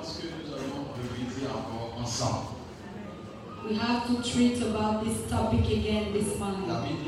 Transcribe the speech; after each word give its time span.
nous 0.00 0.52
allons 0.54 1.56
encore 1.56 2.00
ensemble. 2.00 2.56
We 3.68 3.76
have 3.76 4.06
to 4.06 4.22
treat 4.22 4.62
about 4.62 5.04
this 5.04 5.28
topic 5.28 5.66
again 5.66 6.12
this 6.14 6.38
month. 6.38 6.66
La 6.66 6.80
Bible. 6.80 7.00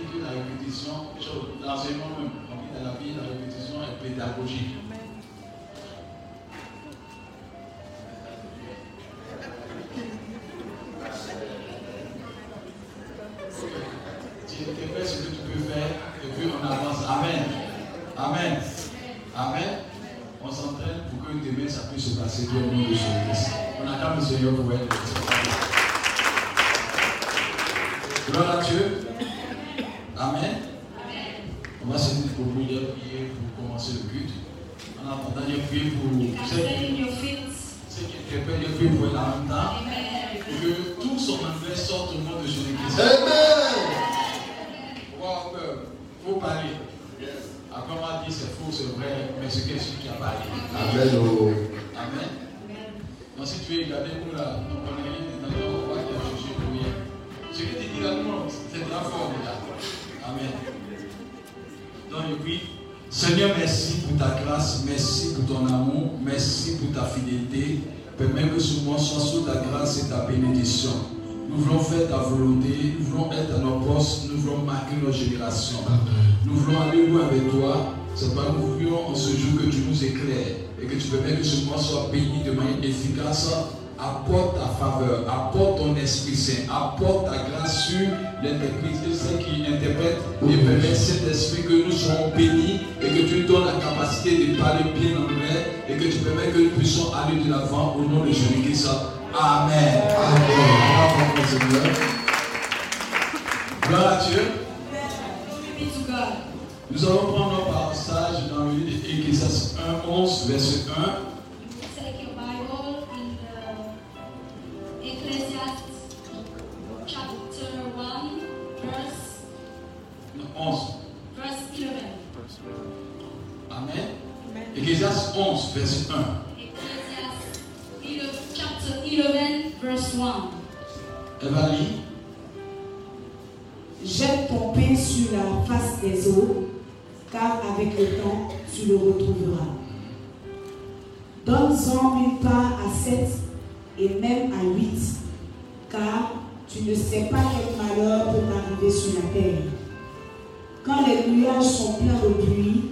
Les 151.24 151.32
nuages 151.32 151.64
sont 151.64 151.94
pleins 151.94 152.14
de 152.14 152.34
pluie, 152.44 152.82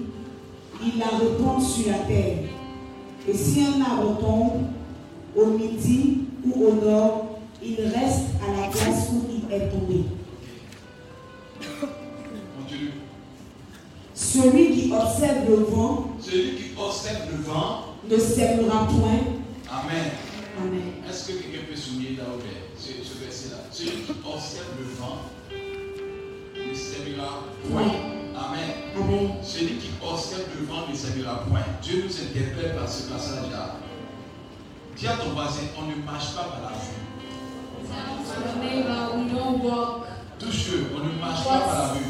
il 0.85 0.99
la 0.99 1.07
répand 1.07 1.63
sur 1.63 1.89
la 1.91 1.99
terre. 1.99 2.39
Et 3.29 3.35
si 3.35 3.63
un 3.63 3.81
arbre 3.83 4.19
tombe 4.21 4.63
au 5.37 5.47
midi 5.47 6.21
ou 6.45 6.67
au 6.67 6.73
nord, 6.85 7.41
il 7.63 7.77
reste 7.81 8.29
à 8.43 8.61
la 8.61 8.69
place 8.69 9.09
où 9.13 9.25
il 9.31 9.55
est 9.55 9.69
tombé. 9.69 10.05
Continue. 12.59 12.93
Celui 14.15 14.73
qui 14.75 14.93
observe 14.93 15.49
le 15.49 15.57
vent 15.57 16.13
Celui 16.21 16.57
qui 16.57 16.65
observe 16.79 17.31
le 17.31 17.43
vent, 17.43 17.85
ne 18.09 18.17
sèmera 18.17 18.87
point. 18.87 19.21
Amen. 19.71 20.11
Amen. 20.59 20.81
Est-ce 21.09 21.29
que 21.29 21.33
quelqu'un 21.35 21.67
peut 21.69 21.77
souligner 21.77 22.17
là 22.17 22.25
ce, 22.77 22.89
ce 22.89 23.23
verset-là? 23.23 23.59
Celui 23.71 23.91
qui 24.03 24.11
observe 24.11 24.73
le 24.79 24.87
vent 24.99 25.19
ne 26.57 26.75
sèmera 26.75 27.45
point. 27.71 28.20
Amen. 28.51 29.31
Celui 29.43 29.77
qui 29.77 29.91
observe 30.03 30.45
le 30.59 30.67
vent 30.67 30.89
ne 30.91 30.95
sèmera 30.95 31.45
point. 31.49 31.61
Dieu 31.83 32.05
nous 32.05 32.13
interpelle 32.13 32.77
par 32.77 32.89
ce 32.89 33.03
passage-là. 33.05 33.77
Dis 34.97 35.07
à 35.07 35.13
ton 35.13 35.31
voisin, 35.31 35.63
on 35.79 35.83
ne 35.87 36.05
marche 36.05 36.35
pas 36.35 36.45
par 36.45 36.61
la 36.63 36.77
vue. 36.77 36.99
Tell 37.87 38.19
to 38.25 38.41
your 38.41 38.57
neighbor 38.63 39.17
we 39.17 39.33
don't 39.33 39.63
walk 39.63 40.07
Touche-le, 40.39 40.87
on 40.95 41.05
ne 41.07 41.21
marche 41.21 41.45
pas 41.45 41.59
par 41.59 41.79
la 41.79 41.95
vue. 41.95 42.07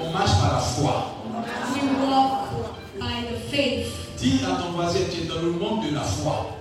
On 0.00 0.10
marche 0.12 0.40
par 0.40 0.52
la 0.54 0.58
foi. 0.60 1.14
We 1.74 1.82
walk 2.00 2.76
by 2.98 3.26
the 3.28 3.38
faith. 3.50 3.86
Dis 4.18 4.40
à 4.44 4.62
ton 4.62 4.72
voisin, 4.72 5.00
tu 5.12 5.22
es 5.22 5.24
dans 5.26 5.42
le 5.42 5.52
monde 5.52 5.84
de 5.88 5.94
la 5.94 6.02
foi. 6.02 6.56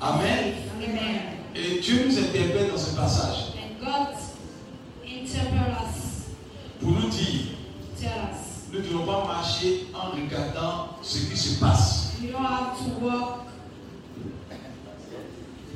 Amen. 0.00 0.54
Et 1.54 1.80
Dieu 1.80 2.04
nous 2.06 2.18
interpelle 2.18 2.70
dans 2.70 2.78
ce 2.78 2.96
passage 2.96 3.52
And 3.56 3.84
God 3.84 4.08
interpret 4.10 4.16
us, 4.16 4.30
pour 6.80 6.92
nous 6.92 7.08
dire, 7.08 7.40
nous 8.72 8.78
ne 8.78 8.84
devons 8.84 9.04
pas 9.04 9.24
marcher 9.26 9.86
en 9.94 10.10
regardant 10.16 10.96
ce 11.02 11.18
qui 11.26 11.36
se 11.36 11.58
passe. 11.60 12.12
We 12.22 12.30
don't 12.32 12.44
have 12.44 12.76
to 12.78 13.04
walk 13.04 13.46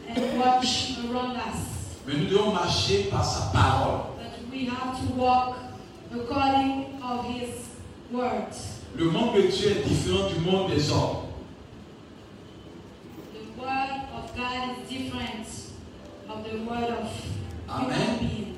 and 0.08 0.38
watch 0.38 0.94
around 1.10 1.36
us. 1.36 1.98
Mais 2.06 2.14
nous 2.14 2.26
devons 2.26 2.52
marcher 2.52 3.04
par 3.10 3.24
sa 3.24 3.46
parole. 3.52 4.14
But 4.18 4.52
we 4.52 4.66
have 4.68 5.00
to 5.00 5.14
walk 5.14 5.56
according 6.12 7.00
of 7.02 7.24
his 7.26 7.68
word. 8.12 8.52
Le 8.96 9.10
monde 9.10 9.34
de 9.34 9.42
Dieu 9.48 9.70
est 9.70 9.88
différent 9.88 10.28
du 10.28 10.40
monde 10.40 10.70
des 10.70 10.90
hommes. 10.90 11.26
The 13.32 13.60
word 13.60 14.02
of 14.14 14.36
God 14.36 14.76
is 14.78 14.88
different 14.88 15.46
of 16.28 16.44
the 16.44 16.58
word 16.58 16.90
of 16.90 17.08
Amen. 17.68 18.53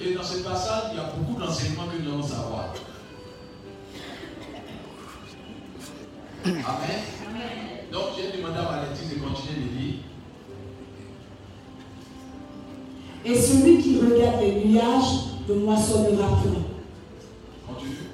Et 0.00 0.14
dans 0.14 0.22
ce 0.22 0.38
passage, 0.38 0.92
il 0.92 0.96
y 0.96 1.00
a 1.00 1.12
beaucoup 1.16 1.40
d'enseignements 1.40 1.86
que 1.86 2.00
nous 2.00 2.10
devons 2.10 2.22
savoir. 2.22 2.72
Amen. 6.44 6.64
Amen. 6.64 7.42
Donc, 7.92 8.04
j'ai 8.16 8.38
demandé 8.38 8.58
à 8.58 8.62
Valentin 8.62 9.02
de 9.10 9.18
continuer 9.20 9.66
de 9.66 9.78
lire. 9.78 9.94
Et 13.24 13.34
celui 13.34 13.82
qui 13.82 13.98
regarde 13.98 14.40
les 14.40 14.64
nuages 14.64 15.34
ne 15.48 15.54
moissonnera 15.54 16.28
point. 16.28 16.62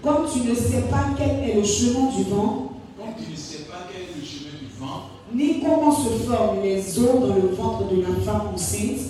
Comme 0.03 0.27
tu 0.33 0.41
ne 0.49 0.55
sais 0.55 0.83
pas 0.83 1.11
quel 1.17 1.49
est 1.51 1.55
le 1.55 1.65
chemin 1.65 2.11
du 2.11 2.25
vent, 2.25 2.73
Comme 2.97 3.15
tu 3.23 3.31
ne 3.31 3.37
sais 3.37 3.65
pas 3.65 3.87
quel 3.93 4.03
est 4.03 4.21
le 4.21 4.25
chemin 4.27 4.59
du 4.59 4.67
vent, 4.79 5.03
ni 5.35 5.61
comment 5.61 5.93
se 5.93 6.09
forment 6.27 6.63
les 6.63 6.99
eaux 6.99 7.19
dans 7.21 7.35
le 7.35 7.55
ventre 7.55 7.89
de 7.89 8.01
la 8.01 8.15
femme 8.25 8.49
enceinte, 8.55 9.01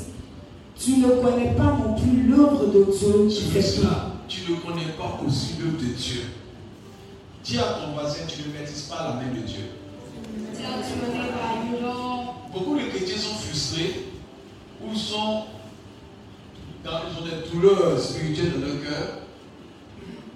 tu 0.78 0.98
ne 0.98 1.08
connais 1.08 1.54
pas 1.54 1.76
non 1.78 1.94
plus 1.94 2.22
l'œuvre 2.28 2.66
de 2.66 2.84
Dieu 2.84 3.28
qui 3.28 3.34
sur 3.34 3.52
fait 3.52 3.60
tout. 3.60 3.80
cela, 3.80 4.12
tu 4.28 4.50
ne 4.50 4.56
connais 4.56 4.92
pas 4.96 5.20
aussi 5.26 5.54
l'œuvre 5.60 5.78
de 5.78 5.92
Dieu. 5.94 6.22
Dis 7.44 7.58
à 7.58 7.62
ton 7.62 7.92
voisin, 7.92 8.20
tu 8.26 8.48
ne 8.48 8.52
maîtrises 8.52 8.82
pas 8.82 9.04
la 9.04 9.14
main 9.14 9.32
de 9.32 9.46
Dieu. 9.46 9.64
Beaucoup 12.52 12.76
de 12.78 12.88
chrétiens 12.88 13.18
sont 13.18 13.34
frustrés 13.34 14.06
ou 14.82 14.94
sont 14.94 15.44
dans, 16.84 17.00
ils 17.08 17.18
ont 17.18 17.24
des 17.24 17.50
douleurs 17.50 17.98
spirituelles 17.98 18.52
dans 18.60 18.66
leur 18.66 18.82
cœur 18.82 19.18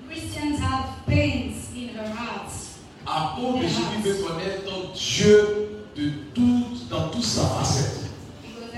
Christians 0.09 0.59
have 0.63 0.89
pains 1.07 1.53
in 1.77 1.89
her 1.95 2.09
heart 2.09 2.51
à 3.07 3.35
cause 3.37 3.61
de 3.63 3.69
celui 3.69 4.03
qui 4.03 4.09
veut 4.09 4.27
connaître 4.27 4.93
Dieu 4.95 5.85
de 5.97 6.11
tout, 6.35 6.65
dans 6.91 7.09
toute 7.09 7.25
sa 7.25 7.43
facette. 7.43 8.08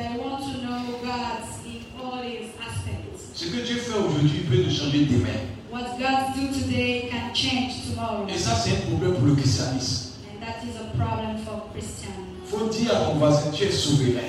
Because 0.00 0.16
they 0.16 0.18
want 0.18 0.42
to 0.44 0.62
know 0.62 0.98
God 1.02 1.42
in 1.66 1.84
all 2.00 2.22
his 2.22 2.50
aspects. 2.60 3.30
Ce 3.34 3.44
que 3.46 3.62
Dieu 3.64 3.76
fait 3.76 3.98
aujourd'hui 3.98 4.40
peut 4.48 4.62
nous 4.64 4.70
changer 4.70 5.06
demain. 5.06 5.40
What 5.70 5.98
God 5.98 6.34
do 6.34 6.52
today 6.52 7.08
can 7.10 7.32
change 7.34 7.86
tomorrow. 7.90 8.26
Et 8.28 8.38
ça, 8.38 8.54
c'est 8.56 8.72
un 8.72 8.80
problème 8.90 9.14
pour 9.14 9.26
le 9.26 9.34
christianisme. 9.36 10.14
And 10.26 10.40
that 10.44 10.64
is 10.64 10.76
a 10.76 10.96
problem 10.96 11.38
for 11.44 11.68
Christians. 11.72 12.10
Il 12.44 12.50
faut 12.58 12.68
dire 12.68 12.90
à 12.94 13.04
ton 13.06 13.14
voisin, 13.18 13.50
tu 13.52 13.64
es 13.64 13.70
souverain. 13.70 14.22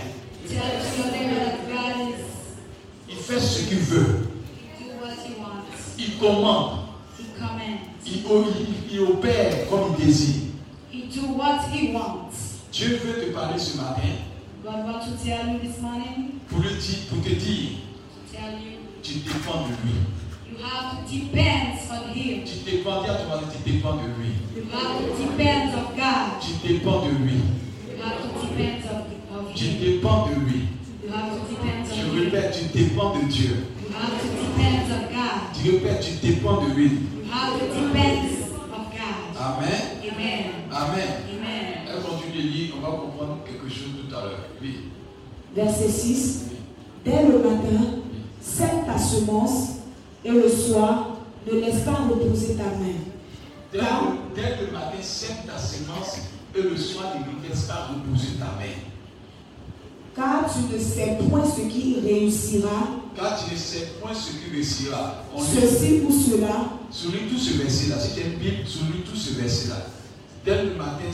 Tell 0.47 0.57
your 0.57 1.11
neighbor 1.11 1.45
that 1.45 1.67
God 1.67 2.09
is 2.09 2.23
Il 3.09 3.15
fait 3.17 3.39
ce 3.39 3.67
qu'il 3.67 3.79
veut. 3.79 4.27
he 4.77 4.83
do 4.83 4.91
what 5.01 5.13
he 5.25 5.33
wants. 5.39 5.95
Il 5.97 6.17
commande. 6.19 6.79
He 7.17 7.25
commands. 7.39 7.79
Il, 8.05 8.13
il- 8.13 8.93
il 8.93 8.99
opère 9.01 9.69
comme 9.69 9.95
il 9.97 10.05
désire. 10.05 10.35
He 10.91 11.03
do 11.13 11.33
what 11.35 11.61
he 11.73 11.91
wants. 11.93 12.59
Dieu 12.71 12.99
veut 13.03 13.25
te 13.25 13.31
parler 13.33 13.57
ce 13.59 13.77
matin 13.77 14.01
Pour, 14.63 16.59
le 16.59 16.69
dire, 16.69 16.99
pour 17.09 17.23
te 17.23 17.29
dire, 17.29 17.69
tu 19.01 19.13
dépends 19.13 19.63
de 19.63 19.73
lui. 19.83 19.95
you 20.51 20.57
have 20.63 21.03
to 21.05 21.11
depend 21.11 21.73
on 21.89 22.13
him. 22.13 22.43
Tu 22.45 22.55
dépends, 22.69 23.03
tu 23.03 23.71
dépends 23.71 23.95
de 23.95 24.07
lui. 24.17 24.31
You 24.55 24.63
have 24.71 24.99
to 24.99 25.13
depend 25.17 25.73
on 25.73 25.95
God. 25.95 26.27
Tu 26.39 26.51
dépends 26.67 27.01
de 27.05 27.09
lui. 27.09 27.37
You 27.87 28.03
have 28.03 28.21
to 28.21 28.27
depend 28.55 28.91
on, 29.31 29.39
on 29.39 29.53
Tu 29.53 29.65
dépends 29.79 30.27
de 30.27 30.33
lui. 30.35 30.59
You 31.03 31.09
have 31.11 31.39
Je 31.95 32.19
répète, 32.19 32.51
tu 32.51 32.77
dépends 32.77 33.17
de 33.17 33.23
Dieu. 33.25 33.65
You 33.79 33.95
have 33.95 34.13
to 34.21 34.27
depend 34.27 34.91
on 34.91 35.01
God. 35.11 35.41
Tu 35.53 35.71
répètes, 35.71 36.01
tu 36.01 36.27
dépends 36.27 36.61
de 36.61 36.73
lui. 36.73 36.85
You 36.85 37.31
have 37.31 37.59
to 37.59 37.65
depend 37.65 37.87
on 38.71 38.83
God. 38.91 39.37
Amen. 39.39 39.81
Amen. 40.03 40.43
Amen. 40.71 41.09
Amen. 41.31 41.80
On 42.75 42.81
va 42.81 42.97
comprendre 42.97 43.39
quelque 43.45 43.69
chose 43.69 43.91
tout 44.07 44.15
à 44.15 44.21
l'heure. 44.21 44.45
Oui. 44.61 44.75
Verset 45.55 45.89
6. 45.89 46.45
Dès 47.05 47.23
le 47.23 47.37
matin, 47.37 47.99
sème 48.41 48.85
ta 48.85 48.97
semence, 48.97 49.69
et 50.23 50.31
le 50.31 50.49
soir, 50.49 51.17
ne 51.45 51.59
laisse 51.59 51.81
pas 51.81 52.07
reposer 52.09 52.55
ta 52.55 52.63
main. 52.63 52.97
Dès 53.71 53.79
le, 53.79 54.35
dès 54.35 54.65
le 54.65 54.71
matin, 54.71 54.97
sème 55.01 55.37
ta 55.47 55.57
sémence 55.57 56.17
et 56.55 56.61
le 56.61 56.75
soir, 56.77 57.13
ne 57.15 57.47
laisse 57.47 57.63
pas 57.63 57.89
reposer 57.89 58.37
ta 58.39 58.45
main. 58.45 58.73
Car 60.15 60.45
tu 60.51 60.73
ne 60.73 60.79
sais 60.79 61.17
point 61.29 61.45
ce 61.45 61.61
qui 61.61 61.99
réussira, 62.03 62.69
Car 63.15 63.43
tu 63.43 63.53
ne 63.53 63.57
sais 63.57 63.87
point 64.01 64.13
ce 64.13 64.31
qui 64.31 64.51
réussira. 64.53 65.23
On 65.33 65.41
ceci 65.41 66.01
ou 66.07 66.11
cela, 66.11 66.69
souligne 66.91 67.29
tout 67.29 67.37
ce 67.37 67.57
verset-là. 67.57 67.99
Si 67.99 68.15
tu 68.15 68.27
une 68.27 68.35
Bible, 68.35 68.67
souligne 68.67 69.03
tout 69.09 69.15
ce 69.15 69.39
verset-là. 69.39 69.87
Dès 70.45 70.63
le 70.63 70.75
matin, 70.75 71.11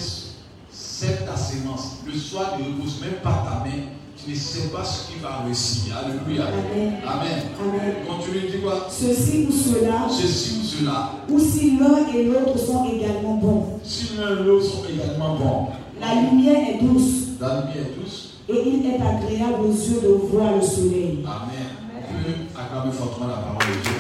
sème 0.98 1.18
ta 1.28 1.36
sémence. 1.38 1.98
Le 2.08 2.14
soir, 2.18 2.58
ne 2.60 2.66
repose 2.66 3.02
même 3.02 3.20
pas 3.24 3.44
ta 3.46 3.64
main. 3.64 3.84
Tu 4.18 4.32
ne 4.32 4.36
sais 4.36 4.70
pas 4.70 4.84
ce 4.84 5.12
qui 5.12 5.20
va 5.22 5.44
réussir. 5.46 5.94
Alléluia. 5.96 6.46
Amen. 6.48 6.94
Amen. 7.06 7.42
Amen. 7.62 7.94
Continue, 8.08 8.50
dis 8.52 8.60
quoi 8.64 8.88
ceci 8.90 9.48
ou 9.48 9.52
cela, 9.52 10.08
Ceci 10.10 10.60
ou 10.60 10.64
cela. 10.64 11.12
ou 11.30 11.40
si 11.40 11.78
l'un 11.78 12.08
et 12.14 12.24
l'autre 12.24 12.58
sont 12.58 12.86
également 12.86 13.36
bons. 13.36 13.80
Si 13.84 14.18
l'un 14.18 14.40
et 14.40 14.44
l'autre 14.44 14.66
sont 14.66 14.84
également 14.92 15.36
bons, 15.36 15.68
La 16.02 16.16
lumière 16.22 16.58
est 16.68 16.84
douce, 16.84 17.38
la 17.40 17.62
lumière 17.62 17.76
est 17.78 18.00
douce. 18.04 18.34
et 18.50 18.64
il 18.68 18.86
est 18.88 18.96
agréable 18.96 19.62
aux 19.68 19.72
yeux 19.72 20.02
de 20.02 20.08
voir 20.32 20.56
le 20.56 20.62
soleil. 20.62 21.24
Amen. 21.24 21.68
On 21.96 22.24
peut 22.24 22.60
acclamer 22.60 22.92
fortement 22.92 23.28
la 23.28 23.34
parole 23.36 23.58
de 23.60 23.82
Dieu. 23.84 23.97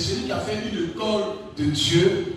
et 0.00 0.02
celui 0.02 0.22
qui 0.24 0.32
a 0.32 0.38
fait 0.38 0.54
une 0.54 0.84
école 0.84 1.22
de 1.58 1.64
Dieu 1.64 2.34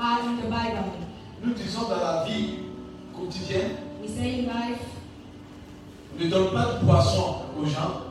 and 0.00 0.38
the 0.42 0.48
Bible. 0.48 0.92
Nous 1.42 1.54
disons 1.54 1.88
dans 1.88 1.96
la 2.00 2.24
vie 2.24 2.58
quotidienne. 3.14 3.76
We 4.02 4.08
say 4.08 4.40
in 4.40 4.46
life. 4.46 4.80
Ne 6.18 6.28
donne 6.28 6.52
pas 6.52 6.74
de 6.74 6.84
poisson 6.84 7.42
aux 7.60 7.66
gens. 7.66 8.02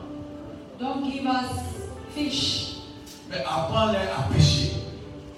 Don't 0.78 1.04
give 1.04 1.26
us 1.26 1.50
fish. 2.14 2.76
Mais 3.28 3.42
apprends-les 3.44 3.98
à 3.98 4.22
pêcher. 4.32 4.72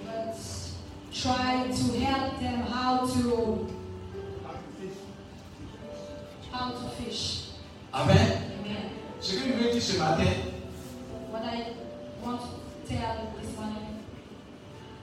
But 0.05 0.35
try 1.11 1.67
to 1.69 1.99
help 1.99 2.39
them 2.39 2.61
how 2.61 3.05
to 3.05 3.67
how 6.51 6.71
to 6.71 6.89
fish. 7.03 7.49
Amen? 7.93 8.15
Amen. 8.63 8.89
Ce 9.19 9.33
que 9.33 9.39
je 9.47 9.53
veux 9.53 9.71
dire 9.71 9.81
ce 9.81 9.97
matin. 9.97 10.31
What 11.31 11.41
I 11.43 11.73
want 12.23 12.37
to 12.39 12.87
tell 12.87 13.40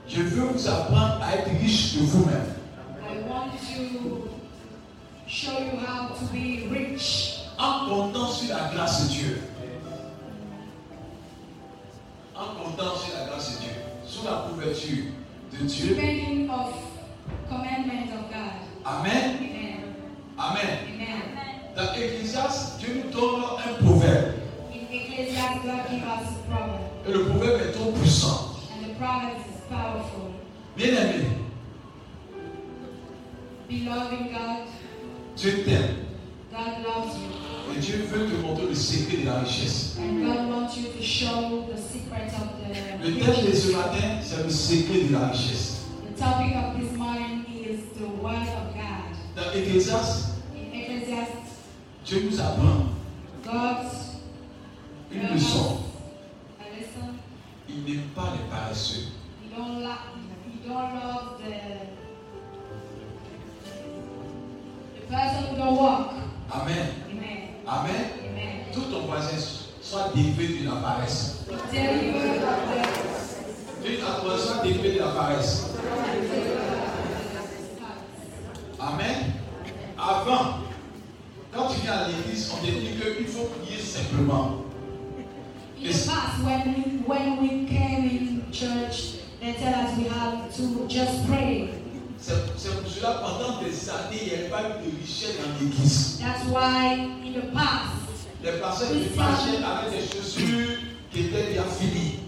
je 0.09 0.23
veux 0.23 0.47
vous 0.47 0.69
apprendre 0.69 1.21
à 1.23 1.35
être 1.37 1.50
riche 1.61 1.97
de 1.97 2.00
vous-même. 2.00 2.55
En 7.59 7.88
comptant 7.88 8.29
sur 8.29 8.55
la 8.57 8.71
grâce 8.73 9.05
de 9.05 9.09
Dieu. 9.12 9.43
En 12.35 12.55
comptant 12.55 12.97
sur 12.97 13.15
la 13.19 13.27
grâce 13.27 13.57
de 13.57 13.65
Dieu. 13.65 13.73
Sur 14.07 14.25
la 14.25 14.49
couverture 14.49 15.05
de 15.53 15.67
Dieu. 15.67 15.97
Of 16.50 16.75
God. 18.31 18.57
Amen. 18.85 19.37
Amen. 20.38 20.79
Amen. 20.97 21.19
Dans 21.77 21.93
Ecclésiaste, 21.95 22.79
Dieu 22.79 23.05
nous 23.05 23.11
donne 23.11 23.43
un 23.43 23.85
proverbe. 23.85 24.33
Et 27.07 27.12
le 27.12 27.25
proverbe 27.27 27.61
est 27.61 27.73
trop 27.73 27.93
puissant. 27.93 28.55
Bien 30.76 30.88
aimé. 30.88 31.25
Dieu 35.37 35.64
t'aime. 35.64 35.96
Et 37.75 37.80
Dieu 37.80 38.08
veut 38.10 38.26
te 38.26 38.34
montrer 38.40 38.66
le 38.68 38.75
secret 38.75 39.18
de 39.18 39.26
la 39.26 39.40
richesse. 39.40 39.96
Le 39.98 40.04
thème 43.18 43.46
de 43.46 43.52
ce 43.52 43.72
matin, 43.72 44.20
c'est 44.22 44.42
le 44.42 44.50
secret 44.50 45.02
de 45.04 45.12
la 45.12 45.28
richesse. 45.28 45.87
The 46.04 46.18
topic 46.18 46.54
of 46.56 46.76
this 46.76 46.90
is 46.90 47.80
the 47.98 48.08
word 48.22 48.34
of 48.37 48.75
God. 48.75 49.14
Dans 49.37 49.52
Ecclésiaste, 49.52 50.30
Dieu 52.04 52.28
nous 52.30 52.40
apprend 52.40 52.87
God's 53.44 53.98
une 55.12 55.34
leçon. 55.34 55.78
Il 57.68 57.84
n'aime 57.84 58.08
pas 58.14 58.32
les 58.32 58.50
paresseux 58.50 59.17
dans 59.59 60.81
l'ordre 60.81 61.38
de... 61.38 61.50
The 64.95 65.03
person 65.11 65.57
don't 65.57 65.77
walk. 65.77 66.11
Amen. 66.53 66.87
Amen. 67.11 67.38
Amen. 67.67 68.05
Amen. 68.31 68.57
Tout 68.73 68.83
ton 68.83 69.00
voisin 69.07 69.38
soit 69.81 70.11
défait 70.15 70.47
d'une 70.47 70.71
paresse. 70.71 71.45
D'une 73.83 74.00
soit 74.00 74.62
défait 74.62 74.93
de 74.93 74.99
la 74.99 75.09
paresse. 75.09 75.75
Amen. 78.81 79.33
Avant, 79.99 80.59
quand 81.53 81.69
tu 81.69 81.81
viens 81.81 81.93
à 81.93 82.09
l'église, 82.09 82.53
on 82.55 82.65
te 82.65 82.71
dit 82.71 82.91
qu'il 83.17 83.27
faut 83.27 83.49
prier 83.61 83.81
simplement. 83.81 84.65
In 85.81 85.85
the 85.85 85.93
past, 85.93 86.43
when 86.45 86.75
we, 86.75 86.83
when 87.07 87.41
we 87.41 87.69
came 87.69 88.05
in 88.05 88.53
church, 88.53 89.17
they 89.40 89.52
tell 89.54 89.75
us 89.75 89.97
we 89.97 90.04
have 90.09 90.54
to 90.57 90.87
just 90.88 91.26
pray. 91.26 91.71
C'est 92.21 92.35
pour 92.83 92.90
cela, 92.90 93.23
pendant 93.23 93.62
des 93.62 93.88
années, 93.88 94.18
il 94.23 94.28
n'y 94.28 94.35
avait 94.35 94.49
pas 94.49 94.62
eu 94.62 94.90
de 94.90 94.99
richesse 95.00 95.37
dans 95.38 95.64
l'église. 95.64 96.18
That's 96.21 96.45
why 96.50 96.95
in 97.25 97.33
the 97.33 97.52
past, 97.52 97.95
Les 98.42 98.52
personnes 98.59 99.00
qui 99.00 99.16
marchaient 99.16 99.62
avec 99.64 99.92
des 100.00 100.07
chaussures 100.16 100.78
qui 101.12 101.21
étaient 101.21 101.52
bien 101.52 101.62
finies. 101.64 102.18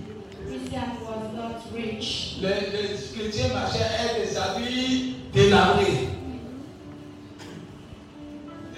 Christian 0.46 0.82
was 1.02 1.34
not 1.34 1.60
rich. 1.74 2.36
Les, 2.40 2.48
les 2.70 2.96
chrétiens 3.14 3.48
marchaient 3.52 3.84
avec 3.98 4.28
des 4.30 4.36
habits 4.36 5.16
délabrés. 5.32 6.08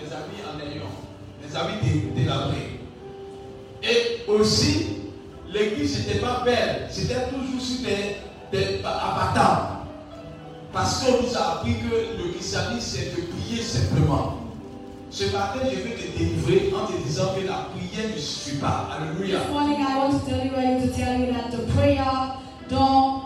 Des 0.01 0.13
habits 0.13 0.43
en 0.49 0.59
ayant. 0.61 0.93
Des 1.47 1.57
habits 1.57 1.87
dé- 1.87 2.23
délabrés. 2.23 2.81
Et 3.83 4.31
aussi, 4.31 4.87
l'église 5.53 5.99
n'était 5.99 6.19
pas 6.21 6.43
belle. 6.45 6.89
C'était 6.91 7.27
toujours 7.31 7.61
sur 7.61 7.81
des, 7.83 8.17
des 8.57 8.81
abattables. 8.85 9.69
Parce 10.73 11.03
qu'on 11.05 11.23
nous 11.23 11.37
a 11.37 11.55
appris 11.55 11.75
que 11.75 12.23
le 12.23 12.33
christianisme, 12.33 12.81
c'est 12.81 13.17
de 13.17 13.23
prier 13.27 13.63
simplement. 13.63 14.39
Ce 15.11 15.25
matin, 15.25 15.61
je 15.65 15.77
vais 15.77 15.95
te 15.95 16.19
délivrer 16.19 16.73
en 16.75 16.87
te 16.87 16.97
disant 17.07 17.35
que 17.37 17.47
la 17.47 17.69
prière 17.75 18.09
ne 18.15 18.19
suffit 18.19 18.57
pas. 18.57 18.89
Alléluia. 18.97 19.41
This 19.41 19.51
morning, 19.51 19.77
I 19.81 19.99
want 19.99 20.13
to 20.19 20.27
tell 20.27 20.43
you, 20.47 20.53
I 20.57 20.65
want 20.75 20.83
to 20.83 20.89
tell 20.97 21.21
you 21.21 21.27
that 21.35 21.51
the 21.51 21.71
prayer 21.75 22.33
don't 22.71 23.25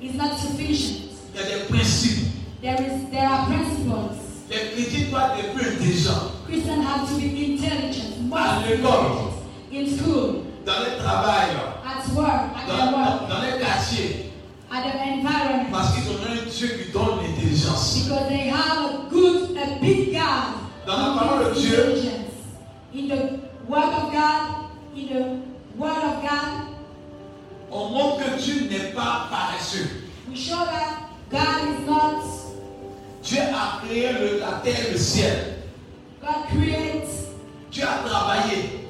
is 0.00 0.14
not 0.16 0.38
sufficient. 0.38 1.10
Il 1.34 1.40
y 1.40 1.44
a 1.44 1.58
des 1.58 1.64
principes. 1.68 2.24
There 2.62 2.74
is 2.80 3.10
there 3.10 3.28
are 3.28 3.46
principles. 3.46 4.16
Les 4.48 4.56
chrétiens 4.82 5.10
doivent 5.10 5.38
être 5.38 5.60
intelligents. 5.60 6.32
Christians 6.48 6.82
have 6.82 7.06
to 7.06 7.14
be 7.18 7.52
intelligent, 7.52 8.32
À 8.32 8.60
l'école. 8.66 8.88
intelligent 8.88 9.34
in 9.70 9.86
school, 9.86 10.44
dans 10.68 10.80
le 10.84 11.02
travail, 11.02 11.48
at 11.82 12.14
work, 12.14 12.28
at 12.54 12.66
dans, 12.68 12.92
work, 12.92 13.28
dans 13.28 13.40
les 13.40 13.58
quartiers, 13.58 14.32
at 14.70 14.82
their 14.82 15.00
environment. 15.00 15.70
parce 15.72 15.94
qu'ils 15.94 16.10
ont 16.10 16.20
un 16.30 16.44
Dieu 16.50 16.68
qui 16.68 16.92
donne 16.92 17.22
l'intelligence. 17.22 18.04
Because 18.04 18.28
they 18.28 18.48
have 18.50 18.84
a 18.84 19.08
good, 19.10 19.56
a 19.56 19.80
big 19.80 20.12
God. 20.12 20.54
Dans 20.86 20.98
la 20.98 21.18
parole 21.18 21.54
de 21.54 21.60
Dieu. 21.60 21.94
In 22.94 23.08
the 23.08 23.38
word 23.68 23.92
of 23.94 24.12
God, 24.12 24.68
in 24.94 25.06
the 25.08 25.22
word 25.78 26.04
of 26.04 26.22
God, 26.22 26.68
On 27.70 27.90
montre 27.90 28.24
que 28.24 28.40
Dieu 28.42 28.68
n'est 28.70 28.92
pas 28.94 29.28
paresseux. 29.30 29.88
we 30.30 30.36
show 30.36 30.56
that 30.66 31.08
God 31.30 31.68
is 31.68 31.86
not, 31.86 32.22
Dieu 33.22 33.40
a 33.42 33.80
créé 33.86 34.12
le- 34.12 34.38
la 34.40 34.60
terre 34.64 34.86
et 34.88 34.92
le 34.92 34.98
ciel. 34.98 35.54
God 36.22 36.46
creates, 36.50 37.28
Dieu 37.70 37.84
a 37.84 38.08
travaillé. 38.08 38.87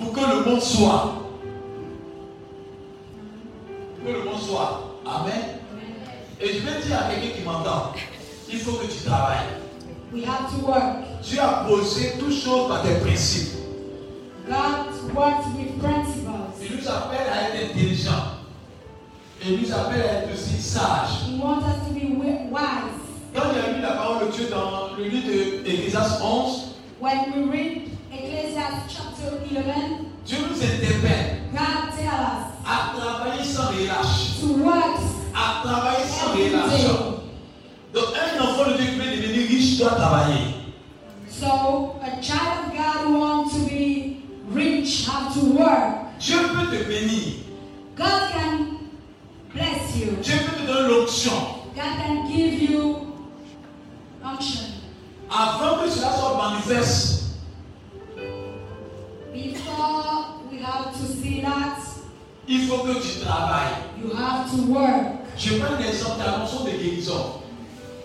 Pour 0.00 0.12
que 0.12 0.20
le 0.20 0.44
monde 0.50 0.60
soit. 0.60 1.14
Pour 3.96 4.06
que 4.06 4.12
le 4.18 4.24
monde 4.24 4.40
soit. 4.40 4.96
Amen. 5.06 5.32
Et 6.40 6.48
je 6.48 6.58
vais 6.60 6.82
dire 6.86 6.98
à 6.98 7.10
quelqu'un 7.14 7.36
qui 7.38 7.42
m'entend, 7.44 7.92
il 8.52 8.58
faut 8.58 8.72
que 8.72 8.86
tu 8.86 9.04
travailles. 9.04 9.46
We 10.12 10.24
have 10.24 10.50
to 10.50 10.66
work. 10.66 11.22
Dieu 11.22 11.40
a 11.40 11.64
posé 11.68 12.12
toutes 12.18 12.32
choses 12.32 12.68
par 12.68 12.82
des 12.82 12.94
principes. 12.96 13.54
God 14.46 15.14
works 15.14 15.46
with 15.56 15.78
principles. 15.78 16.30
Il 16.62 16.76
nous 16.76 16.88
appelle 16.88 17.26
à 17.32 17.48
être 17.54 17.70
intelligents. 17.70 18.36
Et 19.42 19.52
il 19.52 19.60
nous 19.62 19.72
appelle 19.72 20.00
à 20.02 20.12
être 20.22 20.32
aussi 20.32 20.60
sages. 20.60 21.26
He 21.28 21.40
wants 21.40 21.62
us 21.62 21.88
to 21.88 21.94
be 21.94 22.16
wi- 22.20 22.48
wise. 22.50 23.02
Quand 23.34 23.42
j'ai 23.54 23.74
lu 23.74 23.80
la 23.82 23.92
parole 23.92 24.26
de 24.26 24.32
Dieu 24.32 24.46
dans 24.50 24.96
le 24.96 25.04
livre 25.04 25.26
de 25.28 25.68
Ecclésiaste 25.68 26.20
11, 26.22 26.62
When 27.00 27.18
we 27.34 27.50
read 27.52 27.82
Ecclesiastes 28.26 28.92
chapter 28.96 29.38
11, 29.50 30.06
Dieu 30.26 30.38
nous 30.50 30.60
interpelle 30.60 31.42
God 31.52 31.94
tells 31.96 32.08
us 32.08 32.46
à 32.66 32.92
travailler 32.98 33.44
sans 33.44 33.68
relâche. 33.68 34.40
to 34.40 34.64
work 34.64 34.98
À 35.32 35.62
travailler 35.62 36.04
sans 36.08 36.32
relâche. 36.32 36.90
Donc 37.94 38.04
un 38.16 38.42
enfant 38.42 38.70
de 38.72 38.76
Dieu 38.78 38.86
qui 38.86 38.98
veut 38.98 39.16
devenir 39.16 39.48
riche 39.48 39.78
doit 39.78 39.90
travailler. 39.90 40.54
So 41.30 41.94
a 42.02 42.20
child 42.20 42.66
of 42.66 42.72
God 42.74 43.06
who 43.06 43.20
wants 43.20 43.54
to 43.54 43.60
be 43.68 44.16
rich 44.52 45.06
have 45.06 45.32
to 45.34 45.46
work. 45.56 46.18
Dieu 46.18 46.38
peut 46.52 46.76
te 46.76 46.82
bénir. 46.88 47.44
God 47.96 48.32
can 48.32 48.78
bless 49.54 49.96
you. 49.96 50.16
Dieu 50.20 50.34
peut 50.44 50.62
te 50.62 50.66
donner 50.66 50.88
l'onction. 50.88 51.32
God 51.76 51.96
can 52.04 52.26
give 52.28 52.60
you 52.70 53.06
unction. 54.24 54.64
Avant 55.30 55.82
que 55.82 55.90
cela 55.90 56.12
soit 56.12 56.36
manifeste, 56.36 57.25
Before 59.36 60.40
we 60.50 60.58
have 60.62 60.92
to 60.92 61.06
see 61.06 61.42
that, 61.42 61.76
il 62.48 62.66
faut 62.66 62.78
que 62.84 62.94
tu 62.94 63.20
travailles. 63.24 63.76
you 64.02 64.10
have 64.16 64.50
to 64.50 64.62
work. 64.72 65.12
Je 65.36 65.58
prends 65.58 65.74
un 65.74 65.78
exemple 65.80 66.18
de 66.20 66.24
la 66.24 66.38
notion 66.38 66.64
de 66.64 66.70
guérison. 66.70 67.42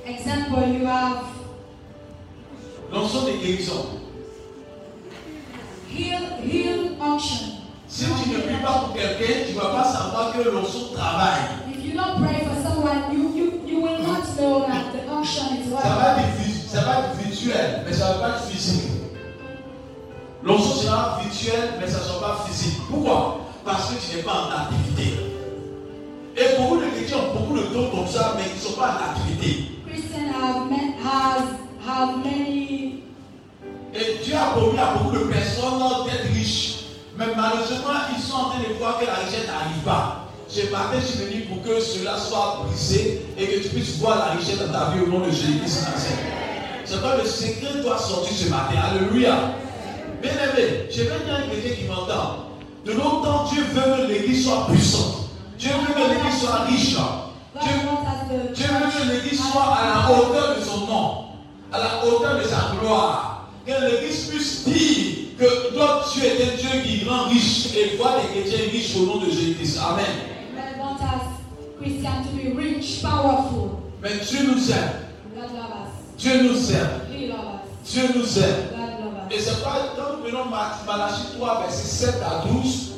Example, 0.05 0.67
you 0.77 0.85
have 0.85 1.23
L'onction 2.91 3.21
de 3.23 3.31
guérison. 3.37 3.85
heal, 5.89 6.21
heal 6.43 6.97
unction. 7.01 7.47
Si 7.87 8.05
tu 8.05 8.29
ne 8.29 8.39
pries 8.41 8.61
pas 8.61 8.79
pour 8.85 8.93
quelqu'un, 8.93 9.45
tu 9.47 9.53
ne 9.55 9.59
vas 9.59 9.69
pas 9.69 9.83
savoir 9.85 10.33
que 10.33 10.41
l'onction 10.49 10.93
travaille. 10.93 11.41
If 11.69 11.85
you 11.85 11.93
don't 11.93 12.21
pray 12.21 12.45
for 12.45 12.55
someone, 12.61 13.13
you, 13.13 13.31
you, 13.35 13.61
you 13.65 13.81
will 13.81 13.99
not 14.01 14.23
know 14.37 14.65
that 14.67 14.91
the 14.93 15.09
unction 15.09 15.45
is 15.57 15.69
Ça 15.69 15.87
va, 15.87 16.15
working. 16.15 16.53
ça 16.67 16.81
va 16.81 16.91
être 16.99 17.15
virtuel, 17.23 17.83
mais 17.85 17.93
ça 17.93 18.09
ne 18.09 18.13
va 18.15 18.19
pas 18.19 18.29
être 18.37 18.45
physique. 18.47 18.89
L'onction 20.43 20.73
sera 20.73 21.19
virtuel, 21.21 21.73
mais 21.80 21.88
ça 21.88 21.99
ne 21.99 22.04
sera 22.04 22.19
pas 22.19 22.45
physique. 22.47 22.80
Pourquoi? 22.89 23.41
Parce 23.63 23.91
que 23.91 23.95
tu 24.01 24.17
n'es 24.17 24.23
pas 24.23 24.47
en 24.47 24.62
activité. 24.62 25.19
Et 26.36 26.58
beaucoup 26.58 26.77
de 26.77 26.88
chrétiens 26.89 27.17
ont 27.17 27.39
beaucoup 27.39 27.58
de 27.58 27.63
dons 27.73 27.91
comme 27.91 28.08
ça, 28.08 28.34
mais 28.36 28.43
ils 28.49 28.56
ne 28.56 28.60
sont 28.60 28.80
pas 28.80 28.97
en 28.97 29.12
activité. 29.12 29.71
Et 33.93 34.23
Dieu 34.23 34.36
a 34.36 34.58
promis 34.58 34.80
à 34.80 34.93
beaucoup 34.95 35.15
de 35.15 35.25
personnes 35.25 35.80
d'être 36.06 36.34
riches. 36.34 36.86
Mais 37.17 37.25
malheureusement, 37.36 38.10
ils 38.15 38.21
sont 38.21 38.36
en 38.36 38.49
train 38.51 38.60
de 38.60 38.73
voir 38.80 38.99
que 38.99 39.06
la 39.06 39.15
richesse 39.15 39.45
n'arrive 39.45 39.84
pas. 39.86 40.27
Ce 40.47 40.62
matin, 40.71 40.97
je 40.99 41.06
suis 41.06 41.19
venu 41.25 41.41
pour 41.41 41.62
que 41.62 41.80
cela 41.80 42.17
soit 42.17 42.63
brisé 42.65 43.21
et 43.38 43.45
que 43.45 43.60
tu 43.60 43.69
puisses 43.69 43.97
voir 43.99 44.17
la 44.17 44.25
richesse 44.39 44.58
dans 44.60 44.71
ta 44.71 44.89
vie 44.91 45.04
au 45.04 45.08
nom 45.08 45.19
de 45.19 45.32
Jésus-Christ. 45.32 45.86
C'est 46.86 46.99
quoi 46.99 47.17
le 47.17 47.25
secret 47.25 47.82
doit 47.84 47.99
sortir 47.99 48.36
ce 48.36 48.49
matin. 48.49 48.75
Alléluia. 48.89 49.54
Bien 50.21 50.34
aimé, 50.34 50.88
je 50.91 51.01
vais 51.01 51.07
dire 51.07 51.34
à 51.34 51.38
un 51.38 51.47
chrétien 51.47 51.75
qui 51.75 51.86
m'entend. 51.86 52.51
De 52.86 52.91
longtemps, 52.93 53.45
Dieu 53.51 53.63
veut 53.73 54.05
que 54.05 54.12
l'église 54.12 54.45
soit 54.45 54.67
puissante. 54.67 55.29
Dieu 55.57 55.71
veut 55.71 55.93
que 55.93 55.99
l'église 55.99 56.39
soit 56.39 56.63
riche. 56.65 56.95
Dieu, 57.62 57.71
Dieu 58.53 58.65
veut 58.67 58.89
que 58.91 59.12
l'église 59.13 59.39
soit 59.39 59.63
à 59.63 59.88
la 59.88 60.15
hauteur 60.15 60.57
de 60.57 60.63
son 60.63 60.86
nom, 60.86 61.25
à 61.71 61.79
la 61.79 62.05
hauteur 62.05 62.38
de 62.38 62.43
sa 62.43 62.75
gloire. 62.79 63.49
Que 63.65 63.71
l'église 63.71 64.25
puisse 64.27 64.63
dire 64.65 65.38
que 65.39 65.75
notre 65.75 66.13
Dieu 66.13 66.23
est 66.23 66.43
un 66.43 66.55
Dieu 66.55 66.81
qui 66.84 67.07
rend 67.07 67.25
riche 67.29 67.75
et 67.75 67.97
voit 67.97 68.17
les 68.17 68.41
chrétiens 68.41 68.69
riches 68.71 68.95
au 68.97 69.05
nom 69.05 69.17
de 69.17 69.29
Jésus-Christ. 69.29 69.79
Amen. 69.79 70.05
Mais 74.01 74.10
Dieu 74.27 74.39
nous 74.43 74.71
aime. 74.71 74.91
Dieu 76.17 76.43
nous 76.43 76.71
aime. 76.71 77.01
Dieu 77.84 78.01
nous 78.15 78.39
aime. 78.39 78.70
Et 79.33 79.39
c'est 79.39 79.63
pas 79.63 79.93
quand 79.95 80.17
nous 80.17 80.23
prenons 80.23 80.49
Ma- 80.49 80.77
Malachie 80.85 81.37
3, 81.37 81.61
verset 81.61 81.87
7 81.87 82.15
à 82.23 82.45
12, 82.47 82.91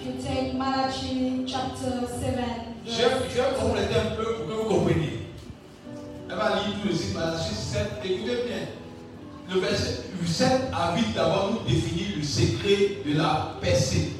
If 0.00 0.06
you 0.06 0.12
take 0.22 0.54
Malachi 0.56 1.44
chapter 1.46 2.06
7, 2.20 2.34
je, 2.86 2.90
je 2.92 3.36
vais 3.36 3.60
compléter 3.60 3.94
un 3.96 4.14
peu 4.16 4.34
pour 4.34 4.46
que 4.46 4.52
vous 4.52 4.68
compreniez. 4.74 5.20
Elle 6.30 6.36
va 6.36 6.48
lire 6.56 6.76
tout 6.82 6.88
le 6.88 6.94
site 6.94 7.14
Malachie 7.14 7.54
7. 7.54 7.82
Écoutez 8.04 8.36
bien. 8.46 9.54
Le 9.54 9.60
verset 9.60 10.00
7 10.26 10.48
à 10.72 10.94
8 10.96 11.14
d'abord 11.14 11.50
nous 11.52 11.70
définit 11.70 12.14
le 12.16 12.22
secret 12.22 13.02
de 13.06 13.18
la 13.18 13.52
percée, 13.60 14.12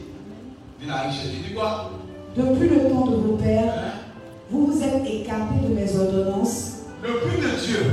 de 0.82 0.86
la 0.88 1.00
richesse. 1.02 1.30
Dit 1.46 1.54
quoi? 1.54 1.90
Depuis 2.36 2.68
le 2.68 2.90
temps 2.90 3.06
de 3.06 3.16
vos 3.16 3.36
pères, 3.36 3.72
Hein? 3.74 4.00
vous 4.50 4.66
vous 4.66 4.82
êtes 4.82 5.02
écartés 5.06 5.66
de 5.66 5.74
mes 5.74 5.96
ordonnances 5.96 6.72
Le 7.02 7.08
but 7.08 7.40
de 7.42 7.64
Dieu, 7.66 7.86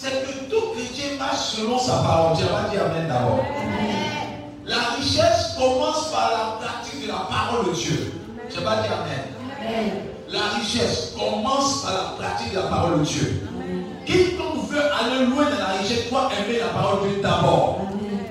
c'est 0.00 0.24
que 0.24 0.50
tout 0.50 0.72
chrétien 0.72 1.18
marche 1.18 1.56
selon 1.56 1.78
sa 1.78 1.96
parole. 1.98 2.36
Tu 2.36 2.44
vas 2.44 2.70
dire 2.70 2.84
Amen 2.86 3.06
d'abord. 3.06 3.44
La 4.64 4.96
richesse 4.96 5.56
commence 5.58 6.10
par 6.10 6.30
la 6.30 6.66
pratique 6.66 7.02
de 7.02 7.08
la 7.08 7.26
parole 7.28 7.66
de 7.66 7.74
Dieu. 7.74 8.12
Tu 8.48 8.60
vas 8.60 8.76
dire 8.76 8.92
Amen. 8.92 9.92
La 10.28 10.58
richesse 10.58 11.12
commence 11.18 11.82
par 11.82 11.92
la 11.92 12.24
pratique 12.24 12.52
de 12.52 12.60
la 12.60 12.66
parole 12.66 13.00
de 13.00 13.04
Dieu. 13.04 13.42
Quiconque 14.06 14.70
veut 14.70 14.80
aller 14.80 15.26
loin 15.26 15.44
dans 15.44 15.58
la 15.58 15.78
richesse 15.78 16.08
doit 16.08 16.30
aimer 16.38 16.58
la 16.60 16.68
parole 16.68 17.02
de 17.02 17.14
Dieu 17.14 17.22
d'abord. 17.22 17.80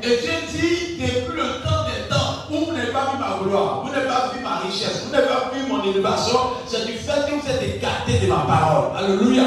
Et 0.01 0.07
Dieu 0.07 0.31
dit, 0.49 0.97
depuis 0.97 1.37
le 1.37 1.61
temps 1.61 1.83
des 1.85 2.07
temps, 2.09 2.47
où 2.49 2.65
vous 2.65 2.71
n'avez 2.71 2.91
pas 2.91 3.11
vu 3.11 3.19
ma 3.19 3.37
gloire, 3.43 3.83
vous 3.83 3.91
n'avez 3.91 4.07
pas 4.07 4.31
vu 4.33 4.41
ma 4.41 4.57
richesse, 4.59 5.03
vous 5.05 5.11
n'avez 5.11 5.27
pas 5.27 5.51
vu 5.53 5.69
mon 5.69 5.83
élévation, 5.83 6.39
c'est 6.67 6.85
du 6.85 6.93
fait 6.93 7.27
que 7.27 7.35
vous 7.35 7.49
êtes 7.49 7.75
écarté 7.75 8.17
de 8.19 8.27
ma 8.27 8.45
parole. 8.47 8.97
Alléluia. 8.97 9.43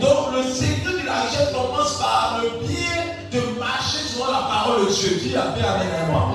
Donc 0.00 0.34
le 0.36 0.42
secret 0.42 0.93
la 1.14 1.20
richesse 1.22 1.52
commence 1.52 1.94
par 1.98 2.40
le 2.42 2.66
biais 2.66 3.04
de 3.32 3.58
marcher 3.58 3.98
selon 4.08 4.32
la 4.32 4.42
parole 4.48 4.86
de 4.86 4.92
Dieu. 4.92 5.18
Dis 5.22 5.36
Amen, 5.36 5.64
Amen, 5.64 5.88
You 5.88 6.10
moi. 6.10 6.34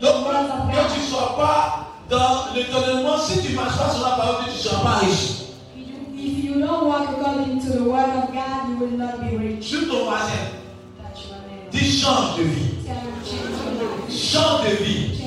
Donc, 0.00 0.24
que 0.72 0.94
tu 0.94 1.00
ne 1.00 1.04
sois 1.06 1.36
pas 1.36 1.86
dans 2.08 2.54
l'étonnement, 2.54 3.18
si 3.18 3.40
tu 3.42 3.52
ne 3.52 3.56
marches 3.56 3.76
pas 3.78 3.90
sur 3.90 4.02
la 4.04 4.16
parole 4.16 4.44
de 4.46 4.50
Dieu, 4.50 4.52
tu 4.60 4.66
ne 4.66 4.70
seras 4.70 4.82
pas 4.82 4.98
riche. 4.98 5.30
If 5.76 6.44
you- 6.44 6.60
don't 6.60 6.84
walk 6.86 7.08
according 7.10 7.60
to 7.60 7.70
the 7.72 7.82
word 7.82 8.10
of 8.16 8.32
God, 8.32 8.68
you 8.68 8.76
will 8.80 8.96
not 8.98 9.20
be 9.20 9.36
rich. 9.36 9.64
Sur 9.68 9.88
ton 9.88 10.04
voisin, 10.04 10.44
dis 11.70 12.00
change 12.00 12.36
de 12.38 12.42
vie. 12.44 12.70
Change 12.86 13.64
your 13.64 13.80
life. 13.80 14.12
Change 14.20 14.62
de 14.68 14.84
vie. 14.84 15.20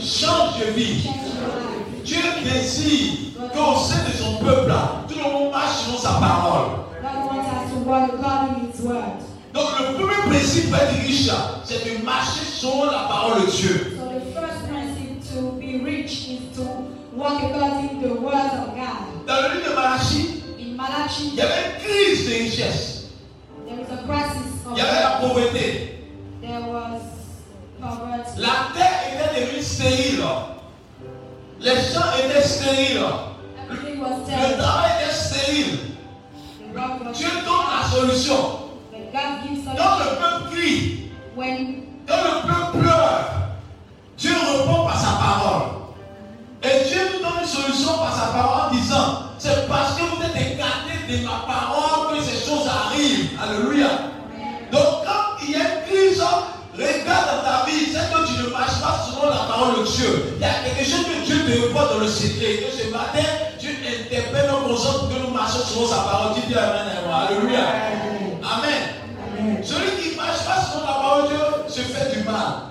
Change 0.00 0.58
de 0.60 0.70
vie. 0.72 1.08
Dieu 2.04 2.18
désire 2.44 3.12
qu'au 3.54 3.76
sein 3.76 4.04
de 4.08 4.12
son 4.16 4.44
peuple, 4.44 4.68
là, 4.68 5.02
tout 5.08 5.14
le 5.16 5.22
monde 5.32 5.50
marche 5.52 5.84
selon 5.86 5.98
sa 5.98 6.12
parole. 6.20 6.70
Donc 9.52 9.66
le 9.80 9.94
premier 9.94 10.14
principe 10.28 10.70
pour 10.70 10.78
être 10.78 10.94
riche, 11.02 11.28
c'est 11.64 11.84
de 11.84 12.04
marcher 12.04 12.44
selon 12.44 12.84
la 12.86 13.06
parole 13.08 13.46
de 13.46 13.50
Dieu. 13.50 13.96
So 13.98 14.06
the 14.06 14.32
first 14.34 14.68
principle 14.68 15.20
to 15.34 15.52
be 15.58 15.82
rich 15.84 16.28
is 16.28 16.56
to 16.56 16.62
walk 17.16 17.42
according 17.42 18.00
to 18.00 18.08
the 18.08 18.20
words 18.20 18.54
of 18.54 18.74
God. 18.76 19.26
Dans 19.26 19.42
le 19.42 19.54
livre 19.58 19.70
de 19.70 19.74
Malachie, 19.74 20.42
In 20.58 20.62
il 20.62 20.76
Malachi, 20.76 21.32
y 21.34 21.40
avait 21.40 21.64
une 21.66 21.84
crise 21.84 22.28
de 22.28 22.34
richesse. 22.44 23.04
there 23.66 23.78
is 23.80 23.90
a 23.92 24.02
crisis 24.06 24.50
Il 24.72 24.78
y 24.78 24.80
avait 24.80 25.00
la 25.00 25.18
pauvreté. 25.20 25.98
there 26.40 26.60
was 26.70 27.00
poverty. 27.80 28.40
La 28.40 28.70
terre 28.74 29.00
était 29.34 29.40
devenue 29.40 29.62
stérile. 29.62 30.22
Les 31.62 31.76
champs 31.76 32.10
étaient 32.18 32.42
stériles. 32.42 33.02
Le 33.68 34.56
travail 34.58 34.90
était 34.98 35.12
stérile. 35.14 35.78
Dieu 37.12 37.28
donne 37.44 37.68
la 37.68 37.86
solution. 37.86 38.36
Quand 39.12 39.98
le 39.98 40.16
peuple 40.16 40.56
crie, 40.56 41.10
quand 41.36 42.16
le 42.16 42.48
peuple 42.48 42.78
pleure, 42.78 43.24
Dieu 44.16 44.32
répond 44.32 44.84
par 44.86 44.98
sa 44.98 45.12
parole. 45.18 45.62
Et 46.62 46.88
Dieu 46.88 47.00
nous 47.12 47.28
donne 47.28 47.40
une 47.42 47.46
solution 47.46 47.92
par 47.98 48.14
sa 48.14 48.26
parole 48.32 48.70
en 48.70 48.74
disant, 48.74 49.22
c'est 49.38 49.68
parce 49.68 49.96
que 49.96 50.02
vous 50.02 50.22
êtes 50.22 50.36
écartés 50.54 51.12
de 51.12 51.24
ma 51.26 51.44
parole 51.46 52.16
que 52.16 52.22
ces 52.24 52.48
choses 52.48 52.66
arrivent. 52.68 53.38
Alléluia. 53.38 53.89
Te 61.72 61.78
répond 61.78 61.94
dans 61.94 62.00
le 62.00 62.08
secret. 62.08 62.66
Ce 62.70 62.90
matin, 62.90 63.28
Dieu 63.58 63.70
interpelle 63.86 64.50
nos 64.50 64.68
consciences 64.68 64.98
pour 65.00 65.08
que 65.08 65.22
nous 65.22 65.30
marchions 65.30 65.60
selon 65.60 65.86
sa 65.86 65.96
parole. 65.96 66.34
Dis 66.34 66.46
bien 66.48 66.58
Amen. 66.58 67.28
Alléluia. 67.28 67.60
Amen. 68.42 69.62
Celui 69.62 69.90
qui 70.02 70.10
ne 70.12 70.16
marche 70.16 70.44
pas 70.44 70.62
selon 70.62 70.86
la 70.86 70.92
parole 70.92 71.22
de 71.24 71.28
Dieu 71.28 71.38
se 71.68 71.80
fait 71.80 72.16
du 72.16 72.24
mal. 72.24 72.70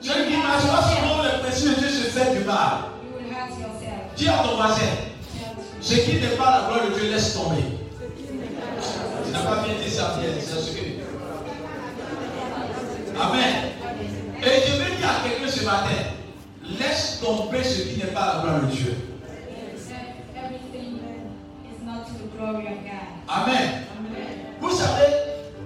Celui 0.00 0.30
qui 0.30 0.36
ne 0.36 0.42
marche 0.42 0.66
pas 0.66 0.82
selon 0.82 1.22
les 1.22 1.42
principes 1.42 1.74
de 1.76 1.80
Dieu 1.80 1.88
se 1.88 2.10
fait 2.10 2.38
du 2.38 2.44
mal. 2.44 2.72
Dis 4.16 4.28
à 4.28 4.32
ton 4.32 4.56
voisin, 4.56 4.92
ce 5.80 5.94
qui 5.94 6.14
n'est 6.14 6.36
pas 6.36 6.50
la 6.50 6.68
gloire 6.68 6.90
de 6.90 6.98
Dieu, 6.98 7.10
laisse 7.10 7.34
tomber. 7.34 7.62
Tu 9.24 9.32
n'as 9.32 9.40
pas 9.40 9.62
bien 9.62 9.74
dit 9.82 9.90
ça, 9.90 10.16
Pierre. 10.18 10.34
C'est 10.38 10.60
ce 10.60 10.70
que. 10.72 10.82
Amen. 13.20 13.72
Et 14.44 14.81
laisse 16.78 17.20
tomber 17.20 17.62
ce 17.64 17.82
qui 17.82 17.98
n'est 17.98 18.12
pas 18.12 18.34
la 18.36 18.42
gloire 18.42 18.60
de 18.62 18.66
Dieu. 18.66 18.96
Amen. 23.28 23.70
Vous 24.60 24.70
savez, 24.70 25.12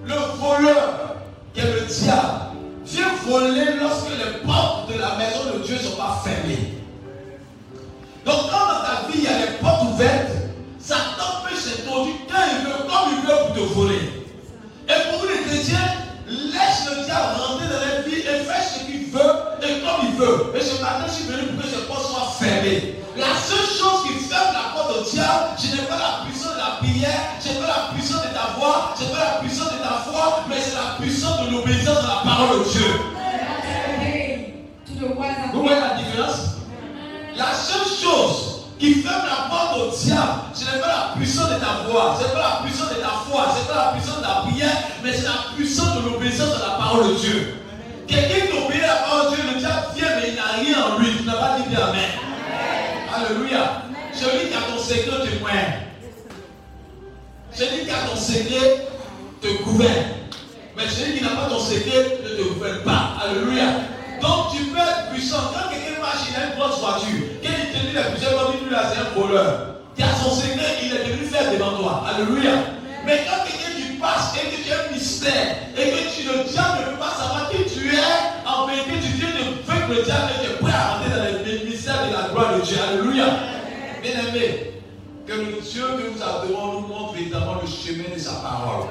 le 0.05 0.13
voleur, 0.13 1.15
qui 1.53 1.59
est 1.59 1.73
le 1.73 1.81
diable, 1.85 2.39
vient 2.85 3.13
voler 3.25 3.73
lorsque 3.79 4.09
les 4.09 4.45
portes 4.45 4.89
de 4.93 4.99
la 4.99 5.17
maison 5.17 5.53
de 5.53 5.63
Dieu 5.63 5.75
ne 5.75 5.81
sont 5.81 5.97
pas 5.97 6.21
fermées. 6.23 6.75
Donc 8.25 8.35
quand 8.49 8.67
dans 8.67 8.83
ta 8.83 9.07
vie 9.11 9.19
il 9.19 9.23
y 9.23 9.27
a 9.27 9.39
les 9.39 9.57
portes 9.59 9.83
ouvertes, 9.93 10.31
Satan 10.79 11.43
peut 11.47 11.55
s'introduire 11.55 12.15
quand 12.29 12.43
il 12.51 12.67
veut, 12.67 12.83
comme 12.83 13.13
il 13.13 13.27
veut 13.27 13.37
pour 13.47 13.55
te 13.55 13.73
voler. 13.73 14.25
Et 14.87 15.11
pour 15.11 15.25
les 15.25 15.43
chrétiens, 15.43 15.91
laisse 16.27 16.89
le 16.89 17.03
diable 17.03 17.35
rentrer 17.37 17.67
dans 17.67 17.79
la 17.79 17.96
veut. 20.17 20.53
Et 20.55 20.61
ce 20.61 20.81
matin, 20.81 21.05
je 21.07 21.13
suis 21.13 21.25
venu 21.25 21.47
pour 21.47 21.63
que 21.63 21.69
ces 21.69 21.85
portes 21.87 22.05
soient 22.09 22.33
fermées. 22.39 22.95
La 23.15 23.33
seule 23.33 23.65
chose 23.65 24.03
qui 24.05 24.13
ferme 24.29 24.53
la 24.53 24.75
porte 24.75 24.97
au 24.97 25.03
diable, 25.09 25.57
ce 25.57 25.67
n'est 25.75 25.87
pas 25.87 25.97
la 25.97 26.25
puissance 26.25 26.53
de 26.53 26.59
la 26.59 26.77
prière, 26.77 27.21
ce 27.39 27.47
n'est 27.49 27.59
pas 27.59 27.67
la 27.67 27.93
puissance 27.93 28.21
de 28.21 28.33
ta 28.33 28.53
voix, 28.57 28.93
ce 28.97 29.03
n'est 29.03 29.09
pas 29.09 29.23
la 29.23 29.39
puissance 29.41 29.73
de 29.73 29.79
ta 29.79 30.05
foi, 30.05 30.43
mais 30.49 30.57
c'est 30.61 30.75
la 30.75 30.97
puissance 31.01 31.41
de 31.41 31.51
l'obéissance 31.51 31.97
à 31.97 32.07
la 32.07 32.31
parole 32.31 32.59
de 32.59 32.69
Dieu. 32.69 32.89
Vous 35.53 35.63
voyez 35.63 35.79
la 35.79 35.97
différence? 35.97 36.57
La 37.35 37.53
seule 37.53 37.87
chose 38.01 38.65
qui 38.79 38.95
ferme 38.95 39.25
la 39.25 39.49
porte 39.49 39.77
au 39.77 39.95
diable, 39.95 40.41
ce 40.53 40.65
n'est 40.65 40.79
pas 40.79 40.87
la 40.87 41.15
puissance 41.15 41.49
de 41.49 41.55
ta 41.55 41.89
voix, 41.89 42.15
ce 42.17 42.27
n'est 42.27 42.33
pas 42.33 42.61
la 42.61 42.65
puissance 42.65 42.89
de 42.89 43.01
ta 43.01 43.13
foi, 43.29 43.47
ce 43.53 43.61
n'est 43.61 43.75
pas 43.75 43.85
la 43.85 43.91
puissance 43.93 44.17
de 44.17 44.23
la 44.23 44.41
prière, 44.45 44.77
mais 45.03 45.13
c'est 45.13 45.25
la 45.25 45.55
puissance 45.55 45.95
de 45.97 46.09
l'obéissance 46.09 46.53
à 46.55 46.67
la 46.67 46.73
parole 46.77 47.09
de 47.09 47.13
Dieu. 47.15 47.53
Quelqu'un 48.07 48.47
qui 48.47 48.57
obéit 48.57 48.83
à 48.83 48.87
la 48.87 48.95
parole 48.95 49.31
de 49.31 49.35
Dieu, 49.35 49.43
rien 50.59 50.83
en 50.83 50.99
lui. 50.99 51.17
Tu 51.17 51.23
n'as 51.23 51.33
pas 51.33 51.57
dit 51.57 51.69
bien 51.69 51.79
Amen. 51.79 52.09
Alléluia. 53.13 53.83
Celui 54.13 54.49
qui 54.49 54.53
a 54.55 54.61
ton 54.61 54.79
secret 54.79 55.11
te 55.11 55.27
témoigne. 55.27 55.87
Celui 57.51 57.85
qui 57.85 57.91
a 57.91 58.07
ton 58.07 58.15
secret 58.15 58.87
te 59.41 59.63
gouverne. 59.63 60.05
Mais 60.75 60.87
celui 60.87 61.17
qui 61.17 61.23
n'a 61.23 61.29
pas 61.29 61.49
ton 61.49 61.59
secret 61.59 62.19
ne 62.23 62.29
te 62.29 62.53
gouverne 62.53 62.79
pas. 62.83 63.17
Alléluia. 63.23 63.65
Donc 64.21 64.51
tu 64.55 64.63
peux 64.65 64.77
être 64.77 65.09
puissant. 65.11 65.51
Quand 65.53 65.69
quelqu'un 65.69 66.01
marche, 66.01 66.29
il 66.29 66.35
a 66.35 66.47
une 66.47 66.59
grosse 66.59 66.79
voiture. 66.79 67.27
Quand 67.43 67.49
il 67.49 67.79
te 67.79 67.85
dit 67.87 67.93
la 67.93 68.01
là, 68.01 68.91
c'est 68.93 68.99
un 68.99 69.19
voleur. 69.19 69.75
Tu 69.95 70.03
as 70.03 70.15
son 70.15 70.31
secret, 70.31 70.77
il 70.83 70.93
est 70.93 71.03
venu 71.03 71.27
faire 71.27 71.51
devant 71.51 71.77
toi. 71.77 72.03
Alléluia. 72.07 72.51
Mais 73.05 73.25
quand 73.27 73.43
quelqu'un 73.45 73.76
qui 73.97 74.01
passe 74.01 74.33
et 74.35 74.49
que 74.49 74.63
tu 74.63 74.71
un 74.71 74.93
mystère 74.93 75.57
et 75.75 75.91
que 75.91 76.15
tu, 76.15 76.27
le 76.27 76.43
diable 76.43 76.79
ne 76.85 76.91
peut 76.91 76.99
pas 76.99 77.11
savoir 77.11 77.49
qui 77.49 77.63
tu 77.65 77.87
es, 77.87 77.99
en 78.45 78.67
vérité, 78.67 78.91
tu 79.01 79.11
viens 79.13 79.29
de 79.29 79.63
vaincre 79.65 79.89
le 79.89 80.03
diable 80.03 80.31
et 80.35 80.45
tu 80.45 80.51
es 80.51 80.55
prêt 80.57 80.71
à 80.73 80.93
rentrer 80.93 81.09
dans 81.09 81.23
le 81.23 81.69
mystère 81.69 82.07
de 82.07 82.13
la 82.13 82.29
gloire 82.29 82.57
de 82.57 82.61
Dieu. 82.61 82.77
Alléluia. 82.81 83.25
Bien 84.01 84.11
aimé, 84.11 84.73
que 85.25 85.33
le 85.33 85.61
Dieu 85.61 85.83
que 85.83 86.13
nous 86.13 86.21
adorons 86.21 86.81
nous 86.81 86.87
montre 86.87 87.15
évidemment 87.17 87.57
le 87.61 87.67
chemin 87.67 88.13
de 88.13 88.19
sa 88.19 88.33
parole. 88.33 88.87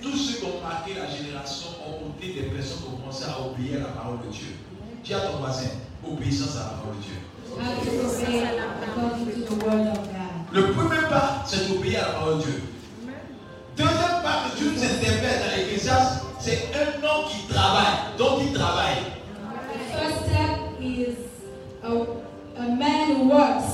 Tous 0.00 0.16
ceux 0.16 0.38
qui 0.38 0.44
ont 0.44 0.62
marqué 0.62 0.92
la 0.94 1.10
génération 1.10 1.68
ont 1.86 2.10
été 2.22 2.40
des 2.40 2.48
personnes 2.48 2.78
qui 2.78 2.88
ont 2.88 2.96
commencé 2.96 3.24
à 3.24 3.40
obéir 3.40 3.78
à 3.78 3.88
la 3.88 3.92
parole 4.00 4.18
de 4.26 4.32
Dieu. 4.32 4.56
Dis 5.04 5.14
à 5.14 5.20
ton 5.20 5.38
voisin, 5.38 5.70
obéissance 6.06 6.56
à 6.56 6.60
la 6.60 6.70
parole 6.78 6.96
de 6.96 7.02
Dieu. 7.02 7.18
Le 10.52 10.72
premier 10.72 11.08
pas, 11.08 11.44
c'est 11.46 11.68
d'obéir 11.68 12.04
à 12.04 12.06
la 12.06 12.12
parole 12.14 12.38
de 12.38 12.42
Dieu. 12.42 12.62
Deuxième 13.80 14.20
pas 14.22 14.44
que 14.44 14.58
Dieu 14.58 14.72
nous 14.76 14.84
interpelle 14.84 15.40
dans 15.40 15.56
l'Ecclésiaste, 15.56 16.22
c'est 16.38 16.68
un 16.74 17.02
homme 17.02 17.24
qui 17.30 17.46
travaille. 17.50 17.96
Donc 18.18 18.40
il 18.42 18.52
travaille. 18.52 19.00
The 19.72 19.96
first 19.96 20.18
step 20.28 20.80
is 20.82 21.16
a, 21.82 21.88
a 21.88 22.68
man 22.68 23.16
who 23.16 23.30
works. 23.30 23.64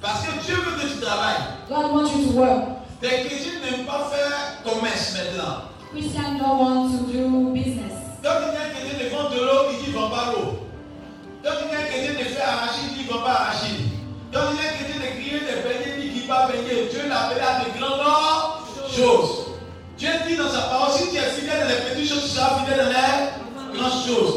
Parce 0.00 0.26
que 0.26 0.32
Dieu 0.44 0.56
veut 0.56 0.82
que 0.82 0.92
tu 0.92 1.00
travailles. 1.00 1.42
God 1.68 1.92
wants 1.92 2.10
you 2.12 2.26
to 2.26 2.38
work. 2.40 2.64
Les 3.02 3.08
chrétiens 3.08 3.60
n'aiment 3.62 3.86
pas 3.86 4.10
faire 4.10 4.62
commerce 4.64 5.14
maintenant. 5.14 5.70
Christians 5.92 6.38
don't 6.38 6.58
want 6.58 6.98
to 6.98 7.12
do 7.12 7.52
business. 7.52 7.94
Donc 8.20 8.32
il 8.42 8.54
y 8.54 8.56
a 8.56 8.66
un 8.66 8.70
chrétien 8.74 8.98
de 8.98 9.14
vendre 9.14 9.30
de 9.30 9.40
l'eau, 9.42 9.70
il 9.70 9.84
dit 9.84 9.90
ne 9.92 9.96
vend 9.96 10.10
pas 10.10 10.32
l'eau. 10.32 10.58
Donc 11.44 11.54
il 11.62 11.72
y 11.72 11.76
a 11.76 11.78
un 11.78 11.84
chrétien 11.84 12.14
de 12.18 12.24
faire 12.24 12.48
arachide, 12.48 12.90
il 12.90 12.98
dit 12.98 13.08
ne 13.08 13.12
vend 13.14 13.22
pas 13.22 13.30
arachide. 13.30 13.78
Donc 14.32 14.42
il 14.50 14.56
y 14.58 14.66
a 14.66 14.70
un 14.70 14.74
chrétien 14.74 14.98
de 14.98 15.20
crier 15.20 15.38
des 15.38 15.62
beignets, 15.62 16.02
il 16.02 16.10
dit 16.10 16.18
qu'il 16.18 16.28
va 16.28 16.48
baigner. 16.48 16.88
Dieu 16.90 17.08
l'appelle 17.08 17.42
à 17.42 17.62
de 17.62 17.78
grandes 17.78 18.90
choses. 18.90 19.41
Seras 22.32 22.58
fidèle 22.60 22.78
dans 22.78 23.72
les 23.72 23.78
grandes 23.78 24.06
choses. 24.06 24.34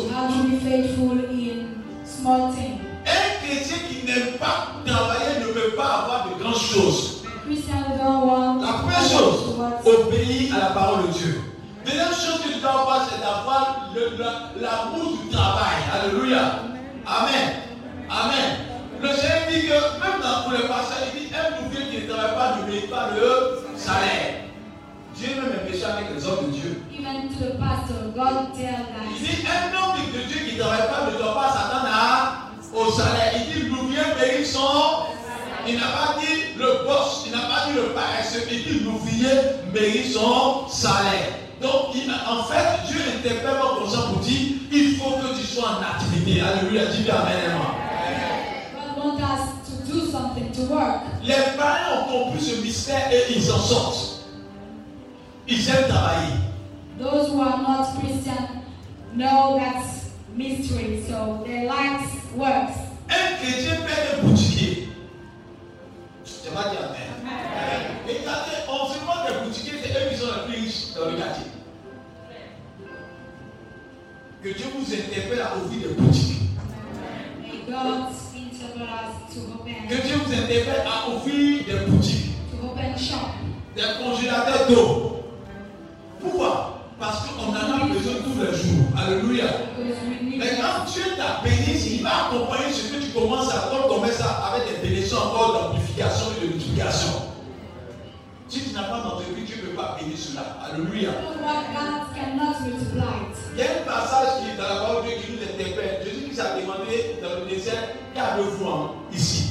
Un 3.05 3.45
chrétien 3.45 3.77
qui 3.89 4.05
n'aime 4.05 4.37
pas 4.39 4.71
travailler 4.85 5.39
ne 5.39 5.53
peut 5.53 5.75
pas 5.75 6.03
avoir 6.03 6.27
de 6.29 6.41
grandes 6.41 6.57
choses. 6.57 7.23
La 7.47 8.73
première 8.73 9.01
chose, 9.01 9.55
obéir 9.85 10.55
à 10.55 10.59
la 10.59 10.65
parole 10.71 11.07
de 11.07 11.13
Dieu. 11.13 11.41
Deuxième 11.85 12.07
chose 12.07 12.41
que 12.43 12.53
tu 12.53 12.59
dois 12.59 12.81
avoir, 12.81 13.07
c'est 13.07 13.21
d'avoir 13.21 13.91
l'amour 14.59 15.17
du 15.23 15.29
travail. 15.29 15.75
Alléluia. 15.93 16.59
Amen. 17.05 17.53
Amen. 18.09 18.57
Le 19.01 19.09
Seigneur 19.09 19.41
dit 19.51 19.61
que 19.67 19.73
même 19.73 20.21
dans 20.21 20.43
pour 20.43 20.53
les 20.53 20.67
passages, 20.67 21.13
il 21.15 21.27
dit 21.27 21.35
un 21.35 21.63
ouvrier 21.63 21.85
qui 21.91 22.07
ne 22.07 22.11
travaille 22.11 22.35
pas 22.35 22.57
ne 22.57 22.71
mérite 22.71 22.89
pas 22.89 23.09
le 23.15 23.77
salaire. 23.77 24.45
Dieu 25.17 25.29
même 25.35 25.51
est 25.53 25.71
péché 25.71 25.85
avec 25.85 26.05
les 26.15 26.25
hommes 26.25 26.47
de 26.47 26.51
Dieu. 26.51 26.83
Even 26.91 27.29
to 27.29 27.45
the 27.45 27.57
pastor, 27.59 28.11
God 28.15 28.53
tell 28.55 28.85
Il 29.11 29.23
dit 29.23 29.45
un 29.47 29.71
homme 29.77 29.95
de 30.13 30.21
Dieu 30.27 30.39
qui 30.47 30.55
ne 30.55 30.59
travaille 30.61 30.87
pas 30.89 31.11
ne 31.11 31.17
doit 31.17 31.33
pas 31.35 31.49
s'attendre 31.53 31.89
à- 31.91 32.51
au 32.75 32.91
salaire. 32.91 33.31
Il 33.35 33.53
dit 33.53 33.67
l'ouvrier 33.69 34.01
mérite 34.19 34.45
son. 34.47 35.07
Il 35.67 35.75
n'a 35.75 35.87
pas 35.87 36.19
dit 36.19 36.57
le 36.59 36.85
boss, 36.85 37.23
il 37.25 37.31
n'a 37.31 37.39
pas 37.47 37.67
dit 37.67 37.75
le 37.75 37.93
paresseux, 37.93 38.43
il 38.51 38.63
dit 38.63 38.79
l'ouvrier 38.83 39.31
mérite 39.73 40.13
son 40.13 40.67
salaire. 40.67 41.31
Donc, 41.61 41.95
il- 41.95 42.11
en 42.11 42.43
fait, 42.43 42.85
Dieu 42.91 42.99
interpelle 43.17 43.55
comme 43.79 43.89
ça 43.89 44.01
pour 44.11 44.19
dire 44.19 44.57
il 44.71 44.97
faut 44.97 45.11
que 45.11 45.39
tu 45.39 45.45
sois 45.45 45.79
en 45.79 45.81
activité. 45.95 46.41
Alléluia, 46.41 46.85
dis 46.87 47.03
bien 47.03 47.15
Amen. 47.15 47.55
Les 51.23 51.57
parents 51.57 52.03
ont 52.03 52.25
compris 52.25 52.41
ce 52.43 52.61
mystère 52.61 53.09
et 53.11 53.33
ils 53.35 53.51
en 53.51 53.57
sortent. 53.59 54.14
Ils 55.47 55.69
aiment 55.69 55.87
travailler. 55.87 56.33
Those 56.99 57.29
who 57.29 57.41
are 57.41 57.61
not 57.61 57.99
Christian 57.99 58.61
know 59.15 59.57
that 59.59 59.83
mystery, 60.35 61.03
so 61.07 61.43
their 61.45 61.65
lives 61.65 62.11
works. 62.35 62.77
Un 63.09 63.37
chrétien 63.37 63.75
perd 63.85 64.19
un 64.19 64.27
boutiquier. 64.27 64.87
Je 66.25 66.49
vais 66.49 66.69
dire 66.71 66.89
Amen. 66.89 67.35
Regardez, 68.07 68.51
on 68.69 68.87
se 68.87 68.99
demande 68.99 69.27
des 69.27 69.45
boutiquiers, 69.45 69.73
c'est 69.83 69.91
eux 69.91 70.09
qui 70.09 70.17
sont 70.17 70.25
les 70.25 70.53
plus 70.53 70.61
riches 70.63 70.93
dans 70.95 71.11
le 71.11 71.17
quartier. 71.17 71.45
Que 74.41 74.49
Dieu 74.49 74.65
vous 74.75 74.93
interpelle 74.93 75.41
à 75.41 75.57
ouvrir 75.57 75.87
des 75.89 75.93
boutiques. 75.95 76.41
May 77.41 77.63
God 77.67 78.07
interpret 78.35 78.83
us 78.83 79.33
to 79.33 79.41
Que 79.89 80.07
Dieu 80.07 80.15
vous 80.23 80.33
interpelle 80.33 80.83
à 80.87 81.09
ouvrir 81.09 81.65
des 81.65 81.85
boutiques, 81.91 82.31
to 82.51 82.67
open 82.67 82.97
shop. 82.97 83.29
des 83.75 83.81
congélateurs 84.03 84.67
d'eau. 84.69 85.11
Pourquoi? 86.25 86.71
Parce 86.99 87.25
qu'on 87.27 87.49
en 87.51 87.55
a 87.55 87.85
besoin 87.87 88.13
tous 88.23 88.39
les 88.39 88.57
jours. 88.57 88.87
Alléluia. 88.97 89.45
Mais 90.37 90.49
quand 90.57 90.85
Dieu 90.91 91.03
t'a 91.17 91.41
béni, 91.43 91.77
il 91.97 92.03
va 92.03 92.27
accompagner 92.27 92.71
ce 92.71 92.91
que 92.93 93.01
tu 93.03 93.09
commences 93.11 93.49
à 93.53 93.69
comme 93.87 94.09
ça 94.11 94.51
avec 94.53 94.67
des 94.81 94.87
bénédictions 94.87 95.17
encore 95.17 95.53
d'amplification 95.73 96.25
et 96.37 96.47
de 96.47 96.53
multiplication. 96.53 97.11
Si 98.47 98.61
tu 98.61 98.73
n'as 98.73 98.83
pas 98.83 98.99
d'entreprise, 99.01 99.45
tu 99.49 99.57
ne 99.57 99.61
peux 99.67 99.75
pas 99.75 99.97
bénir 99.99 100.17
cela. 100.17 100.41
Alléluia. 100.63 101.09
Il 103.53 103.59
y 103.59 103.61
a 103.61 103.65
un 103.65 103.85
passage 103.85 104.27
qui 104.41 104.49
est 104.51 104.57
dans 104.57 104.69
la 104.75 104.81
parole 104.81 105.03
de 105.03 105.07
Dieu 105.09 105.17
qui 105.25 105.31
nous 105.33 105.41
interpelle. 105.43 106.01
Jésus-Christ 106.05 106.39
a 106.39 106.59
demandé 106.61 107.15
dans 107.21 107.39
le 107.43 107.49
désert, 107.49 107.83
qu'avez-vous 108.13 108.65
en- 108.67 108.91
ici 109.13 109.44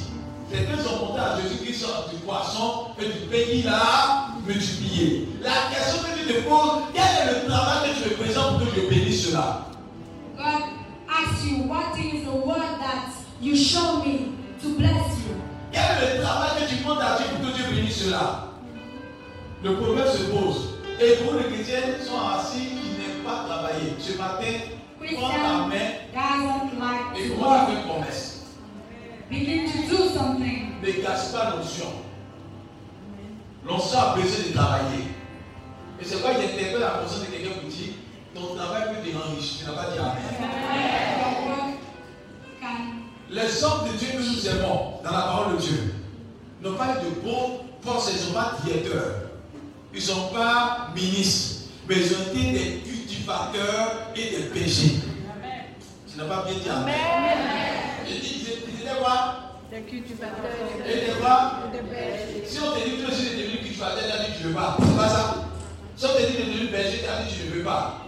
Certains 0.55 0.83
sont 0.85 1.07
montés 1.07 1.21
à 1.21 1.40
Jésus-Christ 1.40 1.81
sur 1.81 2.09
du 2.11 2.17
poisson 2.25 2.87
et 3.01 3.07
du 3.07 3.27
qu'il 3.29 3.69
a 3.69 4.29
multiplié. 4.47 5.29
La 5.43 5.75
question 5.75 6.01
que 6.05 6.17
tu 6.17 6.33
te 6.33 6.49
poses, 6.49 6.83
quel 6.95 7.03
est 7.03 7.43
le 7.43 7.49
travail 7.49 7.90
que 7.90 8.03
tu 8.03 8.09
représentes 8.11 8.59
pour 8.59 8.73
que 8.73 8.81
je 8.81 8.87
bénisse 8.88 9.31
cela? 9.31 9.67
God 10.37 10.62
asks 11.09 11.45
you, 11.45 11.64
what 11.67 11.99
is 11.99 12.25
the 12.25 12.47
word 12.47 12.79
that 12.79 13.11
you 13.43 13.57
show 13.57 14.05
me 14.05 14.37
to 14.62 14.79
bless 14.79 15.19
you? 15.27 15.35
Quel 15.73 15.83
est 15.83 16.19
le 16.19 16.23
travail 16.23 16.51
que 16.61 16.69
tu 16.69 16.77
demandes 16.77 17.03
à 17.03 17.17
Dieu 17.17 17.27
pour 17.35 17.51
que 17.51 17.57
Dieu 17.57 17.64
bénisse 17.75 18.05
cela? 18.05 18.51
Le 19.64 19.75
problème 19.75 20.07
se 20.07 20.23
pose. 20.31 20.69
Et 21.01 21.17
pour 21.25 21.35
les 21.35 21.53
chrétiens 21.53 21.99
sont 22.07 22.21
assis, 22.29 22.69
ils 22.71 22.99
n'aiment 23.03 23.25
pas 23.25 23.45
travailler. 23.49 23.97
Ce 23.99 24.17
matin, 24.17 24.55
prends 25.19 25.31
ta 25.31 25.67
main 25.67 25.77
et 27.17 27.29
commence 27.31 27.61
à 27.61 27.67
faire 27.67 27.75
une 27.75 27.88
promesse. 27.88 28.31
Begin 29.31 29.67
to 29.67 29.88
do 29.88 30.09
something. 30.11 30.74
Ne 30.85 30.90
gâche 30.90 31.33
pas 31.33 31.51
l'onction. 31.51 31.87
L'onction 33.66 33.99
a 33.99 34.14
besoin 34.16 34.49
de 34.49 34.53
travailler. 34.53 35.05
Et 35.99 36.05
c'est 36.05 36.16
pourquoi 36.16 36.33
il 36.33 36.44
interpelle 36.44 36.81
la 36.81 36.88
conscience 37.01 37.20
de 37.23 37.27
quelqu'un 37.27 37.59
pour 37.59 37.70
dire 37.70 37.94
ton 38.35 38.55
travail 38.55 38.83
peut 38.90 39.11
te 39.11 39.16
riche. 39.16 39.61
Tu 39.61 39.64
n'as 39.64 39.73
pas 39.73 39.90
dit 39.90 39.99
Amen. 39.99 40.20
Les 43.31 43.64
hommes 43.64 43.88
de 43.90 43.97
Dieu 43.97 44.09
que 44.12 44.18
nous 44.18 44.47
aimons 44.47 45.01
dans 45.03 45.11
la 45.11 45.23
parole 45.23 45.57
de 45.57 45.62
Dieu 45.62 45.94
n'ont 46.61 46.75
pas 46.75 46.97
de 46.97 47.09
bons 47.25 47.61
postes, 47.81 48.11
ils 48.12 48.20
ne 48.20 48.27
sont 48.27 48.35
pas 48.35 48.53
directeurs, 48.62 49.31
ils 49.94 50.01
ne 50.01 50.05
sont 50.05 50.29
pas 50.35 50.90
ministres, 50.94 51.70
mais 51.88 51.97
ils 51.97 52.12
ont 52.12 52.31
été 52.31 52.53
des 52.53 52.81
cultivateurs 52.81 54.12
et 54.14 54.37
des 54.37 54.44
péchés. 54.53 54.97
Tu 56.12 56.18
n'as 56.18 56.25
pas 56.25 56.44
bien 56.44 56.55
dit 56.62 56.68
Amen. 56.68 56.94
Quoi? 59.03 59.43
Des 59.75 59.81
cultivateurs 59.81 60.55
Ils 60.87 60.93
étaient 60.93 61.19
quoi 61.21 61.65
de 61.73 61.79
bergers. 61.91 62.47
Si 62.47 62.59
on 62.61 62.79
te 62.79 62.89
dit 62.89 62.95
que 62.95 63.11
tu 63.11 63.27
es 63.27 63.43
devenu 63.43 63.59
cultivateur, 63.59 64.05
tu 64.07 64.13
as 64.13 64.25
dit 64.25 64.33
tu 64.39 64.45
ne 64.45 64.49
veux 64.51 64.55
pas. 64.55 64.77
C'est 64.79 64.97
pas 64.97 65.09
ça. 65.09 65.35
Si 65.97 66.05
on 66.05 66.09
te 66.11 66.27
dit 66.31 66.37
que 66.37 66.43
es 66.43 66.55
devenu 66.55 66.69
berger, 66.69 67.01
tu 67.03 67.11
as 67.11 67.25
dit 67.25 67.35
tu 67.35 67.49
ne 67.49 67.55
veux 67.57 67.65
pas. 67.65 68.07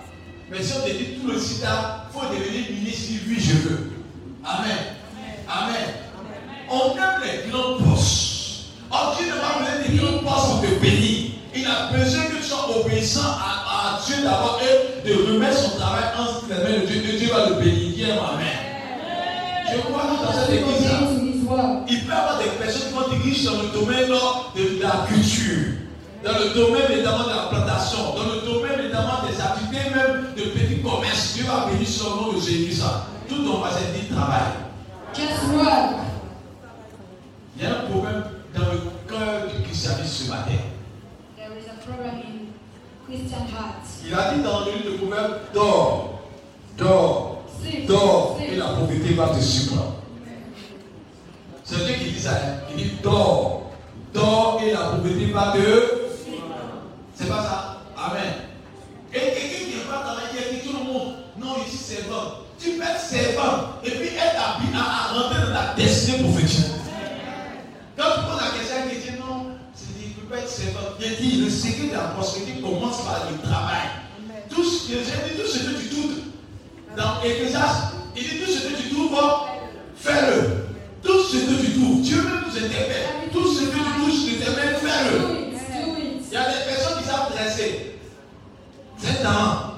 Mais 0.49 0.63
si 0.63 0.75
on 0.79 0.87
te 0.87 0.93
dit 0.93 1.19
tout 1.21 1.27
le 1.27 1.41
sida, 1.41 2.07
il 2.07 2.15
faut 2.15 2.27
devenir 2.29 2.71
ministre, 2.71 3.25
oui 3.27 3.37
je 3.41 3.69
veux. 3.69 3.91
Amen. 4.45 4.79
Amen. 5.51 5.89
On 6.71 6.95
aime 6.95 7.21
les 7.25 7.51
grands 7.51 7.79
postes. 7.83 8.71
Oh, 8.93 9.17
Dieu 9.19 9.27
n'a 9.27 9.35
pas 9.35 9.59
besoin 9.59 9.89
des 9.89 9.97
grands 9.99 10.19
postes 10.23 10.51
pour 10.51 10.61
te 10.61 10.81
bénir. 10.81 11.33
Il 11.53 11.67
a 11.67 11.91
besoin 11.91 12.27
que 12.27 12.37
tu 12.37 12.43
sois 12.45 12.79
obéissant 12.79 13.27
à, 13.43 13.99
Dieu 14.07 14.23
d'abord 14.23 14.61
et 14.63 15.09
de 15.09 15.33
remettre 15.33 15.59
son 15.59 15.79
travail 15.79 16.05
entre 16.17 16.45
les 16.49 16.55
mains 16.63 16.81
de 16.81 16.87
Dieu. 16.87 17.13
Et 17.13 17.19
Dieu 17.19 17.29
va 17.35 17.49
le 17.49 17.55
bénir. 17.57 18.23
Amen. 18.23 18.47
Je 19.73 19.81
crois 19.81 20.03
que 20.03 20.25
dans 20.25 20.47
cette 20.47 20.61
to 20.61 21.26
il 21.89 22.01
peut 22.05 22.13
y 22.13 22.13
avoir 22.13 22.39
des 22.39 22.51
personnes 22.59 22.89
qui 22.89 22.95
vont 22.95 23.23
riches 23.23 23.45
dans 23.45 23.63
le 23.63 23.69
domaine 23.69 24.09
de 24.09 24.83
la 24.83 25.07
culture, 25.09 25.73
dans 26.25 26.39
le 26.39 26.55
domaine 26.55 26.99
notamment 26.99 27.25
de 27.25 27.31
la 27.31 27.47
plantation, 27.51 27.99
dans 28.15 28.35
le 28.35 28.41
domaine 28.41 28.89
notamment 28.89 29.27
des 29.29 29.41
activités 29.41 29.91
même 29.95 30.35
de 30.37 30.43
petits 30.51 30.83
commerces. 30.83 31.35
Dieu 31.35 31.45
va 31.45 31.67
bénir 31.67 31.89
le 31.89 32.23
nom 32.23 32.33
de 32.33 32.41
Jésus. 32.41 32.73
ça. 32.73 33.07
Tout 33.29 33.45
on 33.49 33.61
va 33.61 33.71
se 33.71 33.79
dire 33.93 34.15
travail. 34.15 34.43
Work. 35.55 35.97
Il 37.57 37.63
y 37.63 37.67
a 37.67 37.71
un 37.71 37.91
problème 37.91 38.25
dans 38.55 38.73
le 38.73 38.81
cœur 39.09 39.47
du 39.49 39.63
christianisme 39.63 40.25
ce 40.25 40.31
matin. 40.31 40.61
There 41.37 41.49
is 41.57 41.67
a 41.71 41.87
problem 41.87 42.17
in 42.21 42.53
Christian 43.07 43.47
hearts. 43.49 44.05
Il 44.07 44.13
a 44.13 44.35
dit 44.35 44.43
dans 44.43 44.61
le 44.61 44.73
livre 44.73 44.93
de 44.93 44.97
Proverbes, 44.99 45.41
dors, 45.55 46.21
dors, 46.77 47.43
dors, 47.89 48.39
et 48.47 48.57
la 48.57 48.67
pauvreté 48.67 49.15
va 49.15 49.29
te 49.29 49.41
surprendre. 49.41 49.95
C'est 51.69 51.85
Dieu 51.85 51.95
qui 51.99 52.11
dit 52.13 52.21
ça. 52.21 52.31
hein. 52.31 52.61
Il 52.71 52.77
dit 52.77 52.93
dors, 53.03 53.71
dors, 54.15 54.61
et 54.65 54.71
la 54.73 54.79
pauvreté 54.91 55.27
va 55.33 55.53
te 55.53 55.59
C'est 57.15 57.29
pas 57.29 57.43
ça 57.43 57.83
Amen. 57.97 58.35
Et 59.13 59.19
quelqu'un 59.19 59.65
qui 59.65 59.77
n'est 59.77 59.85
pas 59.91 60.01
travailler, 60.03 60.49
qui 60.51 60.57
dit 60.57 60.69
tout 60.69 60.77
le 60.79 60.85
monde, 60.93 61.15
non, 61.39 61.57
je 61.65 61.71
suis 61.71 61.79
servant. 61.79 62.45
Tu 62.59 62.71
peux 62.73 62.83
être 62.83 63.01
servant 63.01 63.81
et 63.85 63.91
puis 63.91 64.09
être 64.09 64.37
habillé 64.39 64.75
à, 64.77 65.13
rentrer 65.13 65.41
dans 65.41 65.53
ta 65.55 65.75
destinée 65.75 66.23
prophétique. 66.23 66.67
Quand 67.97 68.05
tu 68.15 68.21
poses 68.31 68.41
la 68.41 68.59
question 68.59 68.77
à 68.77 68.89
quelqu'un, 68.89 69.27
non, 69.27 69.47
c'est 69.75 69.99
dit, 69.99 70.15
tu 70.15 70.21
peux 70.21 70.35
pas 70.35 70.41
être 70.43 70.49
servant. 70.49 70.89
Il 71.01 71.17
dit, 71.17 71.41
le 71.43 71.51
secret 71.51 71.89
de 71.89 71.93
la 71.95 72.09
prospérité 72.15 72.61
commence 72.61 73.03
par 73.03 73.27
le 73.31 73.39
travail. 73.49 73.89
Tout 74.49 74.63
ce 74.65 74.89
que 74.89 74.95
j'ai 74.99 75.35
dit, 75.35 75.41
tout 75.41 75.49
ce 75.49 75.59
que 75.59 75.81
tu 75.81 75.89
trouves 75.89 76.17
dans 76.97 77.23
Ecclésiaste, 77.25 77.95
il 78.17 78.23
dit 78.23 78.39
tout 78.45 78.51
ce 78.53 78.69
que 78.69 78.83
tu 78.83 78.95
trouves, 78.95 79.19
fais-le. 79.97 80.66
Tout 81.07 81.23
ce 81.23 81.37
que 81.37 81.65
tu 81.65 81.79
trouves, 81.79 82.01
Dieu 82.03 82.17
même 82.17 82.45
nous 82.47 82.57
interpelle. 82.57 83.31
Tout 83.33 83.47
ce 83.47 83.61
que 83.61 83.71
tu 83.71 83.81
touches 84.01 84.27
mains, 84.57 84.75
fais-le. 84.81 85.47
Il 86.29 86.33
y 86.33 86.37
a 86.37 86.45
des 86.45 86.65
personnes 86.67 86.99
qui 86.99 87.09
savent 87.09 87.33
dresser. 87.33 87.99
C'est 88.99 89.23
talent. 89.23 89.77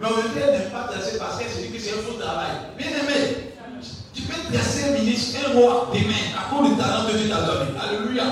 Mais 0.00 0.08
elle 0.36 0.60
n'aime 0.60 0.70
pas 0.70 0.92
dresser 0.92 1.18
parce 1.18 1.38
qu'elle 1.38 1.48
se 1.48 1.60
dit 1.60 1.70
que 1.70 1.80
c'est 1.80 1.92
un 1.92 2.02
faux 2.02 2.18
travail. 2.18 2.50
Bien 2.76 2.88
aimé, 2.88 3.52
tu 4.12 4.22
peux 4.22 4.52
dresser 4.52 4.90
un 4.90 4.98
ministre, 4.98 5.38
un 5.46 5.58
roi 5.58 5.92
demain 5.94 6.34
à 6.36 6.50
cause 6.50 6.70
du 6.70 6.76
talent 6.76 7.06
que 7.06 7.16
Dieu 7.16 7.28
t'a 7.28 7.42
donné. 7.42 7.70
Alléluia. 7.80 8.24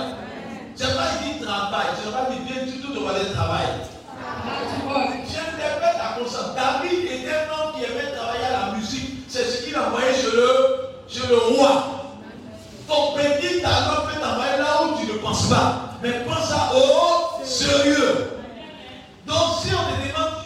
C'est 0.74 0.96
pas 0.96 1.22
dit 1.22 1.44
travail, 1.44 1.86
c'est 2.02 2.10
pas 2.10 2.28
dit 2.30 2.52
bien 2.52 2.64
du 2.64 2.80
tout 2.80 2.92
de 2.92 2.98
voir 2.98 3.14
le 3.14 3.32
travail. 3.32 3.66
J'interprète 5.28 5.96
la 5.98 6.20
conscience. 6.20 6.54
David 6.56 7.04
était 7.04 7.30
un 7.30 7.52
homme 7.54 7.74
qui 7.76 7.84
aimait 7.84 8.12
travailler 8.16 8.44
à 8.46 8.66
la 8.66 8.76
musique. 8.76 9.24
C'est 9.28 9.44
ce 9.44 9.64
qu'il 9.64 9.76
envoyait 9.78 10.14
chez 10.14 10.34
le, 10.34 10.48
chez 11.08 11.26
le 11.28 11.36
roi. 11.36 12.01
Ton 12.92 13.14
petit 13.14 13.62
talent 13.62 14.04
peut 14.04 14.20
t'envoyer 14.20 14.58
là 14.58 14.82
où 14.84 15.00
tu 15.00 15.10
ne 15.10 15.16
penses 15.16 15.48
pas. 15.48 15.96
Mais 16.02 16.10
pense 16.26 16.46
ça 16.46 16.72
au 16.76 17.42
sérieux. 17.42 18.36
Donc 19.26 19.60
si 19.62 19.70
on 19.72 19.78
te 19.78 20.08
demande, 20.08 20.41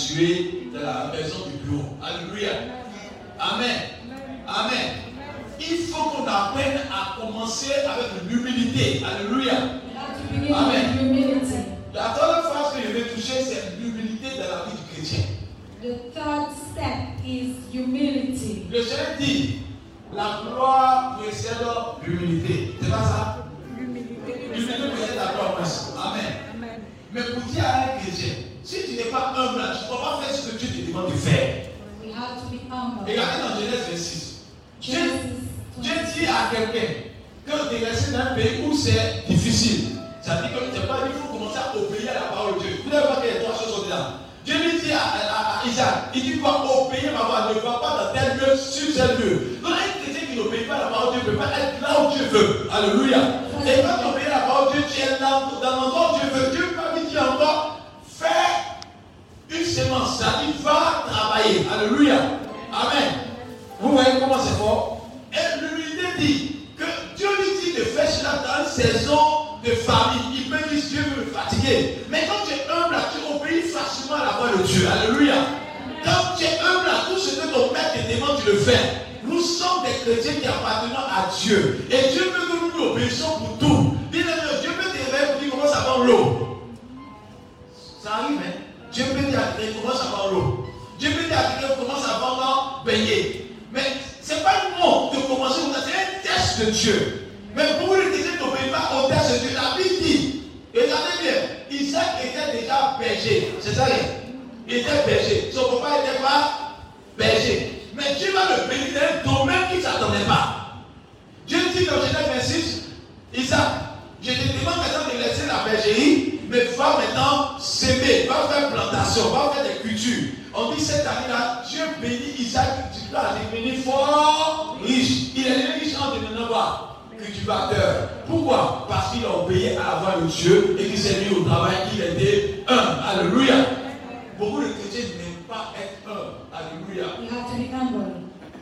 essuyer 0.00 0.70
dans 0.72 0.80
la 0.80 1.12
maison 1.12 1.46
du 1.46 1.68
bureau. 1.68 1.96
Alléluia. 2.02 2.52
Amen. 3.38 3.89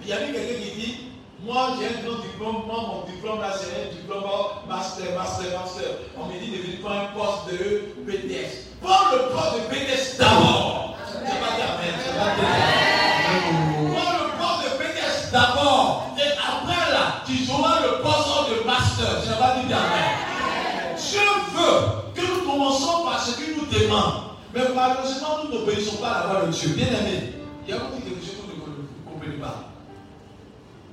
Il 0.09 0.13
y 0.13 0.17
a 0.17 0.27
eu 0.27 0.33
quelqu'un 0.33 0.65
qui 0.65 0.71
dit 0.81 0.95
Moi 1.45 1.77
j'ai 1.77 1.85
un 1.85 2.01
grand 2.01 2.23
diplôme, 2.23 2.65
moi 2.67 2.81
mon 2.81 3.13
diplôme 3.13 3.41
là 3.43 3.53
c'est 3.53 3.77
un 3.77 3.93
diplôme 3.93 4.25
master, 4.67 5.13
master, 5.15 5.53
master. 5.53 5.85
On 6.17 6.25
me 6.25 6.41
dit 6.41 6.51
de 6.51 6.63
venir 6.63 6.81
prendre 6.81 7.01
un 7.01 7.13
poste 7.13 7.53
de 7.53 7.93
BTS. 8.09 8.81
Prends 8.81 9.13
le 9.13 9.29
poste 9.29 9.53
de 9.53 9.69
BTS 9.69 10.17
d'abord. 10.17 10.97
C'est 11.13 11.21
pas 11.21 11.45
pas 11.45 11.57
dire 11.61 11.69
Amen. 11.77 11.93
Prends 13.93 14.13
le 14.17 14.27
poste 14.41 14.65
de 14.65 14.71
BTS 14.81 15.31
d'abord. 15.31 16.17
Et 16.17 16.33
après 16.41 16.91
là, 16.91 17.21
tu 17.27 17.45
auras 17.53 17.81
le 17.83 18.01
poste 18.01 18.49
de 18.49 18.65
master. 18.65 19.13
C'est 19.23 19.39
pas 19.39 19.61
dire 19.61 19.77
Amen. 19.77 20.97
Dieu 20.97 21.29
veut 21.53 21.85
que 22.15 22.23
nous 22.33 22.51
commençons 22.51 23.05
par 23.05 23.23
ce 23.23 23.37
qu'il 23.37 23.57
nous 23.59 23.67
demande. 23.67 24.33
Mais 24.55 24.63
malheureusement, 24.75 25.45
nous 25.45 25.59
n'obéissons 25.59 25.97
pas 25.97 26.09
à 26.09 26.19
la 26.21 26.33
voix 26.33 26.47
de 26.47 26.53
Dieu. 26.53 26.71
Bien 26.71 26.87
aimé, 26.87 27.35
il 27.67 27.75
y 27.75 27.77
a 27.77 27.81
beaucoup 27.81 28.01
de 28.01 28.25
choses 28.25 28.38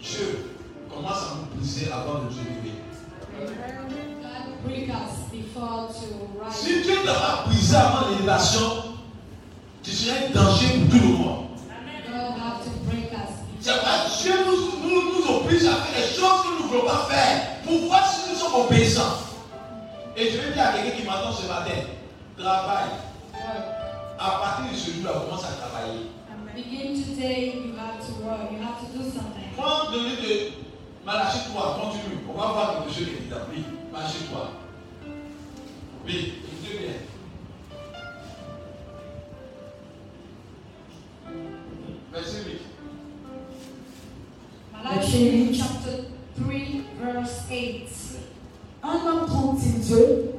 Dieu 0.05 0.53
commence 0.93 1.17
à 1.17 1.35
nous 1.35 1.57
briser 1.57 1.91
avant 1.91 2.19
de 2.19 2.25
nous 2.25 2.31
élever. 2.31 2.75
Si 6.51 6.81
Dieu 6.83 6.95
t'a 7.05 7.13
pas 7.13 7.43
brisé 7.47 7.75
avant 7.75 8.09
l'élévation, 8.09 8.71
tu 9.83 9.91
serais 9.91 10.27
un 10.27 10.31
danger 10.31 10.67
pour 10.79 10.89
tout 10.89 11.05
le 11.05 11.13
monde. 11.17 11.45
Dieu 14.21 14.33
nous, 14.45 14.89
nous, 14.89 15.19
nous 15.19 15.35
oblige 15.35 15.65
à 15.65 15.75
faire 15.75 16.01
des 16.01 16.13
choses 16.13 16.41
que 16.41 16.57
nous 16.57 16.63
ne 16.63 16.69
voulons 16.69 16.85
pas 16.85 17.07
faire 17.09 17.61
pour 17.63 17.79
voir 17.87 18.07
si 18.07 18.29
nous 18.31 18.35
sommes 18.35 18.61
obéissants. 18.65 19.17
Et 20.17 20.31
je 20.31 20.37
vais 20.37 20.53
dire 20.53 20.63
à 20.67 20.73
quelqu'un 20.73 20.97
qui 20.97 21.03
m'entend 21.03 21.31
ce 21.31 21.47
matin, 21.47 21.71
travaille. 22.37 22.89
À 24.17 24.29
partir 24.29 24.71
de 24.71 24.77
ce 24.77 24.91
jour-là, 24.91 25.19
commence 25.25 25.43
à 25.43 25.53
travailler. 25.61 26.09
Begin 26.55 26.95
you 26.95 27.75
have 27.75 27.99
to 27.99 28.13
work. 28.23 28.49
You 28.49 28.59
have 28.59 28.79
to 28.79 28.97
do 28.97 29.03
something. 29.03 29.44
Prends 29.57 29.89
le 29.91 29.97
livre 29.99 30.21
de 30.21 31.05
Malachie 31.05 31.49
3, 31.49 31.79
continue. 31.81 32.19
On 32.27 32.33
va 32.39 32.47
voir 32.47 32.83
quelque 32.83 32.93
chose 32.93 33.05
qui 33.05 33.13
est 33.13 33.27
dit. 33.27 33.33
Oui, 33.51 33.63
Malachie 33.91 34.25
3. 34.29 34.51
Oui, 36.05 36.33
écoutez 36.43 36.77
bien. 36.79 36.93
Verset 42.11 42.43
8. 42.47 42.59
Malachi 44.73 45.53
chapter 45.57 46.03
3, 46.37 47.13
verse 47.13 47.43
8. 47.49 47.87
Un 48.83 49.07
homme 49.07 49.25
trompe-t-il 49.25 49.79
Dieu? 49.79 50.31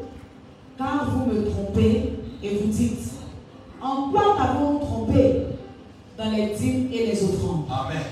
Car 0.77 1.11
vous 1.11 1.27
me 1.33 1.51
trompez 1.51 2.13
et 2.43 2.59
vous 2.59 2.69
dites 2.69 3.13
En 3.83 4.11
quoi 4.11 4.37
t'avons 4.37 4.79
trompé 4.79 5.47
Dans 6.19 6.31
les 6.31 6.55
dîmes 6.55 6.91
et 6.93 7.07
les 7.07 7.25
offrandes? 7.25 7.65
Amen. 7.71 8.03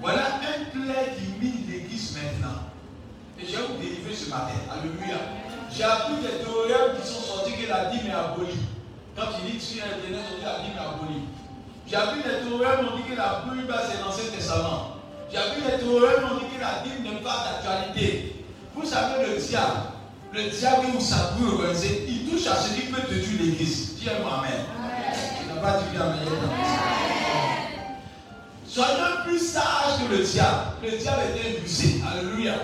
Voilà 0.00 0.40
un 0.40 0.64
plaid 0.72 1.16
qui 1.16 1.44
mine 1.44 1.66
l'église 1.68 2.16
maintenant. 2.16 2.72
Et 3.38 3.44
je 3.46 3.56
vais 3.56 3.62
vous 3.68 3.76
délivrer 3.76 4.14
ce 4.14 4.30
matin. 4.30 4.56
Alléluia. 4.72 5.20
J'ai 5.70 5.84
appris 5.84 6.14
des 6.22 6.42
théorèmes 6.42 6.96
qui 7.00 7.06
sont 7.06 7.20
sortis 7.20 7.52
que 7.52 7.68
la 7.68 7.86
dîme 7.90 8.08
est 8.08 8.14
abolie. 8.14 8.64
Quand 9.14 9.28
il 9.44 9.52
dit 9.52 9.60
sur 9.60 9.84
Internet, 9.84 10.24
on 10.32 10.38
dit 10.38 10.44
la 10.44 10.58
dîme 10.64 10.76
est 10.76 10.80
abolie. 10.80 11.24
J'ai 11.86 11.96
appris 11.96 12.22
des 12.22 12.48
théorèmes, 12.48 12.88
on 12.92 12.96
dit 12.96 13.02
que 13.04 13.16
la 13.16 13.44
Bible 13.44 13.74
c'est 13.84 14.00
l'Ancien 14.00 14.30
Testament. 14.34 14.96
J'ai 15.30 15.38
appris 15.38 15.62
des 15.62 15.78
théorèmes, 15.78 16.24
on 16.32 16.34
dit 16.38 16.48
que 16.48 16.60
la 16.60 16.80
dîme 16.82 17.02
n'est 17.04 17.20
pas 17.20 17.44
d'actualité. 17.44 18.44
Vous 18.74 18.86
savez, 18.86 19.26
le 19.26 19.36
diable, 19.36 19.92
le 20.32 20.48
diable, 20.48 20.86
peut 21.38 21.52
organiser, 21.52 22.06
il 22.08 22.30
touche 22.30 22.46
à 22.46 22.56
ce 22.56 22.72
qui 22.74 22.86
peut 22.86 23.02
détruire 23.02 23.42
l'église. 23.42 23.96
Dis-moi 23.98 24.32
Amen. 24.38 24.64
Tu 25.40 25.46
n'as 25.46 25.60
pas 25.60 25.78
dit 25.78 25.96
Amen. 25.96 27.49
Soyons 28.72 29.26
plus 29.26 29.40
sages 29.40 29.98
que 29.98 30.14
le 30.14 30.22
diable. 30.22 30.78
Le 30.80 30.90
diable 30.96 31.22
était 31.34 31.60
rusé. 31.60 32.00
Alléluia. 32.06 32.54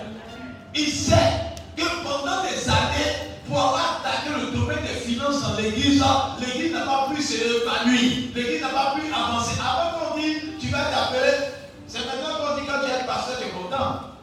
Il 0.72 0.88
sait 0.88 1.50
que 1.76 1.82
pendant 2.04 2.42
des 2.42 2.68
années, 2.68 3.34
pour 3.48 3.58
avoir 3.58 4.00
attaqué 4.04 4.30
le 4.30 4.56
domaine 4.56 4.82
des 4.82 5.00
finances 5.00 5.42
dans 5.42 5.56
l'église, 5.56 6.04
l'église 6.38 6.72
n'a 6.72 6.82
pas 6.82 7.08
pu 7.12 7.20
s'épanouir. 7.20 8.30
L'église 8.36 8.62
n'a 8.62 8.68
pas 8.68 8.94
pu 8.94 9.12
avancer. 9.12 9.58
Avant 9.58 9.98
qu'on 9.98 10.20
dise, 10.20 10.42
tu 10.60 10.68
vas 10.68 10.84
t'appeler, 10.84 11.58
c'est 11.88 12.06
maintenant 12.06 12.38
qu'on 12.38 12.60
dit 12.60 12.66
quand 12.68 12.86
tu 12.86 12.86
es 12.86 13.04
pasteur, 13.04 13.38
tu 13.40 13.46
es 13.46 13.50
content. 13.50 14.14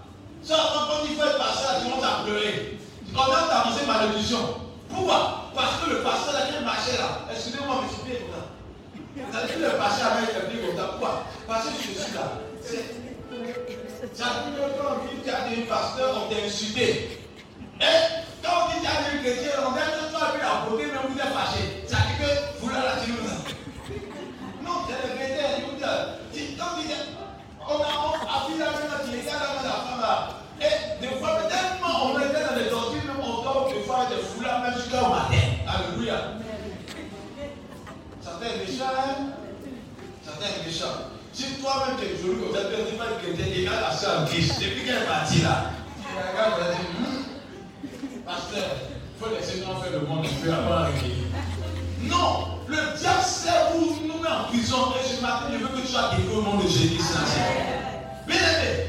Ça, 0.42 0.56
dit, 1.04 1.10
il 1.12 1.18
faut 1.18 1.28
être 1.28 1.38
pasteur, 1.38 1.82
tu 1.84 1.90
commences 1.90 2.06
à 2.06 2.24
pleurer. 2.24 2.80
Tu 3.06 3.14
commences 3.14 3.52
à 3.52 3.60
avancer 3.60 3.86
malédiction. 3.86 4.40
Pourquoi? 4.88 5.52
Parce 5.54 5.84
que 5.84 5.90
le 5.90 5.98
pasteur 5.98 6.34
là 6.34 6.48
qui 6.48 6.64
marchait 6.64 6.98
là, 6.98 7.28
excusez-moi, 7.30 7.82
mais 7.82 7.90
je 7.90 7.94
suis 7.94 8.04
bien 8.10 8.20
content. 8.24 8.43
Dit 9.16 9.22
le 9.62 9.70
pasteur 9.78 10.14
avec 10.14 10.34
le 10.34 10.50
pied 10.50 10.60
comme. 10.66 10.88
Pourquoi? 10.88 11.26
Parce 11.48 11.66
que 11.66 11.70
je 11.78 12.02
suis 12.02 12.14
là. 12.16 12.42
Que 14.02 14.18
quand 14.18 14.90
on 14.90 15.06
dit 15.06 15.22
que 15.22 15.24
tu 15.24 15.30
as 15.30 15.50
des 15.50 15.62
pasteurs, 15.70 16.26
on 16.26 16.34
t'a 16.34 16.42
insulté. 16.44 17.20
Et 17.80 18.00
quand 18.42 18.50
on 18.50 18.70
dit 18.70 18.80
que 18.80 18.82
tu 18.82 18.90
as 18.90 19.12
des 19.12 19.20
chrétiens, 19.22 19.62
on 19.68 19.72
dit 19.72 19.78
que 19.78 20.10
tu 20.10 20.18
as 20.18 20.32
vu 20.34 20.40
la 20.42 20.66
beauté, 20.66 20.86
mais 20.90 21.02
vous 21.08 21.20
êtes 21.20 21.34
fâché. 21.34 21.84
Ça 21.88 21.98
dit 22.10 22.18
que 22.18 22.60
vous 22.60 22.70
là, 22.70 22.98
tu 23.04 23.12
nous 23.12 24.66
Non, 24.66 24.82
c'est 24.88 25.08
le 25.08 25.16
chrétien, 25.16 25.46
il 25.60 25.66
vous 25.66 25.78
dit. 25.78 26.58
Quand 26.58 26.74
on 26.74 26.82
dit 26.82 26.90
on 27.66 27.82
a 27.82 28.36
appris 28.36 28.58
la 28.58 28.66
même 28.66 28.82
tu 29.06 29.20
es 29.20 29.26
là, 29.26 29.38
la 29.64 29.70
femme 29.70 30.02
là. 30.02 30.30
Et 30.60 31.02
des 31.02 31.16
fois, 31.16 31.40
tellement 31.48 32.14
on 32.14 32.20
était 32.20 32.46
dans 32.50 32.56
les 32.56 32.70
tortures, 32.70 33.06
même 33.06 33.22
on 33.22 33.44
dort 33.44 33.70
des 33.72 33.82
fois 33.84 34.08
des 34.10 34.24
foulards 34.24 34.62
même 34.62 34.74
jusqu'au 34.74 35.08
matin. 35.08 35.38
Alléluia. 35.68 36.34
riche. 40.74 40.84
Si 41.74 41.80
toi-même 41.80 41.98
tu 41.98 42.06
es 42.06 42.22
joli 42.22 42.40
comme 42.40 42.54
ça, 42.54 42.70
tu 42.70 42.92
dis 42.92 42.98
pas 42.98 43.06
que 43.18 43.34
tu 43.34 43.42
es 43.42 43.62
égal 43.62 43.84
à 43.90 43.92
ça 43.92 44.26
riche. 44.26 44.50
Depuis 44.60 44.86
qu'elle 44.86 45.02
est 45.02 45.08
partie 45.08 45.42
là, 45.42 45.72
tu 45.98 46.14
regardes, 46.14 46.62
tu 46.62 46.70
dire, 46.70 46.86
hmm, 47.02 48.22
pasteur, 48.26 48.70
il 48.94 49.18
faut 49.18 49.34
laisser 49.34 49.66
nous 49.66 49.82
faire 49.82 49.92
le 50.00 50.08
monde 50.08 50.26
un 50.26 50.44
peu 50.44 50.54
avant 50.54 50.70
d'arriver. 50.70 51.16
Non, 52.04 52.62
le 52.68 52.78
diable 53.00 53.24
sert 53.26 53.70
pour 53.72 53.82
nous 53.82 54.22
mettre 54.22 54.42
en 54.42 54.44
prison. 54.50 54.94
Et 55.02 55.08
ce 55.08 55.22
matin, 55.22 55.46
je 55.52 55.58
veux 55.58 55.68
que 55.70 55.82
tu 55.82 55.88
sois 55.88 56.12
guéri 56.12 56.30
au 56.36 56.42
nom 56.44 56.58
de 56.58 56.68
Jésus. 56.68 57.02
Bien 58.28 58.38
aimé, 58.38 58.86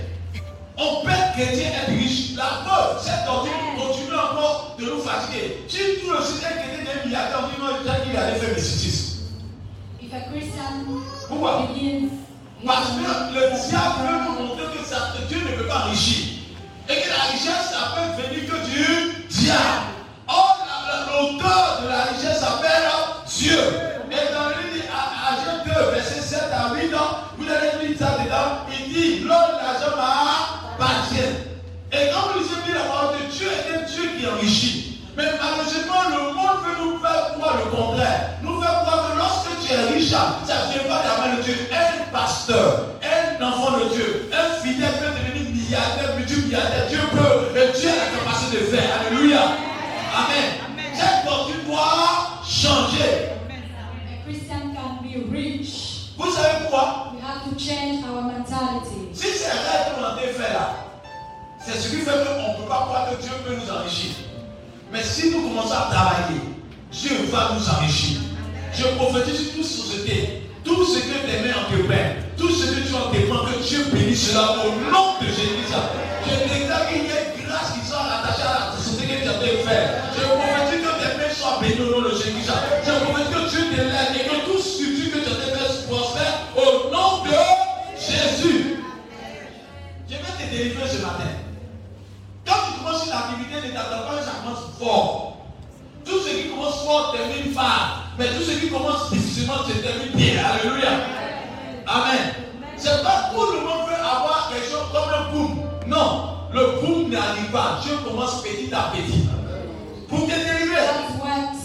on 0.76 1.04
peut 1.04 1.10
être 1.10 1.32
chrétien 1.32 1.68
être 1.70 1.88
riche. 1.88 2.36
La 2.36 2.68
preuve, 2.68 3.00
cette 3.00 3.24
doctrine 3.24 3.80
continue 3.80 4.12
encore 4.12 4.76
de 4.78 4.84
nous 4.84 5.00
fatiguer. 5.00 5.64
Si 5.68 5.78
tout 6.02 6.12
le 6.12 6.22
système 6.22 6.52
chrétien 6.58 7.00
est 7.00 7.06
milliardaire, 7.06 7.44
on 7.44 7.48
dit 7.48 7.60
non, 7.60 7.78
il 7.80 8.16
allait 8.16 8.34
faire 8.38 8.54
mysticisme. 8.54 9.22
If 10.02 10.12
a 10.12 10.20
Christian 10.28 11.00
Pourquoi? 11.28 11.68
begins 11.72 12.23
Parce 12.66 12.88
que 12.88 13.34
le 13.34 13.40
diable 13.50 13.94
veut 14.08 14.18
nous 14.24 14.46
montrer 14.48 14.64
que 14.74 15.28
Dieu 15.28 15.38
ne 15.44 15.56
peut 15.56 15.66
pas 15.68 15.84
enrichir. 15.86 16.24
Et 16.88 16.94
que 16.94 17.08
la 17.08 17.24
richesse, 17.32 17.72
ça 17.72 17.92
peut 17.94 18.22
venir 18.22 18.48
que 18.50 18.56
du 18.66 19.26
diable. 19.28 19.92
Or, 20.28 20.58
la- 20.66 20.92
la- 20.94 21.06
l'auteur 21.12 21.80
de 21.82 21.88
la 21.88 22.02
richesse 22.04 22.40
s'appelle 22.40 22.88
Dieu. 23.26 23.58
Et 24.10 24.32
dans 24.32 24.48
le 24.48 24.54
Agent 25.26 25.64
2, 25.64 25.90
verset 25.94 26.20
7 26.22 26.42
à 26.52 26.74
8, 26.74 26.90
vous 27.38 27.44
allez 27.50 27.88
lire 27.88 27.98
ça 27.98 28.16
dedans. 28.22 28.64
Il 28.70 28.92
dit 28.92 29.18
L'homme 29.20 29.58
l'argent 29.60 29.96
m'appartient. 29.96 31.34
Et 31.92 32.10
quand 32.12 32.38
lisez 32.38 32.60
bien 32.66 32.74
la 32.74 32.84
parole 32.90 33.16
de 33.18 33.32
Dieu, 33.32 33.48
est 33.48 33.74
un 33.76 33.82
Dieu 33.82 34.10
qui 34.18 34.26
enrichit. 34.26 35.00
Mais 35.16 35.24
malheureusement, 35.40 36.02
le 36.10 36.34
monde 36.34 36.58
veut 36.64 36.84
nous 36.84 36.98
faire 37.00 37.32
croire 37.34 37.56
le 37.56 37.70
contraire. 37.70 38.30
Nous 38.42 38.60
faire 38.60 38.80
croire 38.82 39.10
que 39.12 39.18
lorsque 39.18 39.66
tu 39.66 39.72
es 39.72 39.94
riche, 39.94 40.10
ça 40.10 40.38
ne 40.46 40.72
vient 40.72 40.88
pas 40.90 41.02
de 41.02 41.08
la 41.08 41.26
main 41.28 41.36
de 41.36 41.42
Dieu. 41.42 41.56
Un 42.14 42.16
pasteur, 42.16 42.90
un 43.02 43.44
enfant 43.44 43.72
de 43.72 43.92
Dieu, 43.92 44.30
un 44.32 44.62
fidèle 44.62 44.92
peut 45.00 45.06
devenir 45.06 45.50
milliardaire, 45.50 46.14
multimilliardaire. 46.16 46.86
Dieu 46.88 47.00
peut, 47.10 47.58
et 47.58 47.76
Dieu 47.76 47.88
a 47.90 47.96
la 47.96 48.18
capacité 48.18 48.58
de 48.58 48.66
faire. 48.66 48.88
Alléluia. 49.00 49.40
Amen. 50.14 50.78
Cette 50.94 51.24
doctrine 51.24 51.64
doit 51.66 52.40
changer. 52.46 53.32
a 53.50 54.30
Christian 54.30 54.74
can 54.74 55.02
be 55.02 55.28
rich, 55.32 56.12
Vous 56.16 56.30
savez 56.30 56.58
pourquoi 56.62 57.14
we 57.14 57.20
have 57.20 57.42
to 57.50 57.58
change 57.58 58.04
our 58.04 58.22
mentality. 58.22 59.10
Si 59.12 59.26
c'est 59.36 59.48
vrai 59.48 59.90
qu'on 59.96 60.04
a 60.04 60.16
fait 60.16 60.52
là, 60.52 60.70
c'est 61.58 61.76
ce 61.76 61.88
qui 61.88 61.96
fait 61.96 62.12
qu'on 62.12 62.52
ne 62.52 62.62
peut 62.62 62.68
pas 62.68 62.86
croire 62.86 63.08
que 63.10 63.20
Dieu 63.20 63.32
peut 63.44 63.56
nous 63.56 63.70
enrichir. 63.72 64.12
Mais 64.92 65.02
si 65.02 65.32
nous 65.32 65.48
commençons 65.48 65.74
à 65.74 65.92
travailler, 65.92 66.40
Dieu 66.92 67.16
va 67.32 67.50
nous 67.58 67.68
enrichir. 67.68 68.20
Je 68.72 68.84
prophétise 68.96 69.46
sur 69.46 69.54
toute 69.54 69.64
société, 69.64 70.43
tout 70.64 70.84
ce 70.84 70.98
que 70.98 71.18
tes 71.26 71.40
mains 71.42 71.54
entreprennent, 71.60 72.16
tout 72.36 72.50
ce 72.50 72.66
que 72.66 72.88
tu 72.88 72.94
entreprends, 72.94 73.44
que 73.46 73.62
Dieu 73.62 73.84
bénisse 73.92 74.30
cela 74.30 74.64
au 74.64 74.70
nom 74.90 75.20
de 75.20 75.26
Jésus. 75.26 75.68
Je 76.26 76.34
déclare 76.48 76.88
qu'il 76.88 77.04
y 77.04 77.12
a 77.12 77.36
une 77.36 77.46
grâce 77.46 77.72
qui 77.74 77.86
sont 77.86 78.00
rattachées 78.00 78.42
à 78.42 78.72
la 78.72 78.76
société 78.76 79.14
que 79.14 79.22
tu 79.22 79.28
as 79.28 79.34
fait 79.34 79.56
faire. 79.62 80.04
Je 80.16 80.24
prophétise 80.24 80.80
que 80.80 80.92
tes 80.96 81.16
mains 81.18 81.34
soient 81.34 81.58
bénies 81.60 81.88
au 81.88 82.00
nom 82.00 82.08
de 82.08 82.14
Jésus. 82.16 82.32
Je 82.40 82.92
prophétise 83.04 83.34
que 83.34 83.50
Dieu 83.50 83.76
te 83.76 83.80
l'aide 83.80 84.14
et 84.16 84.24
que 84.24 84.36
tout 84.46 84.58
structure 84.58 85.12
que 85.12 85.18
tu 85.18 85.30
as 85.30 85.36
fait 85.36 85.86
prospère 85.86 86.34
au 86.56 86.90
nom 86.90 87.24
de 87.24 87.36
Jésus. 88.00 88.78
Je 90.08 90.14
vais 90.14 90.44
te 90.44 90.50
délivrer 90.50 90.88
ce 90.88 91.02
matin. 91.02 91.30
Quand 92.46 92.54
tu 92.66 92.78
commences 92.78 93.06
une 93.06 93.12
activité, 93.12 93.68
ne 93.68 93.72
t'attends 93.74 94.06
pas 94.08 94.22
ça 94.22 94.32
fort. 94.78 95.33
Tout 96.04 96.18
ce 96.20 96.30
qui 96.30 96.48
commence 96.48 96.84
fort 96.84 97.14
termine 97.16 97.52
fort. 97.52 98.04
Mais 98.18 98.26
tout 98.26 98.42
ce 98.42 98.58
qui 98.60 98.68
commence 98.70 99.10
difficilement 99.10 99.64
se 99.66 99.72
termine 99.78 100.12
bien. 100.14 100.42
Alléluia. 100.44 100.90
Amen. 101.86 102.34
C'est 102.76 103.02
pas 103.02 103.30
tout 103.32 103.52
le 103.52 103.60
monde 103.60 103.88
veut 103.88 103.94
avoir 103.94 104.50
quelque 104.52 104.70
chose 104.70 104.88
comme 104.92 105.10
un 105.12 105.32
boom. 105.32 105.62
Non. 105.86 106.30
Le 106.52 106.80
boom 106.80 107.10
n'arrive 107.10 107.50
pas. 107.50 107.80
Dieu 107.82 107.96
commence 108.04 108.42
petit 108.42 108.72
à 108.72 108.92
petit. 108.92 109.28
Pour 110.08 110.20
te 110.20 110.30
délivrer. 110.30 110.86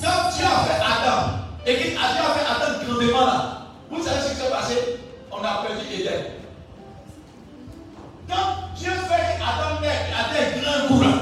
Quand 0.01 0.29
Dieu 0.35 0.45
a 0.45 0.63
fait 0.63 0.81
Adam, 0.81 1.19
et 1.65 1.75
que 1.75 1.89
Dieu 1.89 1.97
a 1.99 2.33
fait 2.33 2.45
Adam 2.49 2.79
grandement 2.85 3.25
là, 3.25 3.65
vous 3.91 4.03
savez 4.03 4.21
ce 4.21 4.29
qui 4.29 4.35
s'est 4.37 4.49
passé? 4.49 4.99
On 5.31 5.43
a 5.43 5.63
perdu 5.67 5.85
Éden. 5.93 6.23
Quand 8.27 8.75
Dieu 8.75 8.91
fait 8.91 9.37
Adam 9.43 9.81
des 9.81 10.61
grands 10.61 10.87
coups 10.87 11.05
là, 11.05 11.13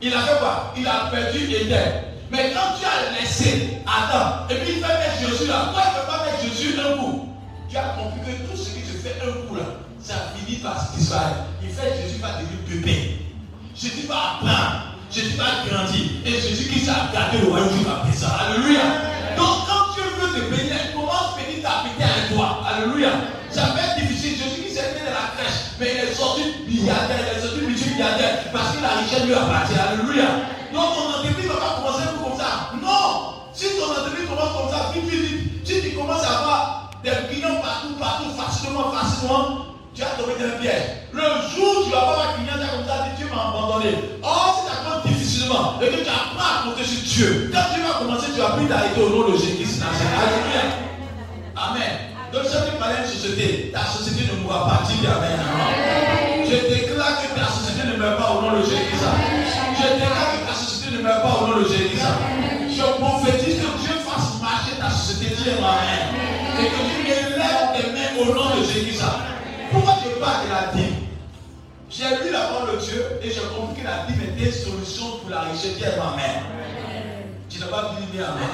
il 0.00 0.14
a 0.14 0.20
fait 0.20 0.38
quoi? 0.38 0.72
Il 0.76 0.86
a 0.86 1.10
perdu 1.10 1.52
Éden. 1.52 1.92
Mais 2.34 2.50
quand 2.50 2.74
Dieu 2.76 2.88
a 2.90 3.14
laissé 3.14 3.78
Adam, 3.86 4.42
et 4.50 4.56
puis 4.56 4.74
il 4.74 4.82
fait 4.82 4.90
mettre 4.90 5.22
Jésus 5.22 5.46
là, 5.46 5.70
pourquoi 5.70 5.82
il 5.86 5.94
ne 5.94 6.00
peut 6.02 6.10
pas 6.10 6.24
mettre 6.26 6.42
Jésus 6.42 6.74
un 6.82 6.98
coup? 6.98 7.28
Tu 7.70 7.76
as 7.76 7.94
compris 7.94 8.26
que 8.26 8.50
tout 8.50 8.58
ce 8.58 8.74
qui 8.74 8.82
se 8.82 8.98
fait 8.98 9.22
un 9.22 9.46
coup 9.46 9.54
là, 9.54 9.78
ça 10.02 10.34
finit 10.34 10.58
par 10.58 10.82
disparaître. 10.96 11.46
Il 11.62 11.70
fait 11.70 11.94
Jésus 11.94 12.18
va 12.18 12.42
devenir 12.42 12.58
bébé. 12.66 13.22
Jésus 13.76 14.08
va 14.08 14.42
apprendre. 14.42 14.98
Jésus 15.12 15.38
va 15.38 15.62
grandir. 15.62 16.10
Et 16.26 16.34
Jésus 16.34 16.66
qui 16.66 16.80
s'est 16.80 16.90
gardé 17.14 17.38
le 17.38 17.54
royaume 17.54 17.86
va 17.86 18.02
faire 18.02 18.18
ça. 18.18 18.34
Alléluia. 18.34 18.82
Donc 19.38 19.70
quand 19.70 19.94
Dieu 19.94 20.02
veut 20.18 20.34
te 20.34 20.42
bénir, 20.50 20.90
commence 20.90 21.38
petit 21.38 21.62
à 21.62 21.86
petit 21.86 22.02
avec 22.02 22.34
toi. 22.34 22.66
Alléluia. 22.66 23.30
Ça 23.48 23.78
va 23.78 23.78
être 23.78 24.02
difficile. 24.02 24.34
Jésus 24.42 24.66
qui 24.66 24.74
s'est 24.74 24.90
mis 24.90 25.06
dans 25.06 25.14
la 25.14 25.38
crèche, 25.38 25.78
mais 25.78 25.86
il 25.86 26.10
est 26.10 26.14
sorti 26.14 26.42
milliardaire, 26.66 27.30
il 27.30 27.38
est 27.38 27.42
sorti 27.46 27.60
multimilliardaire 27.62 28.50
parce 28.50 28.74
que 28.74 28.82
la 28.82 28.98
richesse 28.98 29.22
lui 29.22 29.34
appartient. 29.34 29.78
Alléluia. 29.78 30.50
Donc 30.74 30.90
ton 30.98 31.06
entreprise 31.06 31.46
ne 31.46 31.52
va 31.54 31.60
pas 31.62 31.74
commencer 31.78 32.02
comme 32.18 32.36
ça. 32.36 32.74
Non. 32.82 33.46
Si 33.54 33.66
ton 33.78 33.94
comme 34.54 34.70
ça, 34.70 34.92
vite, 34.94 35.64
si 35.64 35.82
tu 35.82 35.90
commences 35.96 36.22
à 36.22 36.38
avoir 36.38 36.90
des 37.02 37.10
clients 37.30 37.60
partout, 37.60 37.94
partout, 37.98 38.30
facilement, 38.38 38.92
facilement, 38.92 39.66
tu 39.94 40.02
as 40.02 40.16
tombé 40.18 40.34
dans 40.38 40.46
un 40.46 40.58
piège. 40.60 40.82
Le 41.12 41.22
jour 41.54 41.80
où 41.80 41.84
tu 41.84 41.90
vas 41.90 42.00
avoir 42.00 42.18
un 42.20 42.32
client 42.34 42.58
comme 42.58 42.86
ça, 42.86 43.06
Dieu 43.16 43.26
m'a 43.30 43.50
abandonné. 43.50 43.94
Or, 44.22 44.58
si 44.58 44.66
ça 44.66 44.82
commence 44.82 45.06
difficilement 45.06 45.78
et 45.80 45.86
que 45.86 46.02
tu 46.02 46.10
apprends 46.10 46.42
à 46.42 46.64
compter 46.64 46.84
sur 46.84 47.02
Dieu, 47.02 47.50
quand 47.52 47.66
tu 47.74 47.80
vas 47.80 47.98
commencer, 47.98 48.26
tu 48.34 48.40
vas 48.40 48.56
plus 48.56 48.66
t'arrêter 48.66 49.00
au 49.00 49.08
nom 49.10 49.30
de 49.30 49.36
Jésus-Christ. 49.36 49.82
Alléluia. 49.82 50.64
Amen. 51.54 51.92
Donc, 52.32 52.42
je 52.50 52.50
vais 52.50 52.78
parler 52.78 52.96
d'une 53.06 53.14
société. 53.14 53.70
Ta 53.72 53.86
société 53.86 54.26
ne 54.32 54.42
mourra 54.42 54.66
pas. 54.66 54.82
Dis 54.90 55.06
Amen. 55.06 55.38
Je 56.42 56.56
déclare 56.74 57.22
que 57.22 57.38
ta 57.38 57.46
société 57.46 57.86
ne 57.86 57.96
meurt 57.96 58.18
pas 58.18 58.30
au 58.34 58.42
nom 58.42 58.58
de 58.58 58.62
Jésus-Christ. 58.66 59.06
Je 59.78 59.86
déclare 59.94 60.28
que 60.34 60.38
ta 60.48 60.54
société 60.54 60.96
ne 60.96 61.02
meurt 61.02 61.22
pas 61.22 61.38
au 61.38 61.46
nom 61.46 61.62
de 61.62 61.68
Jésus-Christ. 61.68 62.02
Je 62.74 62.82
prophétise 62.98 63.43
Dis 65.44 65.50
Amen. 65.50 66.14
Et 66.58 66.66
que 66.66 66.80
tu 66.94 67.10
élèves 67.10 67.68
tes 67.76 67.90
mains 67.92 68.20
au 68.22 68.34
nom 68.34 68.56
de 68.56 68.64
Jésus-Christ. 68.64 69.02
Pourquoi 69.72 69.94
je 70.04 70.18
parle 70.20 70.46
de 70.46 70.50
la 70.50 70.72
dîme 70.72 70.96
J'ai 71.90 72.04
lu 72.24 72.32
la 72.32 72.40
parole 72.40 72.76
de 72.76 72.80
Dieu 72.80 73.04
et 73.22 73.28
j'ai 73.30 73.40
compris 73.40 73.82
que 73.82 73.86
la 73.86 74.06
dîme 74.06 74.22
était 74.22 74.50
solution 74.52 75.18
pour 75.20 75.30
la 75.30 75.40
richesse. 75.40 75.76
Dis 75.76 75.84
Amen. 75.84 76.42
Tu 77.50 77.58
n'as 77.60 77.66
pas 77.66 77.94
dit 78.00 78.06
bien 78.16 78.26
Amen. 78.26 78.48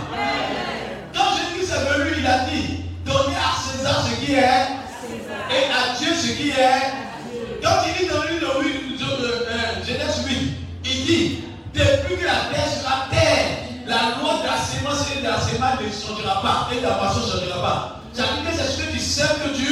Quand 1.15 1.31
Jésus 1.37 1.71
est 1.73 1.99
venu, 1.99 2.11
il 2.19 2.27
a 2.27 2.39
dit 2.41 2.81
Donnez 3.07 3.37
à 3.37 3.53
César 3.61 4.03
ce 4.07 4.25
qui 4.25 4.33
est 4.33 4.39
et 4.39 5.65
à 5.71 5.97
Dieu 5.99 6.13
ce 6.15 6.33
qui 6.33 6.51
est. 6.51 7.63
Quand 7.63 7.83
il 7.87 8.05
dit 8.05 8.11
dans 8.11 8.21
de- 8.23 8.41
de- 8.41 9.47
euh, 9.47 9.85
Genèse 9.87 10.25
8, 10.27 10.53
il 10.85 11.05
dit 11.07 11.45
Depuis 11.75 12.17
que 12.17 12.25
la 12.25 12.53
terre 12.53 12.67
sera 12.69 13.07
terre, 13.11 13.47
la 13.91 14.15
loi 14.23 14.39
de 14.39 14.47
la 14.47 14.57
sémence 14.57 15.05
et 15.11 15.19
de 15.19 15.27
la 15.27 15.41
sémence 15.41 15.83
ne 15.83 15.91
changera 15.91 16.41
pas 16.41 16.69
et 16.73 16.81
la 16.81 16.95
moisson 16.95 17.27
ne 17.27 17.41
changera 17.41 17.61
pas. 17.61 17.97
Que 18.15 18.57
c'est 18.57 18.63
ce 18.63 18.83
que 18.83 18.93
tu 18.93 19.01
sais 19.01 19.27
que 19.43 19.51
tu. 19.57 19.67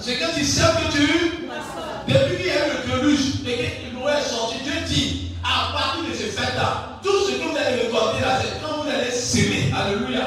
C'est 0.00 0.16
que 0.16 0.34
tu 0.34 0.44
sais 0.44 0.62
que 0.62 0.92
tu. 0.92 1.06
Depuis 2.08 2.36
qu'il 2.36 2.46
y 2.46 2.50
a 2.50 2.66
eu 2.66 2.70
le 2.74 3.02
déluge 3.02 3.46
et 3.46 3.90
que 3.90 3.94
Noé 3.94 4.12
est 4.18 4.28
sorti, 4.28 4.56
Dieu 4.64 4.72
dit 4.88 5.30
à 5.44 5.72
partir 5.72 6.02
de 6.02 6.14
ce 6.14 6.24
fait-là, 6.34 6.98
tout 7.02 7.12
ce 7.26 7.32
que 7.32 7.42
vous 7.42 7.56
allez 7.56 7.82
récolter 7.82 8.22
là, 8.22 8.40
c'est 8.42 8.60
quand 8.60 8.82
vous 8.82 8.90
allez 8.90 9.10
s'aimer. 9.12 9.72
Alléluia. 9.72 10.26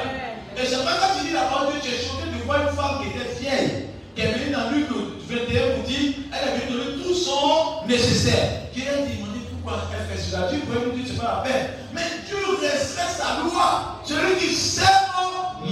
Et 0.56 0.66
c'est 0.66 0.84
pas 0.86 0.96
quand 1.02 1.20
tu 1.20 1.28
dis 1.28 1.34
la 1.34 1.42
parole 1.42 1.74
de 1.76 1.82
Dieu, 1.82 1.92
j'ai 1.92 2.08
choqué 2.08 2.32
de 2.32 2.46
voir 2.46 2.62
une 2.62 2.76
femme 2.76 3.02
qui 3.02 3.10
était 3.10 3.42
vieille, 3.42 3.90
qui 4.16 4.22
est 4.22 4.32
venue 4.32 4.52
dans 4.52 4.70
Luc 4.72 4.88
21 5.28 5.76
pour 5.76 5.84
dire, 5.84 6.14
elle 6.32 6.48
est 6.48 6.66
venue 6.66 6.78
donner 6.78 7.04
tout 7.04 7.16
son 7.16 7.86
nécessaire. 7.88 8.72
Qui 8.74 8.88
a 8.88 9.06
dit 9.06 9.24
pourquoi 9.64 9.84
elle 9.94 10.18
fait 10.18 10.22
cela 10.22 10.48
Dieu 10.48 10.60
pourrait 10.60 10.86
nous 10.86 10.92
dire, 10.92 11.06
c'est 11.08 11.22
pas 11.22 11.42
la 11.44 11.50
peine. 11.50 11.68
Mais 11.94 12.02
Dieu 12.28 12.38
respecte 12.62 13.16
sa 13.18 13.42
loi. 13.44 14.00
Celui 14.04 14.36
qui 14.38 14.54
sème 14.54 14.86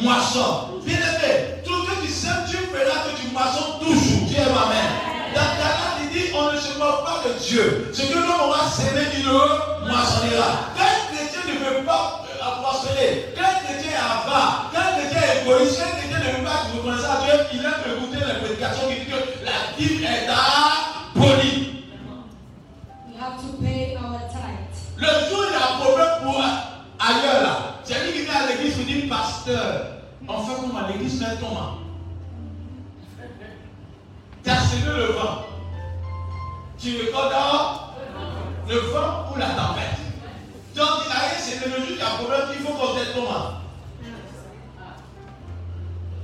moisson. 0.01 0.81
Bien 0.85 0.97
aimé, 0.97 1.61
tout 1.65 1.85
ce 1.85 1.91
que 1.91 2.05
tu 2.05 2.11
sèmes, 2.11 2.45
Dieu 2.47 2.59
fera 2.71 3.03
que 3.03 3.19
tu 3.19 3.27
moissons 3.33 3.79
toujours. 3.79 4.27
Dieu 4.27 4.41
Amen. 4.41 4.91
Dans 5.35 5.41
Galate, 5.41 5.99
il 6.03 6.09
dit, 6.09 6.27
on 6.33 6.51
ne 6.51 6.57
se 6.57 6.77
moque 6.77 7.03
pas 7.05 7.21
de 7.27 7.33
Dieu. 7.39 7.91
Ce 7.93 8.01
que 8.01 8.13
l'homme 8.13 8.41
aura 8.47 8.69
sémé, 8.69 9.01
il 9.17 9.25
le 9.25 9.87
moissonnera. 9.87 10.71
Quand 10.75 10.83
un 10.83 11.15
chrétien 11.15 11.41
ne 11.47 11.77
veut 11.77 11.85
pas 11.85 12.25
prospérer, 12.63 13.33
quand 13.35 13.65
chrétien 13.65 13.91
est 13.91 13.95
avare, 13.95 14.71
quand 14.73 14.99
chrétien 14.99 15.21
est 15.21 15.41
égoïste, 15.43 15.79
quand 15.79 15.87
un 15.87 15.99
chrétien 15.99 16.19
ne 16.19 16.37
veut 16.37 16.43
pas 16.43 16.63
reconnaître 16.73 17.11
à 17.11 17.25
Dieu, 17.25 17.33
il 17.53 17.59
aime 17.59 17.97
écouter 17.97 18.25
les 18.25 18.39
prédications 18.39 18.87
qui 18.87 18.95
disent 18.95 19.13
que 19.13 19.45
la 19.45 19.77
dîme 19.77 20.03
est 20.03 20.27
abolie. 20.31 21.80
To 23.37 23.63
pay 23.63 23.95
our 23.95 24.19
tithe. 24.29 24.97
Le 24.97 25.07
jour 25.29 25.45
il 25.47 25.53
y 25.53 25.55
a 25.55 25.75
un 25.75 25.79
problème 25.79 26.23
pour 26.23 26.39
ailleurs 26.99 27.43
là, 27.43 27.57
c'est 27.83 28.03
lui 28.05 28.13
qui 28.13 28.25
vient 28.25 28.41
à 28.41 28.47
l'église 28.47 28.75
qui 28.75 28.85
dit 28.85 29.07
pasteur, 29.07 29.87
on 30.27 30.43
fait 30.43 30.61
comment 30.61 30.87
l'église 30.87 31.23
fait 31.23 31.37
comment 31.39 31.81
c'est 34.71 34.85
que 34.85 34.89
le 34.95 35.05
vent. 35.13 35.45
Tu 36.79 36.97
recordes 36.97 37.33
le 38.67 38.77
vent 38.79 39.33
ou 39.33 39.37
la 39.37 39.47
tempête. 39.47 39.99
Donc, 40.75 40.87
il 41.05 41.11
arrive, 41.11 41.39
c'est 41.39 41.65
le 41.65 41.85
juge 41.85 41.97
qui 41.97 42.01
a 42.01 42.13
un 42.13 42.17
problème 42.17 42.41
qu'il 42.51 42.65
faut 42.65 42.73
qu'on 42.73 42.93
t'aide 42.95 43.13
comment 43.13 43.59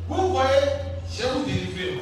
Vous 0.07 0.31
voyez, 0.33 0.49
je 1.11 1.27
vous 1.27 1.45
délivrer. 1.45 2.01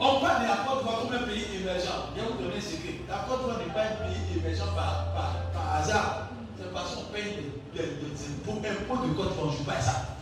On 0.00 0.20
parle 0.20 0.42
de 0.42 0.48
la 0.48 0.62
Côte 0.62 0.78
d'Ivoire 0.78 1.00
comme 1.02 1.14
un 1.14 1.26
pays 1.26 1.44
émergent. 1.58 2.14
Je 2.14 2.22
vais 2.22 2.28
vous 2.30 2.38
donner 2.38 2.58
un 2.58 2.60
secret. 2.62 3.02
La 3.08 3.26
Côte 3.26 3.42
d'Ivoire 3.42 3.58
n'est 3.58 3.74
pas 3.74 3.82
un 3.82 4.06
pays 4.06 4.22
émergent 4.38 4.70
par, 4.74 5.10
par, 5.10 5.74
hasard. 5.74 6.28
C'est 6.56 6.72
parce 6.72 6.94
qu'on 6.94 7.10
paye 7.10 7.50
des, 7.74 7.82
impôts. 7.82 8.62
De 8.62 8.86
Côte 8.86 9.02
d'Ivoire, 9.02 9.52
je 9.52 9.58
ne 9.58 9.66
pas 9.66 9.80
ça. 9.80 10.14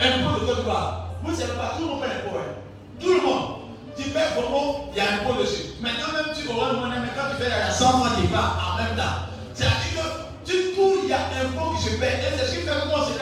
Impôts 0.00 0.40
de 0.40 0.46
Côte 0.46 0.58
d'Ivoire. 0.58 1.06
Vous 1.22 1.30
ne 1.30 1.36
savez 1.36 1.52
pas, 1.54 1.74
tout 1.76 1.84
le 1.84 1.90
monde 1.90 2.00
paye 2.00 2.10
l'impôt. 2.10 2.36
Hein. 2.38 2.50
Tout 2.98 3.14
le 3.14 3.22
monde. 3.22 3.60
Tu 3.96 4.10
payes 4.10 4.34
Congo, 4.34 4.90
il 4.90 4.96
y 4.96 5.00
a 5.00 5.04
un 5.04 5.14
impôt 5.22 5.38
dessus. 5.38 5.78
Maintenant, 5.80 6.10
même 6.10 6.34
tu 6.34 6.48
auras 6.48 6.72
le 6.72 6.78
monnaie, 6.78 6.98
mais 6.98 7.14
quand 7.14 7.30
tu 7.30 7.42
fais 7.42 7.50
la 7.50 7.70
100 7.70 7.98
fois, 7.98 8.10
tu 8.18 8.26
vas 8.26 8.58
en 8.58 8.76
même 8.82 8.96
temps. 8.96 9.28
C'est-à-dire 9.54 9.86
que 9.94 10.50
du 10.50 10.74
coup, 10.74 11.04
il 11.04 11.10
y 11.10 11.12
a 11.12 11.18
un 11.30 11.46
impôt 11.46 11.76
qui 11.76 11.84
se 11.84 11.96
paie. 11.96 12.18
Et 12.18 12.38
c'est 12.38 12.46
ce 12.46 12.50
qui 12.56 12.62
fait 12.66 12.74
que 12.74 12.88
moi, 12.88 13.06
c'est 13.06 13.19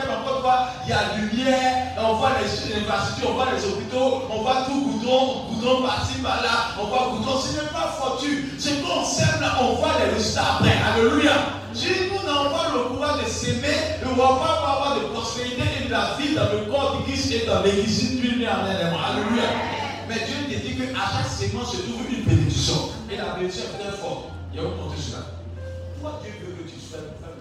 voit, 0.49 0.69
il 0.85 0.89
y 0.89 0.93
a 0.93 1.01
lumière, 1.17 1.93
on 1.97 2.13
voit 2.15 2.31
les 2.41 2.75
infrastructures, 2.75 3.29
on 3.31 3.33
voit 3.33 3.47
les 3.53 3.65
hôpitaux, 3.65 4.23
on 4.29 4.41
voit 4.41 4.65
tout 4.65 4.81
goudron, 4.81 5.45
goudron 5.49 5.81
par-ci, 5.83 6.19
par-là, 6.21 6.73
on 6.81 6.85
voit 6.85 7.09
goudron. 7.11 7.39
Ce 7.39 7.53
n'est 7.53 7.69
pas 7.69 7.93
fortune. 7.99 8.49
Ce 8.57 8.69
qu'on 8.81 9.03
sème 9.03 9.41
là, 9.41 9.57
on 9.61 9.75
voit 9.75 9.93
les 9.99 10.13
résultats 10.13 10.55
après. 10.55 10.73
Alléluia. 10.73 11.33
Si 11.73 11.87
nous 12.09 12.25
n'avons 12.25 12.49
pas 12.49 12.71
le 12.73 12.83
pouvoir 12.89 13.19
de 13.19 13.25
s'aimer, 13.29 14.01
ne 14.01 14.09
va 14.09 14.27
pas 14.27 14.53
avoir 14.73 14.95
de 14.95 15.05
prospérité 15.13 15.63
et 15.79 15.87
de 15.87 15.91
la 15.91 16.15
vie 16.17 16.33
dans 16.33 16.49
le 16.51 16.71
corps 16.71 16.97
de 16.97 17.03
Christ 17.03 17.31
et 17.31 17.45
dans 17.45 17.61
l'église. 17.61 18.19
Alléluia. 18.39 19.43
Mais 20.07 20.15
Dieu 20.25 20.37
te 20.49 20.65
dit 20.65 20.75
qu'à 20.75 21.05
chaque 21.13 21.31
segment 21.31 21.65
se 21.65 21.77
trouve 21.77 22.05
une 22.09 22.23
bénédiction. 22.23 22.89
Et 23.11 23.17
la 23.17 23.35
bénédiction 23.35 23.65
est 23.65 23.83
très 23.83 23.97
forte. 23.97 24.25
Il 24.51 24.57
y 24.57 24.59
a 24.59 24.65
où 24.65 24.71
compter 24.71 24.99
cela. 24.99 25.21
Pourquoi 25.93 26.19
Dieu 26.23 26.33
veut 26.41 26.63
que 26.63 26.69
tu 26.69 26.79
sois 26.79 26.97
faible 26.97 27.13
la 27.21 27.38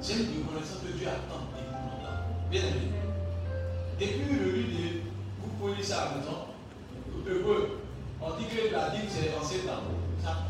C'est 0.00 0.14
une 0.14 0.46
reconnaissance 0.46 0.78
que 0.86 0.96
Dieu 0.96 1.08
attend 1.08 1.50
depuis 1.50 1.66
longtemps. 1.74 2.22
Bien 2.50 2.62
aimé. 2.62 2.94
Depuis 3.98 4.36
le 4.36 4.52
lieu 4.52 4.62
de 4.62 5.00
vous 5.42 5.50
pouvez 5.58 5.82
ça 5.82 6.02
à 6.02 6.04
la 6.04 6.10
maison, 6.18 6.38
on 8.20 8.30
dit 8.38 8.46
que 8.46 8.72
la 8.72 8.90
dîme 8.90 9.08
c'est 9.10 9.34
en. 9.34 9.82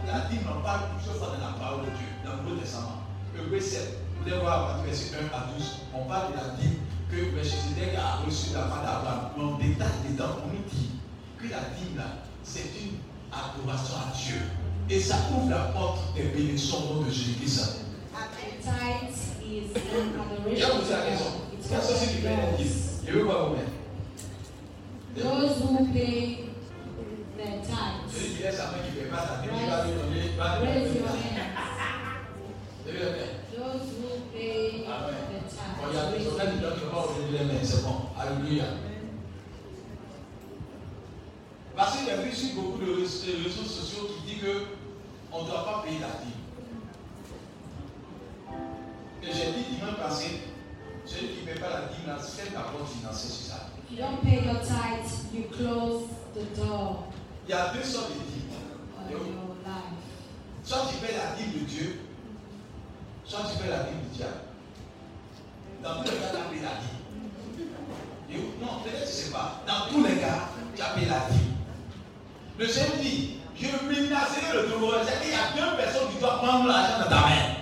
La 0.07 0.21
dîme 0.29 0.45
parle 0.63 0.81
plusieurs 0.97 1.17
fois 1.17 1.29
dans 1.29 1.47
la 1.47 1.53
parole 1.59 1.87
de 1.87 1.91
Dieu, 1.97 2.09
dans 2.25 2.37
le 2.37 2.43
Nouveau 2.43 2.61
Testament. 2.61 3.05
Heureux 3.37 3.61
7. 3.61 3.97
Vous 4.21 4.31
allez 4.31 4.41
voir 4.41 4.83
verset 4.83 5.17
1 5.17 5.27
à 5.35 5.53
12. 5.57 5.77
On 5.95 6.05
parle 6.05 6.33
de 6.33 6.37
la 6.37 6.49
dîme 6.61 6.81
que 7.11 7.35
Melchizedek 7.35 7.97
a 7.97 8.25
reçu 8.27 8.53
la 8.53 8.67
main 8.67 8.83
d'Abraham. 8.83 9.31
Mais 9.37 9.45
on 9.45 9.57
détaille 9.57 10.13
dedans, 10.13 10.45
on 10.45 10.49
nous 10.49 10.65
dit 10.71 10.91
que 11.39 11.45
la 11.45 11.61
dîme 11.77 12.03
c'est 12.43 12.69
une 12.83 12.99
adoration 13.33 13.97
à 13.97 14.15
Dieu. 14.15 14.41
Et 14.91 15.01
ça 15.01 15.17
ouvre 15.33 15.49
la 15.51 15.73
porte 15.73 16.15
des 16.15 16.25
bénédictions 16.25 16.79
au 16.91 16.95
nom 16.97 17.03
de 17.03 17.11
Jésus-Christ. 17.11 17.87
Is. 19.59 19.71
It's 19.75 21.71
vous-même. 23.11 23.71
Those 25.17 25.59
who 25.61 25.93
pay 25.93 26.45
their 27.37 27.61
tithes. 27.63 28.15
Raise 28.15 28.41
your 28.41 28.53
hands. 31.09 31.59
Those 33.57 33.89
who 33.99 34.11
pay 34.33 34.87
Amen. 34.87 35.15
the 35.35 35.57
Bon, 35.77 35.87
il 35.91 37.35
y 37.35 37.39
a 37.39 37.45
des 37.45 37.67
tithes. 37.67 38.11
Alléluia. 38.19 38.65
Parce 41.77 41.97
qu'il 41.97 42.07
y 42.07 42.11
a 42.11 42.17
vu 42.17 42.31
beaucoup 42.57 42.85
de 42.85 42.91
réseaux 42.93 43.27
réseaux 43.45 43.63
sociaux 43.63 44.09
qui 44.09 44.35
disent 44.35 44.45
qu'on 45.31 45.43
ne 45.43 45.49
doit 45.49 45.65
pas 45.65 45.83
payer 45.85 46.01
la 46.01 46.09
dîme. 46.09 46.38
Et 49.23 49.27
j'ai 49.27 49.53
dit 49.53 49.77
dimanche 49.77 49.97
passé, 49.97 50.41
celui 51.05 51.29
qui 51.29 51.41
ne 51.43 51.53
paie 51.53 51.61
pas 51.61 51.71
la 51.71 51.81
dîme, 51.89 52.53
ta 52.53 52.61
porte 52.61 52.93
financière 52.93 53.31
sur 53.33 53.53
ça. 53.53 53.67
If 53.91 53.99
you 53.99 54.05
don't 54.05 54.21
pay 54.23 54.45
your 54.45 54.61
tithes, 54.61 55.33
you 55.33 55.45
close 55.51 56.05
the 56.35 56.57
door 56.57 57.09
Il 57.47 57.51
y 57.51 57.55
a 57.55 57.73
deux 57.73 57.83
sortes 57.83 58.11
de 58.11 58.15
dîmes. 58.15 58.49
Soit 60.63 60.85
tu 60.91 60.97
paies 60.97 61.17
la 61.17 61.35
dîme 61.35 61.61
de 61.61 61.65
Dieu, 61.65 62.01
soit 63.25 63.41
tu 63.51 63.63
paies 63.63 63.71
la 63.71 63.85
dîme 63.85 64.01
du 64.11 64.19
diable. 64.19 64.33
Dans 65.83 65.95
tous 66.03 66.11
les 66.11 66.17
cas, 66.19 66.29
tu 66.31 66.37
as 66.37 66.51
payé 66.51 66.63
la 66.63 66.77
dîme. 66.83 68.49
Non, 68.61 68.83
peut-être 68.83 69.01
que 69.01 69.05
tu 69.05 69.07
ne 69.07 69.11
sais 69.11 69.31
pas. 69.31 69.63
Dans 69.67 69.91
tous 69.91 70.05
les 70.05 70.17
cas, 70.17 70.51
tu 70.77 70.83
as 70.83 70.89
payé 70.91 71.07
la 71.07 71.21
dîme. 71.31 71.57
Le 72.59 72.67
Seigneur 72.69 72.99
dit, 73.01 73.39
je 73.57 73.67
menacerai 73.67 74.53
le 74.53 74.69
devoir. 74.69 75.01
C'est 75.07 75.23
qu'il 75.23 75.31
y 75.31 75.35
a 75.35 75.57
deux 75.57 75.77
personnes 75.77 76.13
qui 76.13 76.21
doivent 76.21 76.39
prendre 76.39 76.67
l'argent 76.67 76.99
dans 76.99 77.09
ta 77.09 77.21
main. 77.23 77.59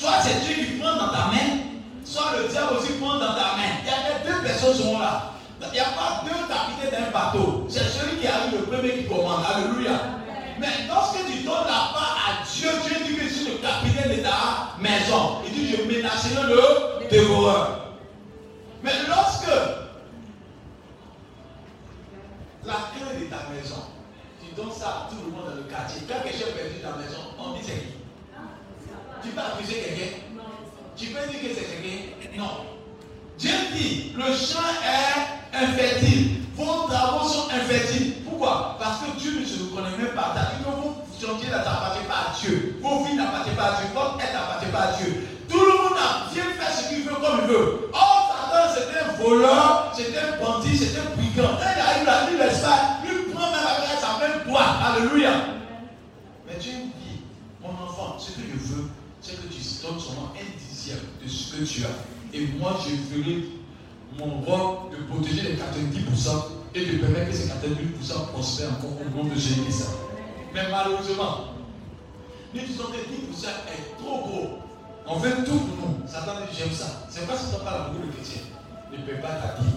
Soit 0.00 0.22
c'est 0.22 0.40
Dieu 0.46 0.64
qui 0.64 0.72
prend 0.80 0.96
dans 0.96 1.10
ta 1.12 1.26
main, 1.26 1.60
soit 2.06 2.32
le 2.38 2.48
diable 2.48 2.78
aussi 2.78 2.92
prend 2.94 3.18
dans 3.18 3.34
ta 3.34 3.52
main. 3.54 3.84
Il 3.84 3.86
y 3.86 3.90
a 3.92 4.18
deux 4.24 4.42
personnes 4.42 4.72
qui 4.72 4.82
sont 4.82 4.98
là. 4.98 5.32
Il 5.60 5.72
n'y 5.72 5.78
a 5.78 5.84
pas 5.84 6.24
deux 6.24 6.40
capitaines 6.48 7.04
d'un 7.04 7.10
bateau. 7.10 7.66
C'est 7.68 7.80
celui 7.80 8.16
qui 8.16 8.26
arrive 8.26 8.60
le 8.60 8.62
premier 8.62 8.94
qui 8.94 9.04
commande. 9.04 9.44
Alléluia. 9.44 10.00
Mais 10.58 10.88
lorsque 10.88 11.18
tu 11.26 11.42
donnes 11.42 11.66
la 11.66 11.92
part 11.92 12.16
à 12.16 12.46
Dieu, 12.50 12.70
Dieu 12.82 12.96
dit 13.06 13.14
que 13.14 13.24
je 13.24 13.28
suis 13.28 13.52
le 13.52 13.58
capitaine 13.58 14.16
de 14.16 14.22
ta 14.22 14.72
maison. 14.80 15.42
Il 15.46 15.52
dit, 15.52 15.76
je 15.76 15.82
menacerai 15.82 16.48
le 16.48 17.06
dévoreur. 17.10 17.90
Mais 18.82 18.92
lorsque 19.06 19.52
la 22.64 22.72
clé 22.96 23.20
de 23.20 23.24
ta 23.26 23.52
maison, 23.52 23.84
tu 24.42 24.54
donnes 24.54 24.72
ça 24.72 24.86
à 24.88 25.10
tout 25.10 25.16
le 25.26 25.30
monde 25.30 25.44
dans 25.44 25.56
le 25.56 25.64
quartier. 25.64 26.00
Quand 26.08 26.22
quelqu'un 26.22 26.46
est 26.46 26.56
perdu 26.56 26.80
ta 26.80 26.96
maison, 26.96 27.20
on 27.38 27.52
dit 27.52 27.60
c'est 27.62 27.74
qui? 27.74 27.99
Tu 29.22 29.28
peux 29.30 29.40
accuser 29.40 29.74
quelqu'un 29.80 30.16
Tu 30.96 31.06
peux 31.06 31.28
dire 31.30 31.40
que 31.40 31.54
c'est 31.54 31.66
quelqu'un 31.66 32.38
Non. 32.42 32.66
Dieu 33.38 33.52
dit, 33.74 34.12
le 34.16 34.24
champ 34.34 34.68
est 34.84 35.56
infertile. 35.56 36.42
Vos 36.54 36.86
travaux 36.88 37.26
sont 37.26 37.48
infertiles. 37.50 38.14
Pourquoi? 38.28 38.76
Parce 38.78 39.00
que 39.00 39.18
Dieu 39.18 39.40
ne 39.40 39.44
se 39.44 39.62
reconnaît 39.62 39.96
même 39.96 40.14
pas. 40.14 40.34
C'est-à-dire 40.34 40.58
que 40.58 40.70
vos 40.70 40.94
chantiers 41.20 41.50
n'appartiennent 41.50 42.06
pas 42.06 42.28
à 42.28 42.38
Dieu. 42.38 42.78
Vos 42.82 43.04
vies 43.04 43.14
n'appartiennent 43.14 43.56
pas 43.56 43.64
à 43.64 43.80
Dieu. 43.80 43.88
Votre 43.94 44.20
aide 44.20 44.32
n'appartient 44.32 44.70
pas 44.72 44.78
à 44.80 44.92
Dieu. 44.96 45.28
Tout 45.48 45.60
le 45.60 45.72
monde 45.82 45.98
a 45.98 46.32
bien 46.32 46.44
fait 46.44 46.72
ce 46.72 46.88
qu'il 46.88 47.02
veut 47.04 47.14
comme 47.14 47.40
il 47.42 47.48
veut. 47.48 47.90
Or, 47.92 48.36
Satan, 48.52 48.74
c'était 48.74 49.00
un 49.00 49.12
voleur, 49.22 49.92
c'était 49.96 50.18
un 50.18 50.36
bandit, 50.44 50.76
c'était 50.76 51.00
un 51.00 51.16
brigand. 51.16 51.56
Quand 51.58 51.72
il 51.76 51.80
arrive 51.80 52.06
là, 52.06 52.26
il 52.30 52.36
ne 52.36 52.42
laisse 52.42 52.60
pas. 52.60 53.00
Il 53.04 53.32
prend 53.32 53.50
même 53.50 53.60
avec 53.60 53.98
sa 54.00 54.18
même 54.20 54.46
droite. 54.46 54.76
Alléluia. 54.84 55.32
Mais 56.46 56.54
Dieu 56.60 56.72
dit, 56.72 57.20
mon 57.62 57.70
enfant, 57.70 58.16
ce 58.18 58.32
que 58.32 58.40
je 58.42 58.74
veux, 58.74 58.90
que 59.36 59.52
tu 59.52 59.60
donnes 59.82 60.00
seulement 60.00 60.32
un 60.34 60.58
dixième 60.58 60.98
de 61.22 61.28
ce 61.28 61.56
que 61.56 61.64
tu 61.64 61.84
as. 61.84 62.36
Et 62.36 62.46
moi, 62.58 62.78
je 62.84 62.96
ferai 63.14 63.44
mon 64.18 64.40
rôle 64.40 64.90
de 64.90 64.96
protéger 65.04 65.42
les 65.42 65.54
90% 65.54 66.30
et 66.74 66.86
de 66.86 66.98
permettre 66.98 67.30
que 67.30 67.36
ces 67.36 67.48
90% 67.48 68.26
prospèrent 68.32 68.70
encore 68.70 68.96
au 69.00 69.16
nom 69.16 69.24
de 69.24 69.34
Jésus-Christ. 69.34 69.88
Mais 70.54 70.68
malheureusement, 70.70 71.54
nous 72.54 72.60
disons 72.60 72.84
que 72.84 72.98
10% 72.98 73.46
est 73.46 74.02
trop 74.02 74.18
gros. 74.20 74.58
On 75.06 75.18
fait 75.18 75.44
tout 75.44 75.58
pour 75.58 75.88
nous. 75.88 76.08
Satan 76.08 76.32
dit 76.50 76.56
j'aime 76.56 76.72
ça. 76.72 77.06
C'est 77.08 77.26
pas 77.26 77.36
si 77.36 77.54
tu 77.54 77.64
parles 77.64 77.82
à 77.82 77.88
beaucoup 77.88 78.06
de 78.06 78.12
chrétiens. 78.12 78.42
Ne 78.92 78.98
paie 78.98 79.20
pas 79.20 79.56
vie. 79.60 79.70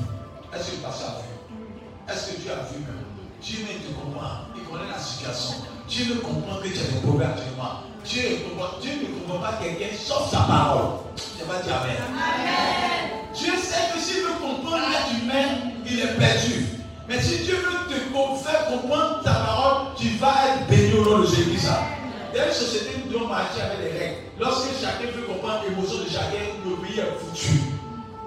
Est-ce 0.54 0.72
que 0.72 0.76
le 0.78 0.82
pasteur 0.82 1.10
a 1.10 1.22
vu 1.22 2.14
Est-ce 2.14 2.32
que 2.32 2.42
Dieu 2.42 2.52
a 2.52 2.64
vu 2.72 2.80
même? 2.80 3.14
Dieu 3.42 3.58
te 3.66 3.94
comprend. 3.94 4.48
Il 4.56 4.64
connaît 4.64 4.90
la 4.90 5.00
situation. 5.00 5.56
Dieu 5.88 6.16
ne 6.16 6.20
comprend 6.20 6.58
que 6.58 6.68
tu 6.68 6.80
as 6.80 6.92
des 6.92 7.00
problèmes 7.02 7.30
actuellement. 7.32 7.84
Dieu 8.06 8.22
ne 8.32 8.50
comprend, 8.50 8.80
Dieu 8.82 8.92
ne 9.02 9.20
comprend 9.20 9.40
pas 9.40 9.54
quelqu'un 9.62 9.96
sauf 9.98 10.30
sa 10.30 10.42
parole. 10.42 11.00
Je 11.16 11.44
vais 11.44 11.64
dire 11.64 11.76
Amen. 11.76 13.24
Dieu 13.34 13.54
sait 13.58 13.94
que 13.94 14.00
s'il 14.00 14.24
veut 14.24 14.40
comprendre 14.42 14.84
l'être 14.90 15.24
humain, 15.24 15.72
il 15.86 16.00
est 16.00 16.18
perdu. 16.18 16.66
Mais 17.08 17.22
si 17.22 17.44
Dieu 17.44 17.56
veut 17.56 17.90
te 17.90 18.44
faire 18.44 18.66
comprendre 18.68 19.22
ta 19.24 19.34
parole, 19.34 19.88
tu 19.98 20.10
vas 20.18 20.36
être 20.48 20.68
béni 20.68 20.94
au 20.94 21.04
nom 21.04 21.20
de 21.20 21.28
Jésus. 21.28 21.66
Dans 21.66 22.46
une 22.46 22.54
société, 22.54 22.92
nous 23.06 23.12
devons 23.12 23.28
marcher 23.28 23.62
avec 23.62 23.80
des 23.80 23.98
règles. 23.98 24.16
Lorsque 24.40 24.70
chacun 24.82 25.12
veut 25.16 25.24
comprendre 25.24 25.64
l'émotion 25.68 26.04
de 26.04 26.10
chacun, 26.10 26.44
le 26.66 26.76
pays 26.86 27.00
est 27.00 27.20
foutu. 27.20 27.60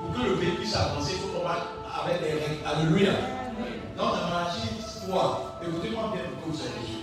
Pour 0.01 0.15
que 0.15 0.29
le 0.29 0.37
pays 0.37 0.53
puisse 0.53 0.75
avancer, 0.75 1.13
il 1.15 1.19
faut 1.19 1.39
qu'on 1.39 1.45
marche 1.45 1.67
avec 2.05 2.23
des 2.23 2.33
règles. 2.33 2.63
Alléluia. 2.65 3.13
Dans 3.97 4.13
la 4.13 4.23
magie, 4.31 4.69
quoi? 5.09 5.59
Écoutez-moi 5.63 6.13
bien 6.13 6.23
pour 6.31 6.45
que 6.45 6.51
vous 6.51 6.57
sachiez. 6.57 7.03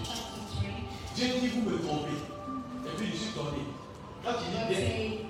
Dieu 1.16 1.26
dit 1.42 1.48
vous 1.50 1.70
me 1.70 1.78
trompez. 1.80 2.33
Et 2.86 2.98
puis 2.98 3.08
je 3.12 3.18
suis 3.18 3.32
tombé. 3.34 3.62
Quand 4.24 4.32
il 4.40 4.52
dit 4.52 4.74
bien, 4.74 5.24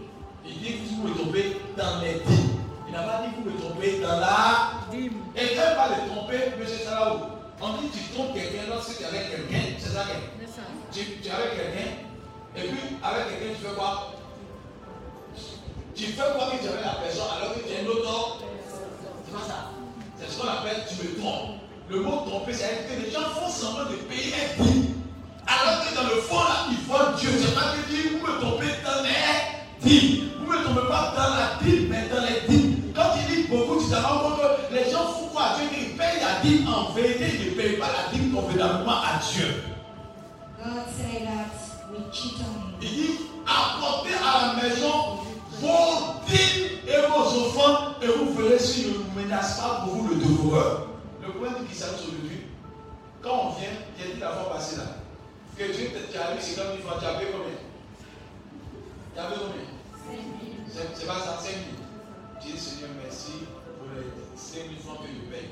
il 0.46 0.60
dit 0.60 0.74
que 0.74 0.96
vous 0.96 1.08
me 1.08 1.14
trompez 1.16 1.58
dans 1.78 2.02
les 2.02 2.14
dîmes. 2.14 2.60
Il 2.88 2.94
n'a 2.94 3.04
pas 3.04 3.24
dit 3.24 3.34
que 3.36 3.50
vous 3.50 3.56
me 3.56 3.60
trompez 3.60 4.00
dans 4.00 4.20
la 4.20 4.86
dîme. 4.92 5.14
Et 5.36 5.56
quand 5.56 5.64
il 5.70 5.76
parle 5.76 5.96
de 6.04 6.10
tromper, 6.10 6.36
M. 6.36 6.68
Salaou, 6.68 7.20
on 7.62 7.82
dit 7.82 7.90
que 7.90 7.98
tu 7.98 8.04
trompes 8.14 8.34
quelqu'un 8.34 8.70
lorsque 8.70 8.98
tu 8.98 9.04
es 9.04 9.06
avec 9.06 9.32
quelqu'un. 9.32 9.66
C'est 9.80 9.90
ça 9.90 10.06
tu, 10.92 11.00
tu 11.22 11.28
es 11.28 11.32
avec 11.32 11.56
quelqu'un. 11.56 11.90
Et 12.56 12.68
puis 12.68 12.98
avec 13.02 13.40
quelqu'un, 13.40 13.54
tu 13.58 13.66
fais 13.66 13.76
quoi? 13.76 14.14
Tu 15.96 16.04
fais 16.06 16.22
quoi 16.36 16.52
que 16.52 16.58
tu 16.58 16.66
es 16.66 16.70
avec 16.70 16.86
la 16.86 16.96
personne 17.02 17.30
alors 17.38 17.54
que 17.56 17.60
tu 17.60 17.74
es 17.74 17.82
un 17.82 17.88
autre 17.88 18.44
C'est 19.26 19.34
pas 19.34 19.46
ça. 19.48 19.72
C'est 20.20 20.30
ce 20.30 20.40
qu'on 20.40 20.48
appelle 20.48 20.84
tu 20.88 21.08
me 21.08 21.20
trompes. 21.20 21.58
Le 21.90 22.00
mot 22.00 22.26
tromper, 22.26 22.54
c'est 22.54 22.88
que 22.88 23.06
les 23.06 23.12
gens 23.12 23.22
font 23.22 23.50
semblant 23.50 23.86
de 23.90 23.96
payer 23.96 24.34
un. 24.60 25.03
Alors 25.48 25.84
que 25.84 25.96
dans 25.96 26.04
le 26.16 26.22
fond, 26.22 26.40
là, 26.40 26.68
ils 26.72 26.78
voient 26.88 27.14
Dieu. 27.20 27.30
C'est 27.40 27.54
pas 27.54 27.74
que 27.74 27.90
Dieu, 27.90 28.20
vous 28.20 28.26
me 28.28 28.40
trompez 28.40 28.74
dans 28.84 29.04
les 29.04 29.90
dîmes. 29.90 30.30
Vous 30.40 30.52
ne 30.52 30.58
me 30.58 30.64
trompez 30.64 30.88
pas 30.88 31.14
dans 31.16 31.36
la 31.36 31.60
dîme, 31.62 31.88
mais 31.90 32.10
dans 32.10 32.24
les 32.24 32.48
dîmes. 32.48 32.94
Quand 32.96 33.12
il 33.18 33.36
dit 33.36 33.48
beaucoup, 33.48 33.82
tu 33.82 33.90
te 33.90 33.96
rends 33.96 34.20
compte 34.20 34.40
que 34.70 34.74
les 34.76 34.92
gens 34.92 35.08
font 35.08 35.28
quoi? 35.34 35.44
À 35.44 35.56
Dieu 35.58 35.68
Ils 35.78 35.98
payent 35.98 36.22
la 36.22 36.40
dîme 36.42 36.68
en 36.68 36.94
vérité, 36.94 37.26
ils 37.42 37.52
ne 37.52 37.62
payent 37.62 37.78
pas 37.78 37.88
la 37.88 38.12
dîme 38.14 38.32
convenablement 38.32 39.02
à 39.02 39.20
Dieu. 39.32 39.64
God 40.64 40.86
say 40.96 41.26
that 41.26 41.92
we 41.92 42.00
cheat 42.14 42.36
on 42.40 42.70
him. 42.70 42.76
Il 42.82 42.90
dit 42.90 43.20
apportez 43.46 44.14
à 44.14 44.56
la 44.56 44.64
maison 44.64 45.20
vos 45.60 46.22
dîmes 46.28 46.80
et 46.88 47.02
vos 47.10 47.48
offrandes 47.48 47.96
et 48.02 48.08
vous 48.08 48.34
verrez 48.34 48.60
si 48.60 48.84
je 48.84 48.88
ne 48.90 49.24
menace 49.24 49.60
pas 49.60 49.82
pour 49.84 49.96
vous 49.96 50.08
le 50.10 50.16
dévoreur. 50.16 50.88
Le 51.22 51.30
problème 51.32 51.66
qui 51.70 51.76
s'annonce 51.76 52.02
aujourd'hui, 52.02 52.42
quand 53.22 53.30
on 53.32 53.60
vient, 53.60 53.70
j'ai 53.98 54.14
dit 54.14 54.20
la 54.20 54.30
fois 54.30 54.54
passée 54.54 54.78
là, 54.78 54.84
que 55.58 55.72
Dieu 55.72 55.90
tu 55.92 56.18
vu, 56.18 56.40
c'est 56.40 56.56
comme 56.62 56.76
une 56.76 56.82
fois, 56.82 56.98
tu 57.00 57.06
as 57.06 57.14
payé 57.14 57.32
combien? 57.32 57.58
Tu 59.14 59.20
as 59.20 59.26
payé 59.26 59.40
combien? 59.40 59.68
C'est 60.70 60.90
c'est 60.96 61.08
pas 61.08 61.20
ça, 61.20 61.38
5 61.38 61.52
000. 61.52 61.60
Je 62.42 62.52
dis 62.52 62.60
Seigneur, 62.60 62.90
merci 63.02 63.46
pour 63.78 63.88
les 63.96 64.10
5 64.36 64.56
000 64.56 64.82
francs 64.84 65.02
que 65.02 65.08
je 65.08 65.32
paye. 65.32 65.50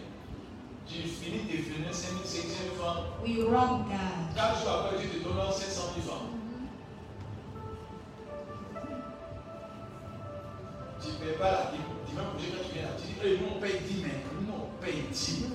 J'ai 0.89 1.07
fini 1.07 1.43
de 1.45 1.57
finir 1.61 1.93
5 1.93 2.09
000, 2.09 2.25
5 2.25 2.41
000 2.41 2.75
francs. 2.75 3.21
We 3.23 3.45
wrong 3.45 3.85
God. 3.85 4.35
4 4.35 4.61
jours 4.61 4.71
après, 4.71 4.97
Dieu 4.99 5.19
te 5.19 5.23
donne 5.23 5.51
700 5.53 5.81
000 5.95 6.07
francs. 6.07 6.27
Tu 11.01 11.07
ne 11.07 11.13
payes 11.13 11.37
pas 11.37 11.51
la 11.51 11.71
dîme. 11.71 11.89
Dimanche 12.07 12.25
prochain, 12.33 12.51
quand 12.57 12.67
tu 12.67 12.73
viens 12.73 12.83
là, 12.83 12.97
tu 12.97 13.03
dis, 13.07 13.15
hey, 13.23 13.39
nous 13.39 13.55
on 13.55 13.61
paye 13.61 13.79
10, 13.87 14.03
mais 14.03 14.17
nous 14.41 14.53
on 14.53 14.83
paye 14.83 15.05
10. 15.11 15.45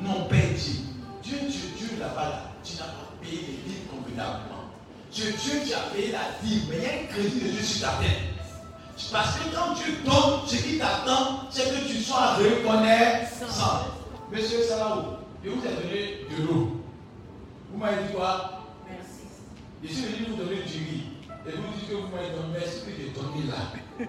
Nous 0.00 0.10
on 0.10 0.24
paye 0.28 0.54
10. 0.54 0.82
Dieu, 1.22 1.38
Dieu, 1.48 1.66
Dieu 1.78 1.98
là-bas, 1.98 2.28
là, 2.28 2.42
tu 2.62 2.74
n'as 2.76 2.84
pas 2.84 3.11
les 3.30 3.38
dîmes 3.38 3.86
convenablement. 3.90 4.70
Dieu, 5.12 5.34
Dieu, 5.42 5.60
tu 5.66 5.74
as 5.74 5.94
payé 5.94 6.12
la 6.12 6.38
dîme, 6.42 6.62
mais 6.70 6.76
il 6.76 6.82
y 6.82 6.86
a 6.86 6.88
un 7.02 7.06
crédit 7.06 7.40
de 7.40 7.48
Dieu 7.50 7.62
sur 7.62 7.86
ta 7.86 7.94
tête. 8.00 8.32
Parce 9.10 9.36
que 9.38 9.54
quand 9.54 9.74
tu 9.74 9.92
donnes, 10.04 10.46
ce 10.46 10.56
qui 10.56 10.78
t'attend, 10.78 11.48
c'est 11.50 11.64
que 11.64 11.88
tu 11.88 11.98
sois 12.02 12.34
reconnaissant. 12.34 13.86
Monsieur 14.30 14.62
Salahou, 14.62 15.16
je 15.44 15.50
vous 15.50 15.60
ai 15.66 15.68
donné 15.68 16.26
de 16.30 16.42
l'eau. 16.44 16.80
Vous 17.70 17.78
m'avez 17.78 18.04
dit 18.04 18.12
quoi? 18.14 18.62
Merci. 18.88 19.26
Je 19.82 19.88
suis 19.88 20.02
venu 20.04 20.26
vous 20.30 20.36
donner 20.36 20.62
du 20.62 20.78
riz. 20.78 21.02
Et 21.46 21.50
vous 21.56 21.72
dites 21.74 21.88
que 21.88 21.94
vous 21.94 22.08
m'avez 22.14 22.30
donné 22.30 22.58
merci 22.58 22.80
que 22.86 22.92
j'ai 22.96 23.10
donné 23.10 23.50
là. 23.50 24.06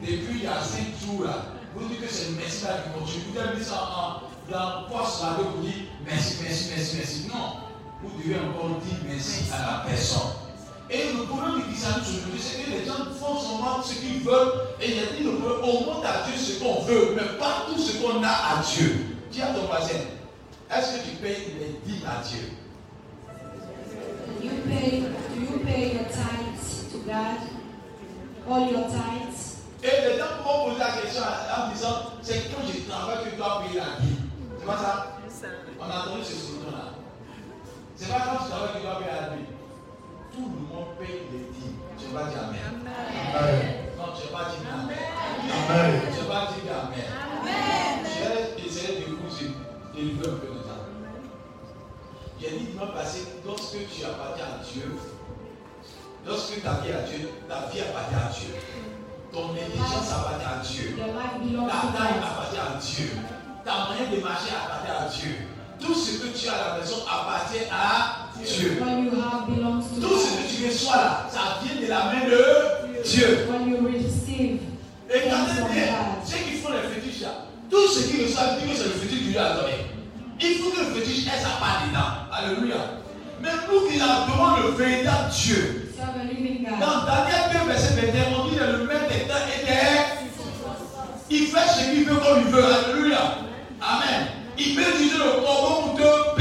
Depuis 0.00 0.38
il 0.38 0.44
y 0.44 0.46
a 0.46 0.60
5 0.60 0.80
jours 1.04 1.24
là, 1.24 1.46
vous 1.74 1.88
dites 1.88 2.00
que 2.00 2.08
c'est 2.08 2.30
le 2.30 2.36
merci 2.36 2.64
là 2.64 2.78
qui 2.78 2.98
continue. 2.98 3.24
Vous 3.32 3.38
avez 3.38 3.58
mis 3.58 3.64
ça 3.64 3.74
en, 3.74 4.50
dans 4.50 4.80
le 4.80 4.88
poste 4.88 5.22
là, 5.22 5.36
vous 5.38 5.62
dites 5.62 5.88
merci, 6.06 6.36
merci, 6.42 6.70
merci, 6.74 6.96
merci. 6.96 7.28
Non, 7.28 7.60
vous 8.04 8.22
devez 8.22 8.36
encore 8.36 8.78
dire 8.80 8.98
merci 9.06 9.50
à 9.52 9.58
la 9.58 9.84
personne. 9.88 10.32
Et 10.90 11.12
le 11.12 11.24
problème 11.24 11.56
du 11.56 11.62
christianisme 11.62 12.16
aujourd'hui, 12.18 12.40
c'est 12.40 12.62
que 12.62 12.70
les 12.70 12.84
gens 12.84 13.08
font 13.18 13.38
seulement 13.40 13.82
ce 13.82 13.94
qu'ils 13.94 14.20
veulent. 14.20 14.52
Et 14.80 14.90
il 14.90 14.96
y 14.96 15.00
a 15.00 15.06
dit 15.16 15.24
le 15.24 15.36
problème, 15.38 15.60
on 15.64 15.84
montre 15.86 16.06
à 16.06 16.28
Dieu 16.28 16.36
ce 16.36 16.62
qu'on 16.62 16.82
veut, 16.82 17.14
mais 17.16 17.38
pas 17.38 17.64
tout 17.66 17.78
ce 17.78 17.98
qu'on 17.98 18.22
a 18.22 18.28
à 18.28 18.62
Dieu. 18.62 19.16
Dis 19.30 19.42
à 19.42 19.46
ton 19.46 19.66
voisin, 19.66 20.04
est-ce 20.70 20.98
que 20.98 21.08
tu 21.08 21.16
payes 21.16 21.54
les 21.58 21.80
dîmes 21.84 22.06
à 22.06 22.22
Dieu? 22.22 22.52
You 24.42 24.50
pay, 24.68 25.00
do 25.00 25.40
you 25.40 25.58
pay 25.64 25.94
your 25.94 26.04
tithes 26.04 26.92
to 26.92 26.98
God? 26.98 27.40
All 28.46 28.70
your 28.70 28.86
tithes? 28.86 29.62
Et 29.82 30.00
les 30.02 30.18
gens 30.18 30.42
vont 30.44 30.70
poser 30.70 30.78
la 30.78 30.92
question 31.00 31.22
en 31.22 31.72
disant, 31.72 31.96
c'est 32.22 32.50
quand 32.50 32.62
je 32.66 32.88
travaille 32.88 33.24
que 33.24 33.30
tu 33.30 33.36
dois 33.36 33.62
payer 33.66 33.80
la 33.80 34.00
dîme. 34.00 34.28
C'est 34.58 34.66
pas 34.66 34.76
ça? 34.76 35.16
On 35.80 35.84
a 35.84 36.06
entendu 36.06 36.24
ce 36.24 36.34
slogan-là. 36.34 36.93
C'est 37.96 38.08
pas 38.08 38.18
travailles 38.18 38.72
que 38.72 38.78
tu 38.78 38.82
dois 38.82 38.98
payer 38.98 39.10
la 39.14 39.28
dîme. 39.36 39.46
Tout 40.32 40.50
le 40.50 40.60
monde 40.66 40.98
paye 40.98 41.22
les 41.30 41.38
dîmes. 41.54 41.78
Tu 41.96 42.06
vas 42.12 42.24
dire 42.24 42.42
Amen. 42.42 42.82
Non, 43.96 44.06
tu 44.14 44.32
vas 44.32 44.38
pas 44.38 44.50
dire 44.50 44.66
Amen. 44.74 46.00
Tu 46.12 46.24
vas 46.24 46.34
pas 46.34 46.52
dire 46.52 46.74
Amen. 46.74 47.08
J'ai 48.04 48.66
essayé 48.66 49.00
de 49.00 49.04
vous 49.12 49.94
délivrer 49.94 50.28
un 50.28 50.34
peu 50.34 50.46
de 50.46 50.58
temps. 50.58 50.84
J'ai 52.40 52.50
dit 52.58 52.64
dimanche 52.64 52.92
passé, 52.94 53.20
lorsque 53.46 53.76
tu 53.88 54.04
appartiens 54.04 54.44
à 54.44 54.64
Dieu, 54.64 54.96
lorsque 56.26 56.62
ta 56.62 56.72
vie 56.80 56.92
à 56.92 57.02
Dieu, 57.02 57.30
ta 57.48 57.70
vie 57.70 57.80
appartient 57.80 58.14
à 58.14 58.28
Dieu. 58.32 58.54
Ton 59.32 59.50
intelligence 59.50 60.12
appartient 60.12 60.44
à 60.44 60.62
Dieu. 60.62 60.96
Ta 60.96 61.98
taille 61.98 62.18
appartient 62.18 62.58
à 62.58 62.78
Dieu. 62.78 63.10
Ta 63.64 63.86
moyen 63.86 64.10
de 64.10 64.22
marcher 64.22 64.52
appartient 64.54 64.90
à 64.90 65.08
Dieu. 65.08 65.53
Tout 65.84 65.94
ce 65.94 66.18
que 66.18 66.36
tu 66.36 66.48
as 66.48 66.52
à 66.52 66.74
la 66.74 66.80
maison 66.80 66.96
appartient 67.06 67.64
à 67.70 68.30
Dieu. 68.42 68.78
What 68.80 69.02
you 69.02 69.10
have 69.20 69.46
belongs 69.48 69.84
to 69.94 70.00
Tout 70.00 70.18
ce 70.18 70.36
que 70.36 70.56
tu 70.56 70.66
reçois 70.66 70.96
là, 70.96 71.28
ça 71.30 71.60
vient 71.62 71.80
de 71.82 71.86
la 71.88 72.04
main 72.04 72.24
de 72.24 73.02
Dieu. 73.04 73.46
What 73.50 73.68
you 73.68 73.86
receive 73.86 74.60
Et 75.10 75.20
regardez 75.20 75.74
bien, 75.74 75.84
ceux 76.24 76.38
qui 76.38 76.56
font 76.58 76.70
les 76.72 76.88
fétiches 76.94 77.22
là, 77.22 77.46
tout 77.70 77.88
ce 77.88 78.08
qu'ils 78.08 78.24
reçoivent, 78.24 78.60
disent 78.60 78.70
que 78.70 78.76
c'est 78.76 78.84
le 78.84 78.90
fétiche 78.90 79.18
que 79.26 79.30
Dieu 79.30 79.40
a 79.40 79.54
donné. 79.54 79.74
Il 80.40 80.54
faut 80.58 80.70
que 80.70 80.80
le 80.80 80.94
fétiche 80.94 81.26
ait 81.26 81.40
sa 81.42 81.60
part 81.60 81.84
dedans. 81.86 82.28
Alléluia. 82.32 82.76
Mais 83.42 83.50
nous 83.68 83.88
qui 83.88 84.00
adorons 84.00 84.62
le 84.62 84.70
véritable 84.72 85.30
Dieu, 85.30 85.84
dans 86.80 87.04
Daniel 87.06 87.66
2, 87.66 87.72
verset 87.72 87.94
21, 88.00 88.38
on 88.38 88.48
dit 88.48 88.56
que 88.56 88.64
le 88.64 88.84
maître 88.86 89.08
des 89.08 89.28
temps 89.28 89.34
et 89.48 89.64
des 89.66 91.36
Il 91.36 91.46
fait 91.46 91.68
ce 91.68 91.90
qu'il 91.90 92.04
veut 92.04 92.16
comme 92.16 92.40
il 92.46 92.52
veut. 92.52 92.64
Alléluia. 92.64 93.18
Amen. 93.80 94.43
Il 94.56 94.74
peut 94.74 94.82
utiliser 94.82 95.18
le 95.18 95.42
corbeau 95.44 95.88
pour 95.88 95.96
te. 95.96 96.34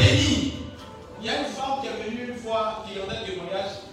Il 1.24 1.28
y 1.28 1.30
a 1.30 1.40
une 1.40 1.46
femme 1.46 1.80
qui 1.80 1.88
est 1.88 2.04
venue 2.04 2.34
une 2.34 2.36
fois, 2.36 2.84
qui 2.86 3.00
rendait 3.00 3.16
un 3.16 3.24
témoignage. 3.24 3.88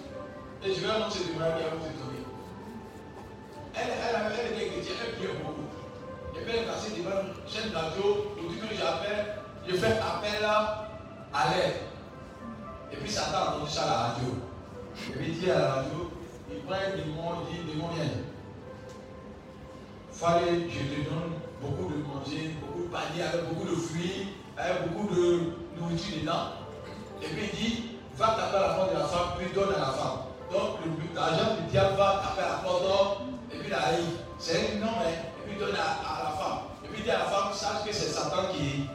Et 0.65 0.75
je 0.75 0.81
vais 0.81 0.91
annoncer 0.91 1.21
ce 1.21 1.25
témoignage 1.29 1.63
qui 1.63 1.79
vous 1.79 1.87
étonner. 1.87 2.25
Elle, 3.73 3.87
elle, 3.87 4.33
elle 4.35 4.53
était 4.53 4.69
chrétienne, 4.69 4.97
elle 5.07 5.15
priait 5.15 5.39
beaucoup. 5.39 5.63
Et 6.35 6.43
puis 6.43 6.53
elle 6.53 6.65
est 6.65 6.67
passée 6.67 6.91
devant 6.99 7.23
une 7.23 7.49
chaîne 7.49 7.73
radio. 7.73 8.35
Au 8.35 8.49
dit 8.51 8.59
que 8.59 8.75
j'appelle, 8.75 9.37
je 9.69 9.77
fais 9.77 9.93
appel 9.93 10.45
à 10.45 11.55
l'aide. 11.55 11.77
Et 12.93 12.97
puis 12.97 13.09
Satan 13.09 13.39
a 13.39 13.55
entendu 13.55 13.71
ça 13.71 13.83
à 13.83 13.87
la 13.87 13.97
radio. 14.09 14.29
Et 15.09 15.13
puis 15.13 15.27
il 15.29 15.39
dit 15.39 15.51
à 15.53 15.59
la 15.59 15.73
radio, 15.75 16.11
il 16.51 16.61
prend 16.63 16.75
un 16.75 16.97
démon, 16.97 17.47
il 17.49 17.65
dit, 17.65 17.73
démon 17.73 17.89
viens. 17.95 18.11
Fallait, 20.11 20.69
je 20.69 20.79
te 20.81 21.09
donne 21.09 21.40
beaucoup 21.61 21.93
de 21.93 22.03
manger, 22.03 22.57
beaucoup 22.61 22.83
de 22.85 22.89
paniers 22.89 23.23
avec 23.23 23.49
beaucoup 23.49 23.69
de 23.69 23.77
fruits, 23.77 24.29
avec 24.57 24.89
beaucoup 24.89 25.15
de 25.15 25.53
nourriture 25.79 26.21
dedans. 26.21 26.57
Et 27.23 27.27
puis 27.27 27.51
il 27.53 27.59
dit, 27.59 27.91
va 28.17 28.27
taper 28.29 28.61
la 28.61 28.75
porte 28.75 28.93
de 28.93 28.99
la 28.99 29.05
femme, 29.05 29.29
puis 29.39 29.49
donne 29.55 29.75
à 29.75 29.79
la 29.79 29.93
femme. 29.93 30.19
Donc 30.51 30.81
l'argent 31.15 31.57
du 31.57 31.71
diable 31.71 31.97
va 31.97 32.23
taper 32.25 32.47
à 32.47 32.53
la 32.53 32.59
porte, 32.65 33.23
et 33.53 33.59
puis 33.59 33.71
la 33.71 33.79
haï. 33.79 34.05
C'est 34.39 34.57
un 34.57 34.81
nom, 34.81 34.93
mais, 35.05 35.13
et 35.13 35.49
puis 35.49 35.59
donne 35.59 35.77
à, 35.77 36.25
la 36.25 36.31
femme. 36.33 36.59
Et 36.85 36.89
puis 36.89 36.99
il 37.01 37.05
dit 37.05 37.11
à 37.11 37.19
la 37.19 37.25
femme, 37.25 37.53
sache 37.53 37.85
que 37.87 37.93
c'est 37.93 38.09
Satan 38.09 38.49
qui 38.53 38.89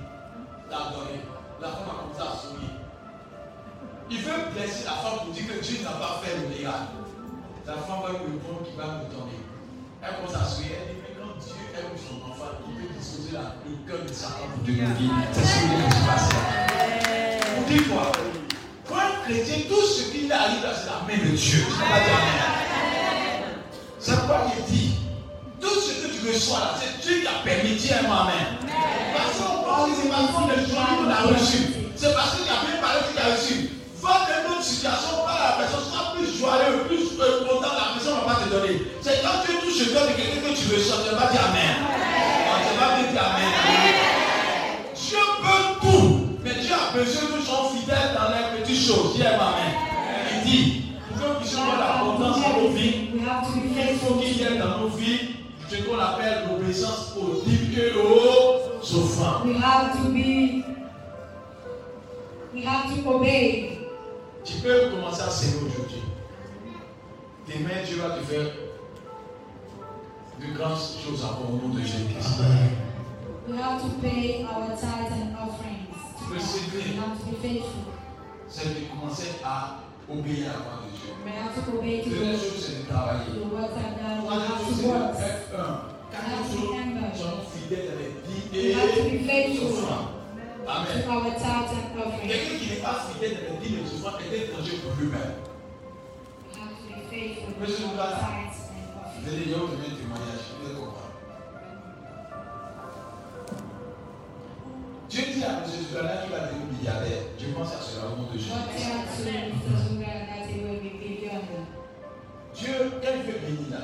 t'a 0.70 0.89
donné. 0.91 1.22
La 1.61 1.70
femme 1.70 1.88
a 1.88 2.01
commencé 2.01 2.22
à 2.22 2.36
sourire. 2.36 2.76
Il 4.09 4.22
veut 4.22 4.51
blesser 4.53 4.86
la 4.86 4.91
femme 4.91 5.26
pour 5.26 5.34
dire 5.34 5.47
que 5.47 5.61
Dieu 5.63 5.84
n'a 5.84 5.91
pas 5.91 6.22
fait 6.24 6.36
le 6.38 6.47
miracle. 6.49 6.97
La 7.66 7.74
femme 7.74 8.01
va 8.03 8.09
lui 8.09 8.38
répondre 8.38 8.63
qu'il 8.66 8.76
va 8.76 8.86
me 8.86 9.09
donner. 9.09 9.39
Elle 10.01 10.16
commence 10.18 10.36
à 10.36 10.45
sourire. 10.45 10.94
Dieu 11.76 11.97
son 11.99 12.17
enfant, 12.32 12.51
il 12.67 12.88
peut 12.88 12.93
disposer 12.97 13.32
la- 13.34 13.55
le 13.65 13.76
cœur 13.89 14.05
de 14.05 14.13
Satan 14.13 14.47
pour 14.53 14.63
te 14.65 14.71
nourrir. 14.71 15.11
C'est 15.34 15.41
ce 15.43 15.59
est. 15.59 17.39
Vous 17.57 17.65
dites 17.73 17.89
quoi 17.89 18.11
Pour 18.86 18.97
un 18.97 19.11
chrétien, 19.26 19.55
tout 19.67 19.82
ce 19.86 20.11
qui 20.11 20.32
arrive 20.32 20.63
là, 20.63 20.71
c'est 20.76 20.88
la 20.89 21.01
main 21.07 21.23
de 21.23 21.36
Dieu. 21.36 21.65
Pas. 21.67 21.86
C'est 23.99 24.26
quoi 24.28 24.45
il 24.57 24.63
dit 24.73 24.91
Tout 25.59 25.80
ce 25.82 25.91
que 26.01 26.07
tu 26.13 26.28
reçois 26.32 26.59
là, 26.59 26.71
c'est 26.80 27.01
Dieu 27.01 27.21
qui 27.21 27.28
a 27.28 27.43
permis. 27.43 27.76
Dis 27.76 27.91
un 27.93 28.03
mot 28.07 28.13
Amen. 28.21 28.57
Parce 29.15 29.38
qu'on 29.39 29.63
que 29.89 29.95
c'est 30.01 30.09
parce 30.09 30.32
qu'on 30.32 30.49
est 30.51 30.69
joie 30.69 30.88
qu'on 30.97 31.09
a 31.09 31.21
reçu. 31.34 31.57
C'est 31.95 32.13
parce 32.13 32.36
qu'il 32.36 32.45
y 32.45 32.49
a 32.49 32.59
bien 32.61 32.78
parlé 32.82 32.99
qu'il 33.09 33.19
a 33.19 33.36
reçu. 33.36 33.71
Une 34.05 34.51
autre 34.51 34.63
situation, 34.63 35.26
parle 35.26 35.41
à 35.41 35.49
la 35.49 35.57
personne, 35.65 35.82
sois 35.89 36.13
plus 36.15 36.30
joyeux, 36.38 36.86
plus 36.88 37.17
euh, 37.19 37.41
donner. 38.59 38.81
C'est 39.01 39.21
quand 39.21 39.43
tu 39.45 39.51
touches 39.57 39.87
le 39.87 39.93
cœur 39.93 40.07
de 40.07 40.13
quelqu'un 40.13 40.41
que 40.41 40.55
tu 40.55 40.75
reçois, 40.75 40.97
tu 41.03 41.15
vas 41.15 41.21
pas 41.21 41.31
dire 41.31 41.41
Amen. 41.49 41.75
Tu 42.65 42.79
vas 42.79 42.87
pas 42.87 42.95
dire 42.97 43.21
Amen. 43.21 43.51
Dieu 44.95 45.17
peut 45.41 45.65
tout, 45.81 46.39
mais 46.43 46.53
Dieu 46.61 46.73
a 46.73 46.97
besoin 46.97 47.21
que 47.27 47.37
nous 47.37 47.45
soyons 47.45 47.69
fidèles 47.69 48.11
dans 48.15 48.29
les 48.31 48.61
petites 48.61 48.87
choses. 48.87 49.15
Dis 49.15 49.25
Amen. 49.25 49.71
Il 50.31 50.49
dit, 50.49 50.83
pour 51.09 51.21
que 51.21 51.33
nous 51.33 51.39
puissions 51.39 51.61
avoir 51.61 51.97
l'abondance 51.97 52.41
dans 52.41 52.61
nos 52.61 52.69
vies, 52.69 53.09
il 53.13 53.97
faut 53.99 54.15
qu'il 54.15 54.37
y 54.37 54.43
ait 54.43 54.57
dans 54.57 54.79
nos 54.79 54.89
vies 54.89 55.35
ce 55.69 55.75
qu'on 55.83 55.99
appelle 55.99 56.43
l'obéissance 56.49 57.15
aux 57.17 57.41
dîmes 57.41 57.73
et 57.75 57.91
aux 57.97 58.97
offrandes. 58.97 59.47
We 59.47 59.57
have 59.61 59.93
to 59.93 60.09
be. 60.09 60.63
We 62.53 62.63
have 62.65 62.95
to 62.95 63.09
obey. 63.09 63.79
Tu 64.43 64.53
peux 64.57 64.91
commencer 64.91 65.23
à 65.23 65.29
s'aimer 65.29 65.67
aujourd'hui. 65.67 66.04
Demain, 67.47 67.83
Dieu 67.85 67.97
va 68.01 68.09
te 68.17 68.23
faire 68.25 68.51
de 70.41 70.57
grandes 70.57 70.77
choses 70.79 71.23
encore 71.23 71.49
au 71.53 71.67
nom 71.67 71.73
de 71.73 71.79
Jésus-Christ. 71.81 72.41
We 73.47 73.57
have 73.61 73.79
to 73.81 73.89
pay 74.01 74.43
our 74.45 74.67
tithes 74.75 75.13
and 75.13 75.37
offerings. 75.37 75.85
Le 76.33 76.39
secret, 76.39 76.89
We 76.89 76.97
have 76.97 77.19
to 77.19 77.25
be 77.29 77.37
faithful. 77.41 77.85
c'est 78.49 78.69
de 78.73 78.85
commencer 78.89 79.35
à 79.43 79.81
obéir 80.09 80.49
à 80.49 80.53
la 80.53 80.59
voix 80.65 80.81
de 80.81 80.89
Dieu. 80.97 81.13
We 81.23 81.33
have 81.37 81.53
to 81.53 81.77
obey 81.77 82.01
to 82.01 82.09
Deuxième 82.09 82.33
the, 82.33 82.39
chose, 82.41 82.65
c'est 82.65 82.77
de 82.81 82.89
travailler. 82.89 83.29
the 83.29 83.45
words 83.53 83.77
of 83.77 83.89
God. 83.93 84.17
We 84.17 84.25
Troisième 84.25 84.49
have 84.49 84.65
chose, 84.65 84.69
to 84.69 84.81
c'est 84.81 84.87
work. 84.89 85.13
de 85.13 85.21
être 85.21 85.53
un. 85.61 85.81
Quatrième 86.09 86.97
chose, 87.13 87.21
soyons 87.21 87.45
fidèles 87.53 87.85
dans 87.85 87.99
les 88.01 88.11
dix 88.25 88.41
We 88.49 88.73
have 88.73 88.91
to 88.97 89.03
be 89.03 89.13
et 89.13 89.23
faithful 89.29 89.67
offrandes. 89.69 90.09
Amen. 90.65 91.03
to 91.05 91.09
our 91.13 91.29
tithes 91.37 91.73
and 91.77 91.93
offerings. 92.01 92.25
Quelqu'un 92.27 92.57
qui 92.57 92.65
n'est 92.73 92.81
pas 92.81 92.97
fidèle 93.13 93.37
dans 93.45 93.53
les 93.53 93.61
dix 93.61 93.75
et 93.77 93.81
offrandes 93.85 94.21
est 94.25 94.37
étranger 94.49 94.73
pour 94.81 94.93
lui-même. 94.97 95.33
Monsieur 97.59 97.86
and 97.86 97.95
Vous 99.22 99.34
allez 99.34 99.45
dire, 99.45 99.57
avez 99.57 99.88
un 99.88 99.95
témoignage, 99.95 100.45
vous 100.59 100.66
allez 100.66 100.76
comprendre. 100.76 101.13
Dieu 105.09 105.24
dit 105.34 105.43
à 105.43 105.49
M. 105.49 105.63
Zugana 105.66 106.18
qu'il 106.24 106.32
va 106.32 106.39
devenir 106.47 106.66
milliardaire. 106.78 107.24
Je 107.39 107.45
pense 107.53 107.74
à 107.74 107.80
cela 107.80 108.07
au 108.07 108.22
nom 108.22 108.32
de 108.32 108.38
Jésus. 108.38 108.51
Dieu, 112.53 112.74
quand 113.01 113.09
il 113.16 113.32
veut 113.32 113.39
bénir 113.39 113.70
là, 113.72 113.80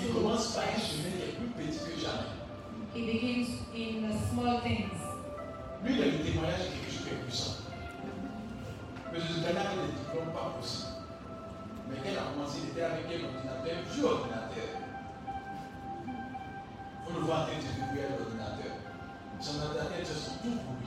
il 0.00 0.14
commence 0.14 0.54
par 0.54 0.64
un 0.64 0.78
chemin 0.78 1.10
qui 1.10 1.22
est 1.22 1.34
plus 1.34 1.66
petit 1.66 1.78
que 1.78 2.00
jamais. 2.00 2.38
he 2.94 3.06
begins 3.06 3.48
in 3.74 4.08
the 4.08 4.30
small 4.30 4.60
things. 4.62 4.90
Lui, 5.84 5.94
il 5.94 6.02
a 6.02 6.06
le 6.06 6.18
témoignage 6.24 6.58
de 6.58 6.64
quelque 6.64 6.90
chose 6.90 7.04
qui 7.04 7.10
est 7.10 7.22
puissant. 7.24 7.67
Était 12.78 12.86
avec 12.86 13.06
un 13.10 13.24
ordinateur, 13.26 13.74
un 13.74 13.92
vieux 13.92 14.04
ordinateur. 14.04 14.70
Faut 17.04 17.12
le 17.12 17.26
se 17.26 17.74
débrouiller 17.74 18.04
avec 18.06 18.18
l'ordinateur. 18.18 18.72
Son 19.40 19.62
ordinateur 19.62 19.98
était 19.98 20.14
son 20.14 20.38
tout 20.38 20.77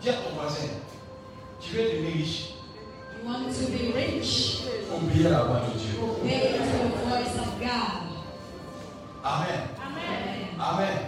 Dis 0.00 0.08
à 0.10 0.12
ton 0.14 0.34
voisin, 0.34 0.68
tu 1.60 1.74
veux 1.76 1.82
devenir 1.82 2.12
riche. 2.14 2.52
You 3.22 3.28
want 3.30 3.44
to 3.48 3.66
be 3.72 3.94
rich, 3.94 4.62
Obéir 4.94 5.26
à 5.28 5.30
la 5.30 5.42
voix 5.44 5.60
de 5.72 5.78
Dieu. 5.78 5.98
obey 6.00 6.52
to 6.52 6.62
the 6.62 7.08
voice 7.08 7.38
of 7.40 7.58
God. 7.58 8.02
Amen. 9.24 9.60
Amen. 9.80 10.48
Amen. 10.60 10.98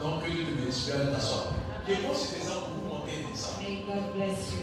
Donc, 0.00 0.22
que 0.24 0.30
Dieu 0.30 0.44
te 0.44 0.50
bénisse. 0.60 0.86
Bien 0.86 1.06
t'asseoir. 1.12 1.44
Et 1.88 1.96
moi, 2.06 2.14
c'est 2.14 2.38
des 2.38 2.44
gens 2.44 2.60
pour 2.60 2.74
vous 2.82 2.94
monter 2.98 3.12
des 3.16 3.34
gens. 3.34 3.58
May 3.60 3.82
God 3.86 4.12
bless 4.14 4.52
you. 4.52 4.62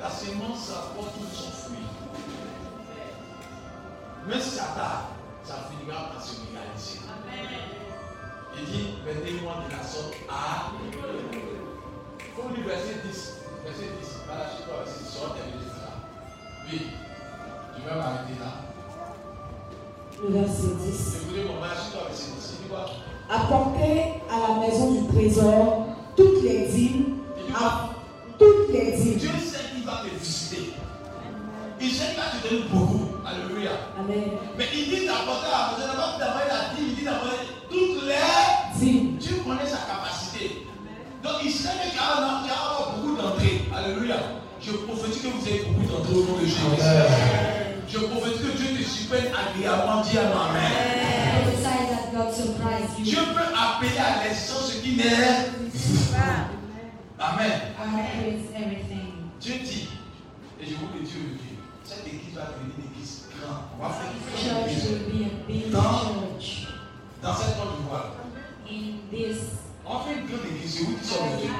La 0.00 0.10
sémence, 0.10 0.66
ça 0.66 0.92
porte 0.94 1.14
tout 1.14 1.34
son 1.34 1.50
fruit. 1.50 1.78
Même 4.28 4.40
si 4.40 4.50
ça 4.50 4.64
tarde, 4.76 5.06
ça 5.42 5.68
finira 5.70 6.10
par 6.12 6.22
se 6.22 6.34
réaliser. 6.52 7.00
Il 8.60 8.64
dit, 8.66 8.94
mettez-moi 9.04 9.54
de 9.66 9.72
la 9.76 9.82
sorte 9.82 10.14
à. 10.28 10.72
Faut 12.38 12.54
lire 12.54 12.66
verset 12.66 13.02
10. 13.04 13.34
Verset 13.64 13.90
10. 13.98 14.22
Malachie 14.28 14.62
3, 14.62 14.78
verset 14.84 15.02
10. 15.02 15.10
Sorte 15.10 15.36
et 15.38 15.50
ça. 15.74 15.90
Oui. 16.70 16.78
Je 17.76 17.82
vais 17.82 17.96
m'arrêter 17.98 18.36
là. 18.38 18.50
Le 20.22 20.28
verset 20.38 20.72
10. 20.78 21.16
Écoutez 21.22 21.44
mon 21.48 21.58
Malachie 21.60 21.90
3, 21.92 22.06
verset 22.06 22.30
10. 22.38 22.54
Il 22.54 22.62
dit 22.62 22.68
quoi? 22.70 22.86
Apportez 23.28 24.22
à 24.30 24.38
la 24.48 24.54
maison 24.60 24.86
du 24.92 25.02
trésor 25.08 25.86
toutes 26.16 26.42
les 26.42 26.68
dîmes, 26.68 27.18
toutes 28.38 28.70
les 28.72 28.92
dîmes. 28.92 29.18
Dieu 29.18 29.30
sait 29.44 29.64
qu'il 29.74 29.84
va 29.84 30.02
te 30.02 30.08
visiter. 30.14 30.72
Il 31.80 31.90
sait 31.90 32.14
qu'il 32.14 32.16
va 32.16 32.22
te 32.30 32.48
donner 32.48 32.62
beaucoup. 32.70 33.06
Alléluia. 33.26 33.72
Amen. 33.98 34.30
Mais 34.56 34.64
il 34.72 34.84
dit 34.88 35.06
d'apporter 35.06 35.46
à 35.46 35.50
la 35.50 35.76
maison, 35.76 35.88
d'abord 35.92 36.12
d'envoyer 36.18 36.48
la 36.48 36.60
dîme, 36.74 36.77
il 36.77 36.77
dit 36.77 36.77
avoir 42.16 42.42
tu 42.42 42.48
vas 42.48 42.54
avoir 42.54 42.92
beaucoup 42.96 43.16
d'entrées. 43.16 43.62
Alléluia. 43.74 44.16
Je 44.60 44.72
prophétise 44.72 45.22
que 45.22 45.28
vous 45.28 45.46
avez 45.46 45.60
beaucoup 45.64 45.86
d'entrées 45.90 46.14
au 46.14 46.24
nom 46.24 46.36
de 46.40 46.46
Jésus. 46.46 46.58
Je 47.88 47.98
prophétise 47.98 48.40
que 48.40 48.56
Dieu 48.56 48.76
te 48.76 48.82
surprenne 48.88 49.28
agréablement. 49.32 50.02
Dis 50.02 50.18
à 50.18 50.22
Amen. 50.22 50.88
Surprise 52.34 52.98
you. 52.98 53.04
Dieu 53.04 53.18
peut 53.32 53.54
appeler 53.56 53.96
à 53.98 54.24
l'existence 54.24 54.72
ce 54.72 54.82
qui 54.82 54.96
n'est. 54.96 55.04
Amen. 57.18 57.52
Creates 57.76 58.50
everything. 58.54 59.12
Dieu 59.40 59.54
dit, 59.64 59.88
et 60.60 60.66
je 60.66 60.74
vous 60.74 60.88
le 60.92 61.00
dis 61.04 61.14
aujourd'hui, 61.16 61.58
cette 61.84 62.06
église 62.06 62.34
va 62.34 62.42
devenir 62.42 62.74
une 62.76 62.92
église 62.92 63.28
grande. 63.40 63.62
On 63.78 63.82
va 63.82 63.94
faire 63.94 64.10
une 64.12 65.24
église. 65.48 65.72
Dans-. 65.72 65.80
Dans 67.22 67.34
cette 67.34 67.56
Côte 67.56 67.76
d'Ivoire, 67.78 68.14
On 69.90 70.00
fait 70.00 70.20
une 70.20 70.26
grande 70.26 70.44
église, 70.44 70.74
c'est 70.74 70.84
vous 70.84 70.98
qui 70.98 71.04
sommes 71.06 71.36
Dieu. 71.40 71.50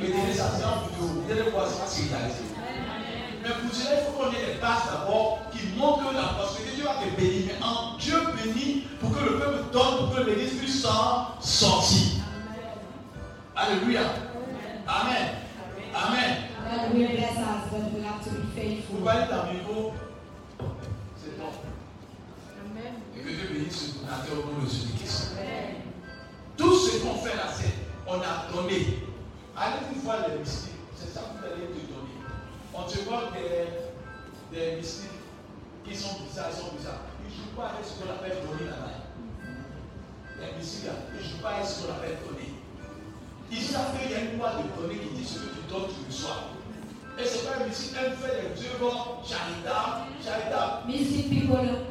Mettez 0.00 0.32
ça 0.32 0.46
en 0.46 0.86
vidéo, 0.86 1.22
vous 1.24 1.32
allez 1.32 1.50
voir 1.50 1.66
ça 1.66 1.82
c'est 1.86 2.14
réalisé. 2.14 2.44
Mais 3.42 3.48
pour 3.48 3.74
cela, 3.74 3.98
il 3.98 4.04
faut 4.06 4.12
qu'on 4.12 4.30
ait 4.30 4.54
des 4.54 4.60
bases 4.60 4.86
d'abord 4.86 5.40
qui 5.50 5.76
montrent 5.76 6.08
que 6.08 6.14
la 6.14 6.22
prospérité, 6.38 6.76
Dieu 6.76 6.84
va 6.84 6.94
te 7.02 7.20
bénir. 7.20 7.42
Mais 7.48 7.66
en 7.66 7.98
Dieu 7.98 8.14
bénit 8.36 8.84
pour 9.00 9.10
que 9.10 9.24
le 9.24 9.38
peuple 9.40 9.72
donne, 9.72 9.96
pour 9.98 10.14
que 10.14 10.20
l'église 10.22 10.52
puisse 10.52 10.82
s'en 10.82 11.40
sortir. 11.40 12.22
Alléluia. 13.56 14.02
Amen. 14.86 15.28
Amen. 15.94 16.36
God 16.64 16.94
will 16.94 17.08
bless 17.08 17.38
us, 17.38 17.70
but 17.70 17.92
we 17.92 18.04
have 18.04 18.22
to 18.22 18.30
be 18.30 18.82
Vous 18.88 19.02
voyez 19.02 19.26
ta 19.28 19.52
niveau, 19.52 19.92
c'est 21.20 21.36
bon. 21.36 21.50
Amen. 22.70 22.92
Et 23.16 23.20
que 23.20 23.28
Dieu 23.28 23.48
bénisse 23.52 23.94
ce 23.94 23.98
donateur 23.98 24.38
au 24.38 24.60
nom 24.60 24.64
de 24.64 24.70
Jésus-Christ. 24.70 25.32
Tout 26.62 26.76
ce 26.76 26.98
qu'on 26.98 27.16
fait 27.16 27.34
là, 27.34 27.50
c'est 27.52 27.74
on 28.06 28.20
a 28.20 28.46
donné. 28.54 29.02
Allez-vous 29.56 30.00
voir 30.02 30.18
les 30.28 30.38
mystiques. 30.38 30.78
C'est 30.94 31.12
ça 31.12 31.20
que 31.22 31.40
vous 31.40 31.44
allez 31.44 31.66
te 31.66 31.82
donner. 31.90 32.14
On 32.72 32.82
te 32.84 32.98
voit 33.00 33.32
des, 33.34 33.66
des 34.56 34.76
mystiques 34.76 35.10
qui 35.84 35.96
sont 35.96 36.22
bizarres, 36.22 36.50
ils 36.54 36.60
sont 36.62 36.70
bizarres. 36.78 37.02
Ils 37.18 37.34
ne 37.34 37.34
jouent 37.34 37.56
pas 37.56 37.74
avec 37.74 37.82
ce 37.84 37.98
qu'on 37.98 38.10
appelle 38.14 38.46
donner 38.46 38.70
là-bas. 38.70 38.94
Les 40.38 40.56
mystiques 40.56 40.86
là, 40.86 40.92
ils 41.10 41.18
ne 41.18 41.28
jouent 41.28 41.42
pas 41.42 41.50
avec 41.50 41.66
ce 41.66 41.82
qu'on 41.82 41.92
appelle 41.94 42.18
donner. 42.30 42.54
Ils 43.50 43.62
savent 43.66 43.98
qu'il 43.98 44.12
y 44.12 44.14
a 44.14 44.20
une 44.20 44.38
loi 44.38 44.52
de 44.62 44.80
donner 44.80 45.02
qui 45.02 45.18
dit 45.18 45.26
ce 45.26 45.40
que 45.42 45.50
tu 45.50 45.66
donnes, 45.66 45.90
tu 45.90 46.06
reçois. 46.06 46.46
Et 47.18 47.24
c'est 47.26 47.42
pas 47.42 47.58
un 47.58 47.66
mystique, 47.66 47.96
elle 47.98 48.14
fait 48.14 48.54
des 48.54 48.70
œuvres 48.70 49.18
charitables, 49.26 50.14
charitables. 50.22 50.86
People 50.86 51.90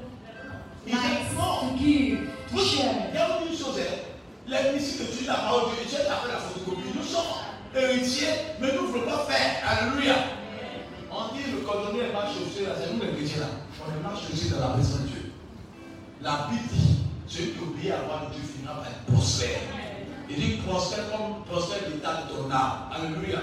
Ils 0.88 0.95
like 0.95 1.28
disent 1.28 1.36
non. 1.36 1.76
Il 1.76 3.13
y 3.13 3.19
a 3.19 3.41
une 3.51 3.57
chose, 3.57 3.78
les 4.52 4.74
mystiques 4.74 5.02
étudient 5.02 5.34
la 5.34 5.39
parole 5.39 5.72
de 5.72 5.76
Dieu, 5.76 5.86
Dieu 5.88 5.99
a 5.99 6.16
fait 6.16 6.28
la 6.28 6.39
photocopie. 6.39 6.91
Nous 6.95 7.04
sommes 7.04 7.39
héritiers, 7.76 8.28
mais 8.60 8.68
nous 8.76 8.84
ne 8.84 8.88
voulons 8.88 9.06
pas 9.06 9.26
faire. 9.30 9.64
Alléluia. 9.66 10.16
On 11.10 11.34
dit 11.34 11.52
le 11.52 11.60
cordonnier 11.62 12.04
est 12.10 12.14
mal 12.14 12.28
chaussé, 12.28 12.66
là, 12.66 12.76
c'est 12.78 12.93
nous 12.93 13.02
les 13.02 13.14
chrétiens 13.14 13.41
là. 13.41 13.47
On 13.80 13.91
est 13.91 14.04
mal 14.04 14.14
chaussé 14.16 14.49
dans 14.49 14.60
la 14.60 14.76
maison 14.76 15.04
de 15.04 15.08
Dieu. 15.08 15.32
La 16.22 16.47
Bible 16.49 16.68
dit, 16.72 16.99
celui 17.28 17.52
qui 17.52 17.60
obéit 17.60 17.91
à 17.91 17.97
la 17.97 18.30
de 18.30 18.34
Dieu 18.34 18.43
finira 18.43 18.76
par 18.76 18.88
être 18.88 19.06
prospère. 19.12 19.60
Il 20.30 20.36
dit 20.36 20.62
prospère 20.68 21.12
comme 21.12 21.43
prospère 21.45 21.89
l'état 21.89 22.24
de 22.24 22.34
ton 22.34 22.52
âme. 22.52 22.91
Alléluia. 22.93 23.39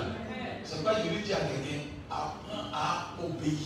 C'est 0.64 0.84
pas 0.84 0.94
je 1.02 1.08
lui 1.08 1.22
dis 1.22 1.32
à 1.32 1.36
quelqu'un, 1.36 1.84
apprends 2.10 2.68
à 2.72 3.08
obéir. 3.22 3.56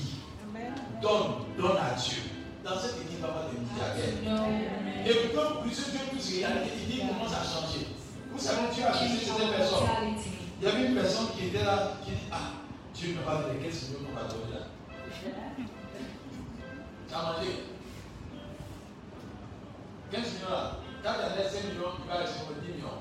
Donne, 1.03 1.45
donne 1.59 1.77
à 1.77 1.95
Dieu. 1.99 2.32
Dans 2.65 2.79
cette 2.79 2.97
équipe, 2.97 3.19
il 3.19 3.19
va 3.19 3.29
avoir 3.29 3.45
des 3.51 3.59
milliardaires. 3.59 5.07
Et 5.07 5.15
pourtant, 5.29 5.63
plus 5.63 5.75
Dieu 5.75 6.01
plus 6.11 6.39
réalité, 6.39 6.71
il 6.79 6.87
dit 6.87 7.01
il 7.03 7.09
commence 7.09 7.35
à 7.35 7.43
changer. 7.43 7.87
Vous 8.31 8.39
savez, 8.39 8.73
Dieu 8.73 8.85
a 8.87 8.93
visité 8.93 9.33
cette 9.37 9.57
personne. 9.57 9.81
Mentality. 9.81 10.31
Il 10.61 10.69
y 10.69 10.71
avait 10.71 10.87
une 10.87 10.95
personne 10.95 11.27
qui 11.37 11.47
était 11.49 11.65
là, 11.65 11.99
qui 12.05 12.13
dit 12.13 12.31
Ah, 12.31 12.63
Dieu 12.95 13.13
ne 13.13 13.19
va 13.19 13.33
pas 13.33 13.43
donner, 13.43 13.59
qu'est-ce 13.59 13.81
que 13.81 13.99
Dieu 13.99 14.15
va 14.15 14.31
donner 14.31 14.53
là? 14.55 14.63
Tu 17.09 17.15
as 17.15 17.23
mangé 17.23 17.51
15 20.13 20.21
millions 20.23 20.51
là. 20.51 20.79
Quand 21.03 21.15
tu 21.19 21.25
as 21.25 21.37
laissé 21.37 21.57
5 21.57 21.75
millions, 21.75 21.93
il 21.99 22.09
va 22.09 22.15
rester 22.23 22.41
10 22.47 22.73
millions. 22.73 22.99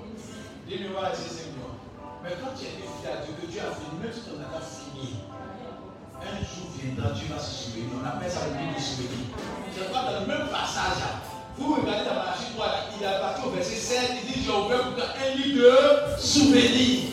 10 0.68 0.74
millions 0.74 1.00
va 1.00 1.10
rester 1.10 1.30
5 1.30 1.54
millions. 1.54 1.78
Mais 2.24 2.34
quand 2.42 2.58
tu 2.58 2.66
as 2.66 2.74
été 2.74 2.82
fidèle 2.82 3.14
à 3.14 3.22
Dieu, 3.22 3.34
que 3.40 3.46
Dieu 3.46 3.62
a 3.62 3.72
fini, 3.78 3.94
même 4.02 4.12
si 4.14 4.22
tu 4.26 4.34
n'as 4.42 4.50
pas 4.50 4.66
fini, 4.66 5.22
un 6.24 6.40
jour 6.40 6.70
viendra, 6.78 7.12
Dieu 7.12 7.28
va 7.34 7.40
se 7.42 7.66
souvenir. 7.66 7.90
On 7.98 8.06
appelle 8.06 8.32
ça 8.32 8.48
le 8.48 8.58
livre 8.60 8.76
de 8.78 8.82
souvenir. 8.82 9.26
C'est 9.74 9.92
pas 9.92 10.04
dans 10.04 10.20
le 10.22 10.26
même 10.28 10.48
passage 10.50 11.00
là. 11.00 11.22
Vous 11.58 11.76
regardez 11.76 12.06
dans 12.06 12.16
Malachie 12.16 12.54
3, 12.56 12.66
là, 12.66 12.80
il 12.98 13.04
est 13.04 13.20
parti 13.20 13.42
au 13.46 13.50
verset 13.52 13.76
7, 13.76 14.00
il 14.24 14.34
dit 14.34 14.42
J'ai 14.46 14.52
ouvert 14.52 14.84
pour 14.84 14.96
toi 14.96 15.06
un 15.18 15.36
livre 15.36 15.62
de 15.62 16.22
souvenirs. 16.22 17.12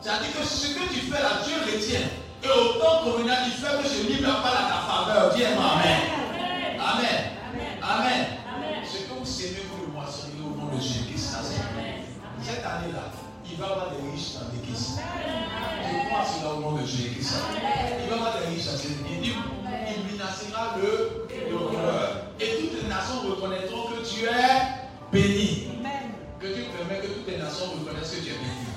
C'est-à-dire 0.00 0.32
que 0.38 0.44
ce 0.46 0.66
que 0.74 0.88
tu 0.88 1.00
fais 1.10 1.22
là, 1.22 1.42
Dieu 1.44 1.56
retient. 1.62 2.08
Et 2.42 2.48
autant 2.48 3.02
convenant, 3.04 3.34
il 3.46 3.52
fait 3.52 3.82
que 3.82 3.88
ce 3.88 4.06
livre 4.06 4.30
parle 4.42 4.56
à 4.56 4.70
ta 4.70 4.80
faveur. 4.86 5.34
Dis-moi 5.34 5.64
Amen. 5.74 6.78
Amen. 6.80 7.18
Amen. 7.82 8.26
Ce 8.84 8.98
que 8.98 9.18
vous 9.18 9.26
semez, 9.26 9.66
vous 9.70 9.86
le 9.86 9.92
moissonnez 9.92 10.40
au 10.40 10.56
nom 10.56 10.74
de 10.74 10.80
Jésus-Christ. 10.80 11.36
Cette 12.42 12.64
année-là, 12.64 13.12
il 13.44 13.56
va 13.58 13.66
y 13.66 13.70
avoir 13.70 13.90
des 13.90 14.10
riches 14.10 14.34
dans 14.34 14.48
l'église. 14.54 14.98
Je 16.18 16.24
crois 16.24 16.34
à 16.34 16.40
cela 16.40 16.54
au 16.54 16.60
nom 16.60 16.72
de 16.72 16.86
Jésus-Christ. 16.86 17.34
Il 18.02 18.10
va 18.10 18.50
église. 18.50 18.68
Il 19.10 19.20
dit, 19.20 19.32
il 19.32 20.12
menacera 20.12 20.76
le 20.76 21.26
l'honneur. 21.50 22.26
Et 22.40 22.56
toutes 22.60 22.82
les 22.82 22.88
nations 22.88 23.20
reconnaîtront 23.28 23.90
que 23.90 24.06
tu 24.06 24.24
es 24.24 25.12
béni. 25.12 25.68
Que 26.40 26.46
tu 26.46 26.62
permets 26.70 27.02
que 27.02 27.08
toutes 27.08 27.28
les 27.28 27.38
nations 27.38 27.66
reconnaissent 27.78 28.10
que 28.10 28.24
tu 28.24 28.30
es 28.30 28.38
béni. 28.38 28.68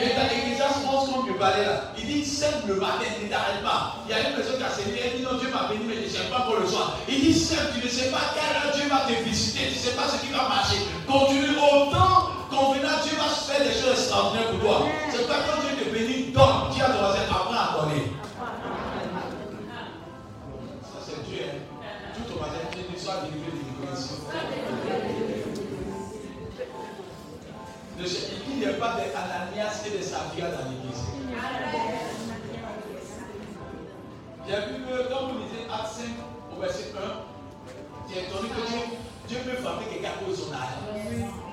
Et 0.00 0.14
dans 0.14 0.30
l'Ecclésiaste 0.30 0.86
11, 0.86 1.10
comme 1.10 1.26
je 1.28 1.32
parlais 1.34 1.64
là, 1.64 1.92
il 1.98 2.06
dit 2.06 2.24
sème 2.24 2.62
le 2.68 2.74
matin, 2.74 3.10
ne 3.22 3.28
t'arrête 3.28 3.62
pas. 3.62 3.96
Il 4.06 4.10
y 4.10 4.14
a 4.14 4.28
une 4.28 4.36
personne 4.36 4.58
qui 4.58 4.62
a 4.62 4.70
saigné, 4.70 5.00
elle 5.02 5.18
dit 5.18 5.24
non, 5.24 5.38
Dieu 5.38 5.50
m'a 5.50 5.66
béni, 5.66 5.84
mais 5.88 5.96
je 5.96 6.06
ne 6.06 6.08
sais 6.08 6.30
pas 6.30 6.42
pour 6.42 6.56
le 6.56 6.66
soir. 6.66 6.98
Il 7.08 7.20
dit 7.20 7.34
sème, 7.34 7.74
tu 7.74 7.84
ne 7.84 7.90
sais 7.90 8.10
pas 8.10 8.30
quelle 8.34 8.54
heure 8.54 8.74
Dieu 8.74 8.88
va 8.88 9.02
te 9.06 9.24
visiter, 9.24 9.66
tu 9.70 9.74
ne 9.74 9.78
sais 9.78 9.96
pas 9.96 10.06
ce 10.06 10.20
qui 10.22 10.30
va 10.30 10.48
marcher. 10.48 10.78
Continue 11.06 11.58
autant, 11.58 12.37
convenant, 12.58 12.98
Dieu 13.02 13.16
va 13.16 13.28
faire 13.30 13.62
des 13.66 13.72
choses 13.72 13.98
extraordinaires 13.98 14.50
pour 14.50 14.60
toi. 14.60 14.76
C'est 15.10 15.26
pas 15.28 15.38
quand 15.46 15.60
Dieu 15.62 15.84
te 15.84 15.90
bénit, 15.90 16.32
donne. 16.32 16.70
Dis 16.72 16.82
à 16.82 16.86
ton 16.90 16.98
voisin, 16.98 17.22
apprends 17.30 17.54
à 17.54 17.84
donner. 17.84 18.02
Ça 20.82 20.98
c'est 21.06 21.20
Dieu, 21.28 21.42
hein. 21.46 21.58
Tout 22.14 22.34
au 22.34 22.40
matin, 22.40 22.60
tu 22.72 22.78
dis, 22.92 22.98
sois 23.02 23.14
délivré 23.24 23.50
de 28.00 28.06
sais- 28.06 28.28
Il 28.48 28.58
n'y 28.58 28.66
a 28.66 28.72
pas 28.74 28.94
d'Ananias 28.96 29.82
et 29.86 29.98
de 29.98 30.02
Saphira 30.02 30.48
dans 30.48 30.70
l'église. 30.70 31.02
J'ai 34.46 34.56
vu 34.56 34.84
que 34.84 35.12
quand 35.12 35.26
vous 35.28 35.38
lisez 35.38 35.66
Acte 35.72 35.92
5 35.92 36.04
au 36.56 36.60
verset 36.60 36.92
1, 36.96 38.08
j'ai 38.08 38.20
étonné 38.22 38.48
que 38.48 38.66
Dieu, 38.68 38.80
Dieu 39.28 39.38
peut 39.44 39.62
frapper 39.62 39.84
quelqu'un 39.92 40.12
de 40.28 40.34
son 40.34 40.52
âge. 40.52 41.47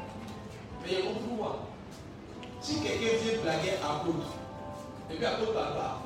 Mais 0.86 1.02
pourquoi. 1.02 1.68
Si 2.62 2.82
quelqu'un 2.82 3.18
vient 3.22 3.42
blaguer 3.44 3.74
à 3.84 4.02
cause, 4.06 4.26
et 5.12 5.16
puis 5.16 5.26
à 5.26 5.32
parle 5.32 5.54
pas, 5.54 6.02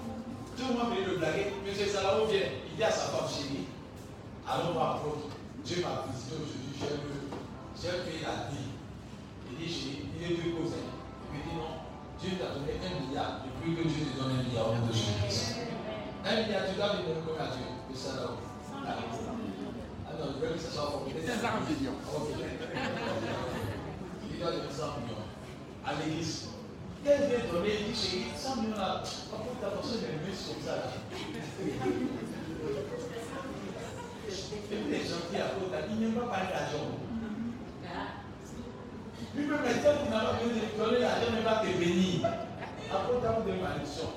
tout 0.58 0.68
le 0.68 0.74
monde 0.76 0.92
vient 0.96 1.08
le 1.08 1.18
blaguer, 1.18 1.54
M. 1.66 1.72
Salao 1.88 2.26
vient, 2.28 2.52
il 2.70 2.76
dit 2.76 2.84
à 2.84 2.92
sa 2.92 3.12
femme 3.16 3.28
chérie, 3.30 3.68
allons 4.48 4.74
voir 4.74 4.96
apôtre, 4.98 5.32
Dieu 5.64 5.84
m'a 5.84 6.04
visité 6.12 6.36
aujourd'hui, 6.36 6.76
j'ai 6.76 6.90
le- 7.00 7.32
j'ai 7.80 8.04
payé 8.04 8.22
la 8.28 8.52
vie. 8.52 8.72
Il 9.52 9.56
dit, 9.58 9.72
chérie, 9.72 10.04
il 10.20 10.24
est 10.24 10.36
deux 10.36 10.52
causes. 10.52 10.76
hein. 10.76 10.92
Il 11.32 11.40
me 11.40 11.44
dit 11.44 11.56
non, 11.56 11.80
Dieu 12.20 12.32
t'a 12.40 12.52
donné 12.56 12.76
un 12.76 12.94
milliard, 13.08 13.44
depuis 13.48 13.76
que 13.76 13.88
Dieu 13.88 14.04
te 14.12 14.20
donne 14.20 14.36
un 14.36 14.44
milliard 14.44 14.68
au 14.72 14.76
nom 14.76 14.88
de 14.88 14.92
Jésus-Christ. 14.92 15.64
Un 16.28 16.36
milliard, 16.44 16.68
tu 16.68 16.76
dois 16.76 16.92
venir 17.00 17.24
comme 17.24 17.40
à 17.40 17.48
Dieu, 17.56 17.64
le 17.88 17.96
Salao. 17.96 18.36
Ah 18.84 20.12
non, 20.20 20.28
je 20.36 20.46
veux 20.46 20.54
que 20.56 20.60
ce 20.60 20.72
soit 20.72 20.92
C'est 21.24 21.40
100 21.40 21.64
millions. 21.68 21.96
Doit 24.40 24.52
donner 24.52 24.72
100 24.72 25.04
millions 25.04 25.28
à 25.86 25.92
l'église. 26.00 26.48
Qu'elle 27.04 27.28
vient 27.28 27.52
donner, 27.52 27.76
dit 27.84 27.92
chérie, 27.92 28.32
100 28.32 28.56
millions 28.64 28.80
là, 28.80 29.04
par 29.04 29.44
contre, 29.44 29.60
ta 29.60 29.68
personne 29.68 30.00
est 30.00 30.16
mise 30.24 30.48
comme 30.48 30.64
ça 30.64 30.80
là. 30.80 30.88
Et 34.32 34.56
puis 34.64 34.80
les 34.88 35.04
gens 35.04 35.28
qui 35.28 35.36
côté, 35.36 35.76
ils 35.92 36.00
n'aiment 36.00 36.16
pas 36.16 36.32
parler 36.32 36.56
d'argent. 36.56 36.88
Lui-même, 39.36 39.60
les 39.68 39.76
gens 39.76 40.00
qui 40.00 40.08
n'ont 40.08 40.24
pas 40.24 40.40
besoin 40.40 40.56
de 40.56 40.72
donner 40.80 41.00
l'argent 41.04 41.36
ne 41.36 41.44
va 41.44 41.60
te 41.60 41.68
bénir. 41.76 42.24
Après, 42.24 43.20
tu 43.20 43.28
as 43.28 43.44
de 43.44 43.60
malédiction. 43.60 44.08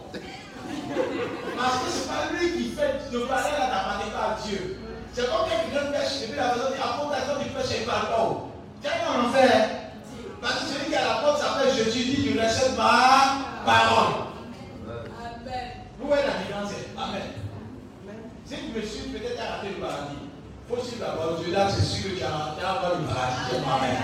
Parce 1.58 1.76
que 1.82 1.90
ce 1.90 1.98
n'est 1.98 2.06
pas 2.06 2.30
lui 2.30 2.46
qui 2.54 2.70
fait 2.70 3.10
de 3.10 3.18
parler 3.26 3.58
là, 3.58 3.66
n'appartient 3.74 4.14
pas 4.14 4.38
à 4.38 4.38
Dieu. 4.38 4.78
C'est 5.12 5.26
comme 5.26 5.50
quelqu'un 5.50 5.90
pêche 5.90 6.22
et 6.22 6.26
puis 6.30 6.38
la 6.38 6.54
personne 6.54 6.72
dit 6.74 6.78
apporte 6.78 7.10
l'argent 7.10 7.42
du 7.42 7.50
pêche 7.50 7.74
et 7.74 7.80
il 7.82 7.86
parle 7.90 8.06
pas. 8.06 8.46
Tiens, 8.80 9.02
en 9.10 9.26
enfer. 9.26 9.81
Parce 10.42 10.54
que 10.54 10.74
celui 10.74 10.90
qui 10.90 10.96
a 10.96 11.04
la 11.04 11.14
porte 11.22 11.40
s'appelle 11.40 11.72
Jésus, 11.72 12.02
dit 12.02 12.34
je 12.34 12.38
recève 12.38 12.76
ma 12.76 13.46
parole. 13.64 14.26
Vous 16.00 16.08
voyez 16.08 16.24
la 16.26 16.42
différence 16.42 16.70
c'est 16.74 16.90
Amen. 16.98 17.22
Si 18.44 18.54
tu 18.56 18.74
me 18.74 18.82
suis, 18.82 19.08
peut-être 19.10 19.36
tu 19.36 19.40
as 19.40 19.54
raté 19.54 19.68
le 19.68 19.80
paradis. 19.80 20.18
Il 20.18 20.74
faut 20.74 20.82
suivre 20.82 21.06
la 21.06 21.12
parole 21.14 21.38
de 21.38 21.44
Dieu. 21.44 21.52
Là, 21.54 21.70
c'est 21.70 21.86
sûr 21.86 22.10
que 22.10 22.18
tu 22.18 22.24
as 22.24 22.58
tu 22.58 22.64
avoir 22.64 22.98
le 22.98 23.06
paradis. 23.06 23.54
Amen. 23.54 23.96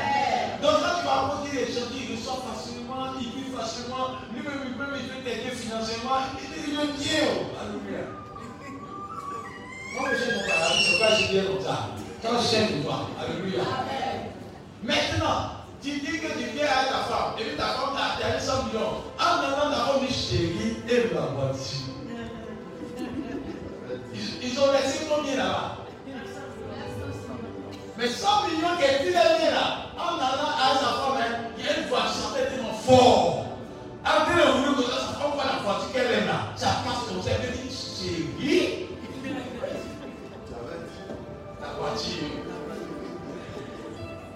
Donc 0.62 0.78
quand 0.78 0.95
tu 0.95 1.05
vas 1.05 1.18
apporter 1.26 1.51
les 1.59 1.66
gens 1.74 1.91
qui 1.91 2.14
reçoivent 2.14 2.47
facilement, 2.55 3.18
ils 3.18 3.34
vivent 3.34 3.59
facilement, 3.59 4.22
lui-même 4.30 4.62
il 4.62 4.74
peut 4.78 4.95
il 4.95 5.09
peut 5.11 5.22
t'aider 5.26 5.51
financièrement, 5.51 6.39
il 6.39 6.47
dit 6.55 6.70
le 6.70 6.86
Dieu. 6.95 7.51
Alléluia. 7.59 8.14
Moi, 9.91 10.07
je 10.07 10.18
cherche 10.22 10.39
mon 10.39 10.47
paradis, 10.47 10.86
c'est 10.86 10.99
pas 11.03 11.14
je 11.18 11.32
viens 11.34 11.45
comme 11.51 11.62
ça. 11.66 11.99
Quand 12.22 12.39
je 12.39 12.78
pour 12.78 12.84
toi. 12.86 13.11
Alléluia. 13.18 13.62
Maintenant, 14.84 15.58
Il 15.89 16.01
dit 16.01 16.18
que 16.20 16.28
kìkìkì 16.28 16.45
kìkì 16.45 16.61
ẹ̀ 16.76 16.89
tàfà 16.93 17.18
èmi 17.41 17.53
tàfà 17.61 17.82
mi 17.86 17.97
ta 17.99 18.05
ẹni 18.28 18.41
sọ 18.47 18.55
mi 18.64 18.70
yàn 18.76 18.93
àwọn 19.26 19.45
ẹ̀rọ 19.49 19.64
tàfà 19.74 19.93
mi 20.03 20.09
ṣèlú 20.24 20.64
èrò 20.95 21.18
àwọn 21.28 21.49
ti. 21.62 21.76
ìṣòro 24.47 24.72
ẹ̀sìn 24.80 25.03
fún 25.09 25.20
mi 25.24 25.32
rà. 25.41 25.49
mɛ 27.97 28.05
sɔmi 28.20 28.51
yɔ 28.62 28.70
kɛ 28.80 28.86
tilɛ 29.01 29.22
mi 29.39 29.47
rà 29.57 29.64
aw 30.03 30.11
nana 30.20 30.47
aza 30.66 30.89
fɔ 31.01 31.09
mɛ 31.16 31.24
yɛn 31.62 31.78
fɔ 31.89 31.97
asɔ 32.07 32.24
bɛ 32.34 32.41
ti 32.51 32.57
ma 32.64 32.70
fɔ 32.86 32.99
aw 34.11 34.18
bɛ 34.26 34.32
wuli 34.55 34.70
ko 34.76 34.82
aza 34.97 35.11
fɔ 35.18 35.24
fɔ 35.36 35.43
la 35.49 35.55
fɔ 35.64 35.70
ti 35.80 35.86
kɛ 35.95 36.01
lɛ 36.12 36.18
na 36.28 36.36
sa 36.61 36.68
ka 36.84 36.91
sɔrɔ 37.05 37.20
sɛ 37.26 37.32
bɛ 37.43 37.49
ti 37.57 37.62
ṣèlú. 37.80 38.61
Tàbátì. 40.53 41.01
Tàbátì. 41.61 42.12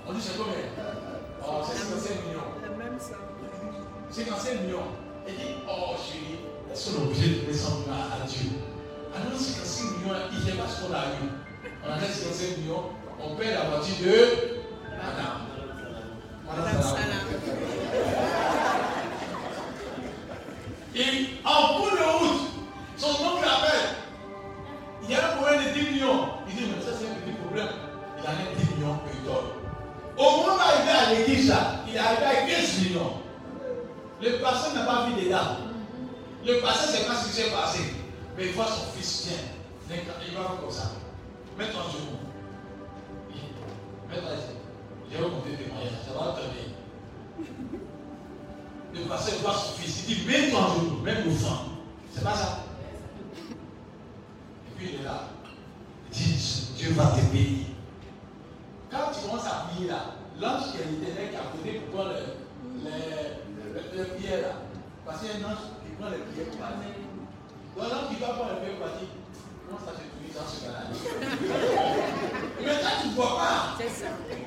Ọdún 0.08 0.22
ṣe 0.26 0.32
tó 0.38 0.44
bẹ̀rẹ̀. 0.50 1.01
C'est 1.42 1.78
55 1.78 2.26
millions. 2.26 2.40
La 2.62 2.84
même 2.84 2.98
somme. 3.00 3.16
55 4.10 4.60
millions. 4.62 4.78
Elle 5.26 5.34
dit, 5.34 5.42
oh 5.68 5.94
chérie, 5.96 6.38
est-ce 6.72 6.90
qu'on 6.90 7.02
est 7.02 7.06
obligé 7.06 7.28
de 7.28 7.40
donner 7.40 7.52
100 7.56 7.70
millions 7.78 7.92
à 7.92 8.26
Dieu 8.26 8.50
Alors 9.14 9.38
55 9.38 9.84
millions, 9.98 10.16
il 10.32 10.44
n'y 10.44 10.50
a 10.50 10.62
pas 10.62 10.68
ce 10.70 10.82
qu'on 10.82 10.92
a 10.94 10.98
eu. 10.98 11.28
On 11.84 11.92
a 11.92 12.00
55 12.00 12.58
millions, 12.58 12.84
on 13.20 13.36
paie 13.36 13.54
la 13.54 13.64
voiture 13.70 13.94
de 14.04 14.14
Madame. 14.90 15.42
Madame 16.46 16.82
Salam. 16.82 17.26
Et 20.94 21.28
en 21.44 21.74
cours 21.74 21.90
de 21.92 22.18
route, 22.18 22.48
son 22.96 23.08
oncle 23.08 23.44
appelle. 23.44 23.96
Il 25.02 25.10
y 25.10 25.14
a 25.14 25.32
un 25.32 25.36
problème 25.36 25.64
de 25.64 25.80
10 25.80 25.90
millions. 25.90 26.28
Il 26.48 26.54
dit, 26.54 26.72
mais 26.76 26.82
ça 26.84 26.92
c'est 26.98 27.06
un 27.06 27.14
petit 27.14 27.36
problème. 27.42 27.68
Il 28.18 28.26
a 28.26 28.32
10 28.56 28.74
millions 28.74 28.96
et 29.06 29.16
il 29.18 29.24
donne. 29.24 29.61
Au 30.16 30.22
moment 30.22 30.56
d'arriver 30.56 30.90
à 30.90 31.14
l'église, 31.14 31.54
il 31.88 31.96
est 31.96 31.98
à 31.98 32.16
15 32.16 32.78
millions. 32.80 33.14
Le 34.20 34.38
pasteur 34.40 34.74
n'a 34.74 34.84
pas 34.84 35.06
vu 35.06 35.24
dedans. 35.24 35.56
Le 36.46 36.60
pasteur 36.60 36.90
ne 36.90 36.96
sait 36.96 37.06
pas 37.06 37.14
ce 37.16 37.28
qui 37.28 37.34
s'est 37.34 37.50
passé. 37.50 37.80
Mais 38.36 38.46
il 38.46 38.52
voit 38.52 38.66
son 38.66 38.96
fils 38.96 39.28
bien. 39.28 39.98
Il 40.26 40.34
va 40.34 40.56
comme 40.60 40.70
ça. 40.70 40.92
Mets-toi 41.58 41.80
en 41.80 41.90
genou. 41.90 42.16
Mets-toi 44.08 44.30
ici. 44.34 44.56
J'ai 45.10 45.18
remonté 45.18 45.50
tes 45.50 45.70
moyens. 45.70 45.92
Ça 46.06 46.18
va 46.18 46.36
donner. 46.36 46.74
Le 48.94 49.00
pasteur 49.08 49.38
voit 49.42 49.54
son 49.54 49.72
fils. 49.80 50.04
Il 50.08 50.16
dit 50.16 50.26
Mets-toi 50.26 50.60
en 50.60 50.74
genou. 50.74 51.00
Même 51.02 51.30
fond. 51.30 51.56
C'est 52.14 52.24
pas 52.24 52.34
ça. 52.34 52.64
Et 53.50 54.78
puis 54.78 54.90
il 54.94 55.00
est 55.00 55.04
là. 55.04 55.28
Il 56.12 56.18
dit 56.18 56.68
Dieu 56.76 56.92
va 56.92 57.06
te 57.06 57.20
bénir. 57.32 57.71
Quand 58.92 59.08
tu 59.12 59.20
commences 59.26 59.46
à 59.46 59.66
prier 59.72 59.88
là, 59.88 60.00
l'ange 60.40 60.72
qui 60.72 60.76
est 60.78 60.84
l'éternel 60.92 61.30
qui 61.30 61.36
a 61.36 61.48
côté 61.48 61.80
pour 61.80 61.88
prendre 61.96 62.12
les, 62.84 62.92
les, 63.96 64.42
là. 64.42 64.52
Parce 65.06 65.20
qu'il 65.20 65.28
y 65.28 65.32
a 65.32 65.34
un 65.40 65.50
ange 65.50 65.64
qui 65.80 65.90
prend 65.96 66.10
les 66.12 66.20
pierres 66.28 66.52
pour 66.52 66.60
partir. 66.60 66.92
Donc 67.72 67.88
l'ange 67.88 68.06
qui 68.12 68.16
va 68.20 68.28
prendre 68.36 68.52
les 68.52 68.60
pierres 68.60 68.76
pour 68.76 68.84
partir. 68.92 69.08
Comment 69.64 69.80
ça 69.80 69.96
se 69.96 70.04
trouve 70.12 70.28
dans 70.36 70.44
ce 70.44 70.56
cas-là? 70.60 70.82
Mais 72.60 72.66
là 72.84 72.90
tu 73.00 73.08
ne 73.08 73.14
vois 73.14 73.32
pas. 73.40 73.80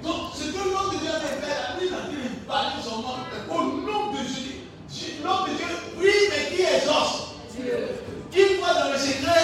Donc, 0.04 0.22
ce 0.38 0.44
que 0.54 0.62
l'homme 0.62 0.94
de 0.94 0.98
Dieu 1.02 1.10
a 1.10 1.20
fait, 1.20 1.80
lui, 1.82 1.88
il 1.90 1.94
a 1.94 2.02
dit, 2.06 2.22
il 2.22 2.46
parlait 2.46 2.78
de 2.78 2.82
son 2.86 3.02
nom. 3.02 3.18
Au 3.50 3.62
nom 3.82 4.12
de 4.14 4.18
Jésus, 4.20 4.70
Dieu- 4.90 5.24
l'homme 5.24 5.50
de 5.50 5.58
Dieu, 5.58 5.66
oui, 5.98 6.14
mais 6.30 6.56
qui 6.56 6.62
exauce. 6.62 7.34
Qui 8.32 8.44
voit 8.62 8.74
dans 8.78 8.92
le 8.94 8.98
secret? 9.00 9.35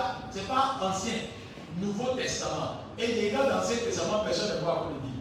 Pas, 0.00 0.16
c'est 0.30 0.48
pas 0.48 0.78
ancien. 0.82 1.14
Nouveau 1.78 2.14
Testament. 2.16 2.84
Et 2.98 3.06
les 3.06 3.30
gars 3.30 3.44
dans 3.44 3.56
l'Ancien 3.56 3.76
Testament, 3.76 4.24
personne 4.24 4.56
ne 4.56 4.60
voit 4.62 4.90
de 4.90 5.06
Dieu. 5.06 5.20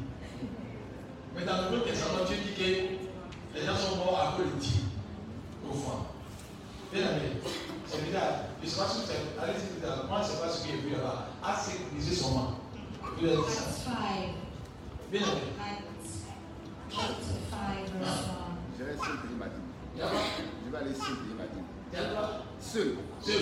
Mais 1.36 1.45
dans 1.45 1.57
le 1.61 1.69
Nouveau 1.69 1.86
Testament, 1.86 2.25
Dieu 2.27 2.38
dit 2.38 2.53
que 2.53 3.57
les 3.57 3.65
gens 3.65 3.75
sont 3.75 3.97
morts 3.97 4.36
de 4.39 4.59
Dieu. 4.59 4.82
Au 5.69 5.73
fond. 5.73 6.05
Bien 6.91 7.01
aimé. 7.01 7.39
C'est 7.86 8.03
bizarre. 8.05 8.49
Je 8.61 8.65
ne 8.65 8.71
sais 8.71 8.77
pas 8.77 8.88
si 8.88 8.99
vous 8.99 9.05
savez. 9.05 9.19
Allez-y 9.41 9.67
plus 9.67 9.82
tard. 9.88 10.05
Moi, 10.09 10.21
je 10.23 10.27
ne 10.27 10.36
sais 10.36 10.41
pas 10.41 10.49
ce 10.49 10.65
qu'il 10.65 10.75
y 10.75 10.80
a 10.80 10.82
vu 10.82 10.89
là-bas. 10.91 11.27
À 11.43 11.55
sécuriser 11.55 12.15
son 12.15 12.32
nom. 12.32 12.47
Vous 13.17 13.25
avez 13.25 13.38
dit 13.38 13.53
ça. 13.53 13.61
Acts 13.61 13.86
5. 13.86 13.93
Bien 15.11 15.21
aimé. 15.21 15.53
Acts 15.59 16.09
chapter 16.89 17.38
5, 17.49 17.99
verse 17.99 18.11
1. 18.11 18.49
Je 18.80 18.84
vais 18.84 18.95
m'a 19.38 19.45
vais 20.71 20.77
aller 20.77 20.91
m'a 20.91 21.68
dit. 21.92 21.98
Il 21.98 22.00
y 22.00 22.02
a 22.02 22.06
pas. 22.16 22.30
Seul. 22.62 22.96
C'est 23.22 23.34
ouais, 23.34 23.42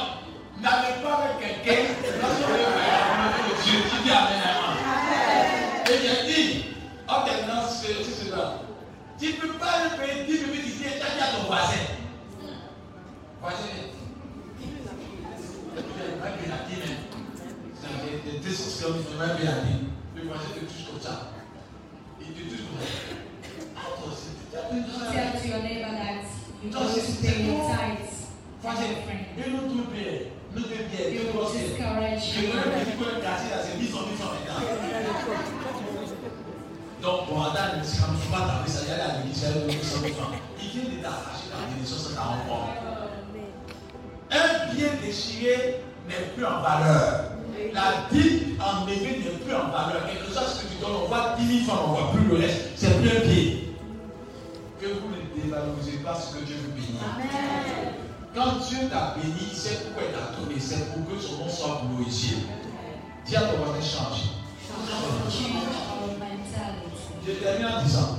pas 1.02 1.14
avec 1.14 1.38
quelqu'un, 1.40 1.82
tu 3.64 3.96
dis 4.02 4.10
Amen. 4.10 4.42
Amen. 4.42 5.84
Et 5.88 5.98
j'ai 5.98 6.20
dit, 6.26 6.64
en 7.08 7.24
terminant 7.24 7.62
ceci, 7.68 8.26
cela. 8.26 8.60
Tu 9.18 9.32
peux 9.34 9.54
pas 9.54 9.84
le 9.84 9.90
payer 9.98 10.24
10 10.24 10.38
000 10.38 10.52
ici 10.54 10.84
et 10.84 10.98
tu 10.98 11.06
as 11.06 11.14
dit 11.14 11.22
à 11.22 11.36
ton 11.36 11.46
voisin. 11.46 11.95
Voisin, 13.46 13.78
c'est 17.78 18.32
des 18.32 18.40
tests 18.40 18.82
comme 18.82 18.96
il 18.98 19.14
ne 19.14 19.18
m'a 19.22 19.34
bien 19.34 19.52
dit. 19.62 19.86
Le 20.16 20.22
voisin 20.26 20.50
te 20.50 20.58
touche 20.66 20.86
comme 20.90 21.00
ça. 21.00 21.30
Il 22.20 22.26
te 22.34 22.42
touche 22.42 22.66
comme 22.66 22.82
ça. 22.82 22.90
Ah, 23.76 23.86
toi 24.02 24.10
aussi, 24.10 24.34
tu 24.50 24.56
as 24.58 24.66
Tell 24.66 25.30
to 25.38 25.46
your 25.46 25.62
neighbor 25.62 25.94
that 25.94 26.26
you 26.58 26.70
No, 26.74 26.80
go 26.80 26.86
c'est- 26.90 27.06
to 27.06 27.22
pay 27.22 27.30
c'est 27.30 27.42
your 27.46 27.54
bon. 27.54 27.70
tithes. 27.70 28.18
Voisin, 28.62 28.82
et 28.82 29.50
nous 29.50 29.70
tout 29.70 29.86
bien. 29.94 30.34
Nous 30.56 30.62
te 30.62 30.74
bien. 30.74 31.06
You 31.06 31.20
Tu 31.20 31.26
will 31.26 31.32
bosses. 31.38 31.54
discourage 31.54 32.22
Je 32.26 32.40
you. 32.42 32.50
connais 32.50 32.66
un 32.66 32.82
petit 32.82 32.98
peu 32.98 33.06
le 33.14 33.20
quartier 33.22 33.50
là, 33.54 33.58
c'est 33.62 33.78
10 33.78 33.86
000 33.86 33.98
francs 34.18 34.42
maintenant. 34.42 34.58
Donc, 36.98 37.28
bon, 37.30 37.38
attends, 37.46 37.78
c'est 37.84 38.00
comme 38.02 38.18
tu 38.18 38.26
vas 38.26 38.42
taper 38.42 38.70
ça, 38.74 38.80
il 38.82 38.90
y 38.90 38.92
a 38.92 38.98
la 38.98 39.22
l'église, 39.22 39.38
il 39.38 39.46
y 39.46 39.46
a 39.46 39.78
le 39.78 39.82
100 39.86 40.00
000 40.02 40.14
francs. 40.18 40.34
Il 40.58 40.66
vient 40.74 40.90
de 40.90 40.98
t'arracher 40.98 41.46
la 41.54 41.62
bénédiction, 41.70 41.94
ça 42.02 42.10
t'a 42.18 42.26
encore. 42.42 42.74
Un 44.30 44.74
bien 44.74 44.88
déchiré 45.02 45.82
n'est 46.08 46.26
plus 46.34 46.44
en 46.44 46.60
valeur. 46.60 47.24
La 47.72 48.06
dîme 48.10 48.58
enlevée 48.60 49.18
n'est 49.18 49.38
plus 49.44 49.54
en 49.54 49.70
valeur. 49.70 50.06
Quelque 50.06 50.26
chose 50.32 50.62
que 50.62 50.74
tu 50.74 50.80
donnes, 50.80 50.96
on 51.04 51.08
voit 51.08 51.34
10 51.38 51.64
000 51.64 51.66
francs, 51.66 51.80
on 51.86 51.92
ne 51.92 51.96
voit 51.96 52.12
plus 52.12 52.24
le 52.24 52.36
reste. 52.36 52.62
C'est 52.76 53.00
plus 53.00 53.10
un 53.10 53.20
pied. 53.20 53.74
Que 54.80 54.86
vous 54.86 55.08
ne 55.08 55.42
dévalorisez 55.42 55.98
pas 56.04 56.14
ce 56.14 56.36
que 56.36 56.44
Dieu 56.44 56.56
veut 56.56 56.72
bénir. 56.72 57.00
Quand 58.34 58.58
Dieu 58.68 58.88
t'a 58.90 59.14
béni, 59.16 59.54
sait 59.54 59.84
pourquoi 59.84 60.02
il 60.08 60.12
t'a 60.12 60.38
donné. 60.38 60.60
C'est 60.60 60.92
pour 60.92 61.06
que 61.08 61.20
son 61.20 61.44
nom 61.44 61.48
soit 61.48 61.82
glorifié. 61.88 62.36
Dis 63.24 63.36
à 63.36 63.40
ton 63.42 63.64
voisin, 63.64 63.80
change. 63.80 64.22
Je 67.26 67.32
termine 67.32 67.66
en 67.66 67.82
disant, 67.82 68.18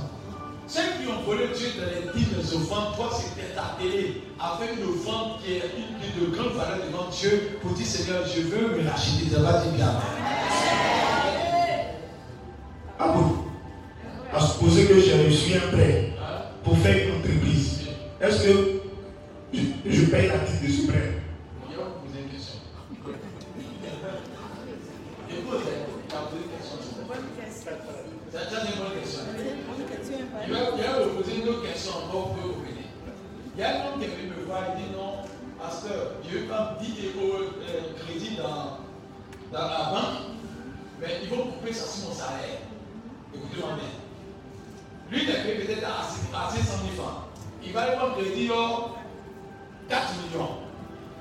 ceux 0.68 0.82
qui 1.00 1.08
ont 1.08 1.22
volé 1.22 1.48
Dieu 1.56 1.68
dans 1.80 1.86
les 1.86 2.12
dîmes 2.12 2.34
les 2.36 2.54
offrandes, 2.54 2.94
toi 2.94 3.10
c'était 3.12 3.54
ta 3.54 3.76
télé, 3.80 4.22
avec 4.38 4.76
une 4.76 4.84
offrande 4.88 5.40
qui 5.42 5.54
est 5.54 5.62
une, 5.76 6.20
de 6.20 6.36
grande 6.36 6.52
valeur 6.52 6.78
devant 6.86 7.08
Dieu, 7.10 7.58
pour 7.62 7.72
dire 7.72 7.86
Seigneur, 7.86 8.22
je 8.26 8.42
veux 8.42 8.76
me 8.76 8.88
racheter. 8.88 9.30
Ça 9.32 9.40
va 9.40 9.60
dire 9.60 9.72
bien. 9.72 9.94
Ah 12.98 13.08
bon? 13.08 13.44
À 14.32 14.40
supposer 14.40 14.86
que 14.86 15.00
j'ai 15.00 15.24
reçu 15.24 15.54
un 15.54 15.72
prêt 15.74 16.12
pour 16.62 16.76
faire 16.78 17.08
une 17.08 17.16
entreprise. 17.16 17.80
Est-ce 18.20 18.42
que 18.44 18.80
je, 19.54 19.60
je 19.86 20.04
paye 20.06 20.28
la 20.28 20.38
titre 20.40 20.66
de 20.66 20.70
ce 20.70 20.86
prêt? 20.86 21.14
C'est 28.30 28.54
une 28.54 28.78
bonne 28.78 29.00
question. 29.00 29.22
Il 30.10 30.52
va, 30.52 30.58
il 30.76 30.82
va 30.82 31.04
me 31.04 31.20
poser 31.20 31.40
une 31.42 31.48
autre 31.48 31.62
question 31.62 31.92
encore 31.92 32.34
pour 32.34 32.42
vous 32.42 32.60
venir. 32.60 32.88
Il 33.54 33.60
y 33.60 33.64
a 33.64 33.68
un 33.68 33.86
homme 33.88 33.98
qui 33.98 34.06
est 34.06 34.08
venu 34.08 34.30
me 34.30 34.44
voir, 34.46 34.62
il 34.76 34.84
dit 34.84 34.90
non, 34.92 35.24
pasteur, 35.60 36.12
vais 36.24 36.46
pas 36.46 36.78
10 36.80 36.88
euros 37.06 37.34
euh, 37.36 37.80
crédit 38.02 38.36
dans, 38.36 38.78
dans 39.52 39.68
la 39.68 39.90
banque, 39.90 40.38
mais 41.00 41.08
ils 41.22 41.28
vont 41.28 41.46
couper 41.52 41.72
ça 41.72 41.86
sur 41.86 42.08
mon 42.08 42.14
salaire. 42.14 42.62
Écoutez-moi 43.34 43.70
bien. 43.74 43.90
Lui, 45.10 45.24
il 45.24 45.30
est 45.30 45.42
payé 45.42 45.54
peut-être 45.66 45.86
à, 45.86 46.00
à 46.00 46.50
500 46.50 46.84
000 46.96 47.02
francs. 47.02 47.24
Il 47.64 47.72
va 47.72 47.82
prendre 47.92 48.16
crédit 48.16 48.48
oh, 48.52 48.90
4 49.88 50.02
millions. 50.22 50.48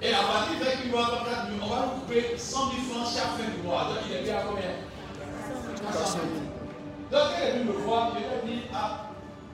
Et 0.01 0.13
à 0.13 0.19
partir 0.19 0.59
de 0.59 0.81
qu'il 0.81 0.91
va 0.91 1.05
avoir 1.07 1.25
4 1.25 1.49
millions, 1.49 1.65
on 1.65 1.69
va 1.69 1.81
lui 1.81 2.01
couper 2.01 2.37
100 2.37 2.57
000 2.57 2.71
francs 2.91 3.13
chaque 3.13 3.37
fin 3.37 3.51
du 3.51 3.67
mois. 3.67 3.83
Donc 3.85 3.97
il 4.07 4.15
est 4.15 4.19
payé 4.19 4.31
à 4.31 4.43
combien? 4.43 4.71
400 5.91 6.19
000. 6.19 6.46
Donc 7.11 7.21
elle 7.41 7.47
est 7.47 7.51
venue 7.53 7.65
me 7.65 7.73
voir, 7.73 8.11
je 8.13 8.47
lui 8.47 8.53
ai 8.53 8.57
dit, 8.57 8.63
ah, 8.73 9.07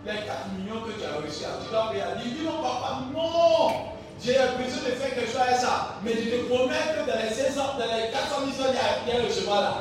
les 0.05 0.11
4 0.25 0.49
millions 0.57 0.81
que 0.81 0.91
tu 0.91 1.05
as 1.05 1.21
reçus, 1.21 1.45
tu 1.63 1.69
dois 1.71 1.89
payer. 1.91 2.03
Elle 2.03 2.23
dit, 2.33 2.43
non, 2.43 2.61
papa, 2.61 2.99
non 3.13 3.93
J'ai 4.23 4.33
besoin 4.33 4.89
de 4.89 4.95
faire 4.95 5.13
quelque 5.15 5.31
chose 5.31 5.41
avec 5.41 5.57
ça. 5.57 5.95
Mais 6.03 6.13
je 6.13 6.29
te 6.29 6.45
promets 6.49 6.85
que 6.95 7.09
dans 7.09 7.19
les 7.21 7.29
500, 7.29 7.61
dans 7.77 7.85
les 7.95 8.09
400 8.11 8.35
000 8.39 8.51
francs, 8.51 8.69
il 8.71 8.75
y 8.75 8.79
a- 8.79 8.99
il 9.05 9.19
a 9.19 9.21
le 9.21 9.27
recevoir 9.27 9.61
là. 9.61 9.73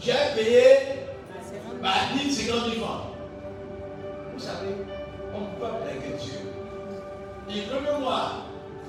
J'ai 0.00 0.12
payé 0.34 0.64
10, 2.14 2.32
50 2.32 2.64
000 2.74 2.84
francs. 2.84 3.02
Vous 4.34 4.40
savez, 4.40 4.74
on 5.34 5.40
ne 5.40 5.46
peut 5.46 5.60
pas 5.60 5.70
Dieu. 6.18 6.38
Le 7.48 7.62
premier 7.74 7.98
mois, 8.00 8.32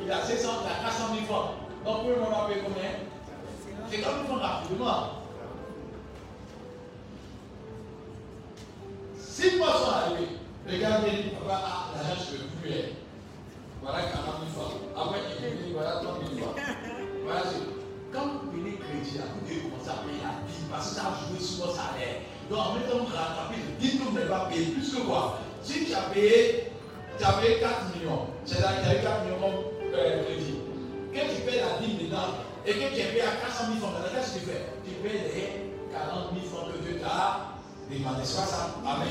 il 0.01 0.11
a 0.11 0.21
600, 0.21 0.49
il 0.63 0.67
a 0.69 0.89
400 0.89 1.13
000 1.13 1.25
francs. 1.25 1.49
Donc, 1.85 1.97
premier 2.03 2.15
mois, 2.17 2.27
on 2.29 2.41
va 2.41 2.47
payer 2.49 2.61
combien 2.63 2.91
50 3.89 4.13
000 4.13 4.27
francs 4.27 4.41
rapidement. 4.41 5.18
Six 9.39 9.55
mois 9.55 9.71
sont 9.71 9.91
arrivés. 9.91 10.35
Dit, 10.67 11.31
papa, 11.31 11.63
ah, 11.63 11.95
l'argent, 11.95 12.27
je 12.27 12.43
veux 12.43 12.51
plus. 12.59 12.91
Voilà 13.81 14.11
40 14.11 14.35
000 14.43 14.51
francs. 14.51 14.83
Après, 14.91 15.19
il 15.31 15.55
me 15.55 15.63
dit, 15.63 15.71
voilà 15.71 16.03
30 16.03 16.27
000 16.27 16.43
francs. 16.43 16.59
Voilà, 17.23 17.43
quand 18.11 18.27
vous 18.35 18.51
payez 18.51 18.75
crédit, 18.75 19.15
vous 19.15 19.47
devez 19.47 19.63
commencer 19.63 19.95
à 19.95 20.03
payer 20.03 20.19
la 20.19 20.43
dîme 20.43 20.67
parce 20.67 20.89
que 20.89 20.95
ça 20.99 21.03
a 21.07 21.11
joué 21.23 21.39
sur 21.39 21.63
votre 21.63 21.79
salaire. 21.79 22.19
Donc, 22.51 22.59
en 22.59 22.84
temps, 22.84 22.99
vous 22.99 23.15
rattrapez 23.15 23.64
le 23.64 23.80
dîme 23.80 24.03
que 24.03 24.03
vous 24.11 24.15
n'avez 24.19 24.27
pas 24.27 24.51
payé. 24.51 24.76
Plus 24.76 24.91
que 24.91 25.07
quoi 25.07 25.39
Si 25.64 25.85
tu 25.88 25.93
as 25.95 26.11
payé, 26.11 26.68
tu 27.15 27.23
as 27.23 27.34
payé 27.39 27.64
4 27.64 27.95
millions, 27.95 28.27
c'est-à-dire 28.43 28.76
que 28.76 28.84
tu 28.84 28.89
as 28.91 28.95
eu 28.99 29.03
4 29.07 29.23
millions 29.23 29.39
comme 29.39 29.59
euh, 29.95 30.23
crédit. 30.27 30.59
Quand 31.15 31.27
tu 31.31 31.41
payes 31.47 31.64
la 31.64 31.80
dîme 31.80 31.95
dedans 31.95 32.43
et 32.68 32.76
que 32.76 32.91
tu 32.91 32.99
es 32.99 33.07
payé 33.15 33.23
à 33.23 33.39
400 33.39 33.72
000 33.72 33.80
francs, 33.80 34.03
maintenant, 34.03 34.11
qu'est-ce 34.19 34.35
que 34.35 34.39
tu 34.43 34.51
fais 34.51 34.68
Tu 34.84 34.99
payes 34.99 35.31
les 35.31 35.95
40 35.95 36.35
000 36.35 36.43
francs 36.43 36.76
que 36.76 36.84
Dieu 36.84 36.99
t'a 36.99 37.55
demandé. 37.98 38.22
C'est 38.24 38.38
pas 38.38 38.45
ça 38.48 38.76
Amen. 38.86 39.07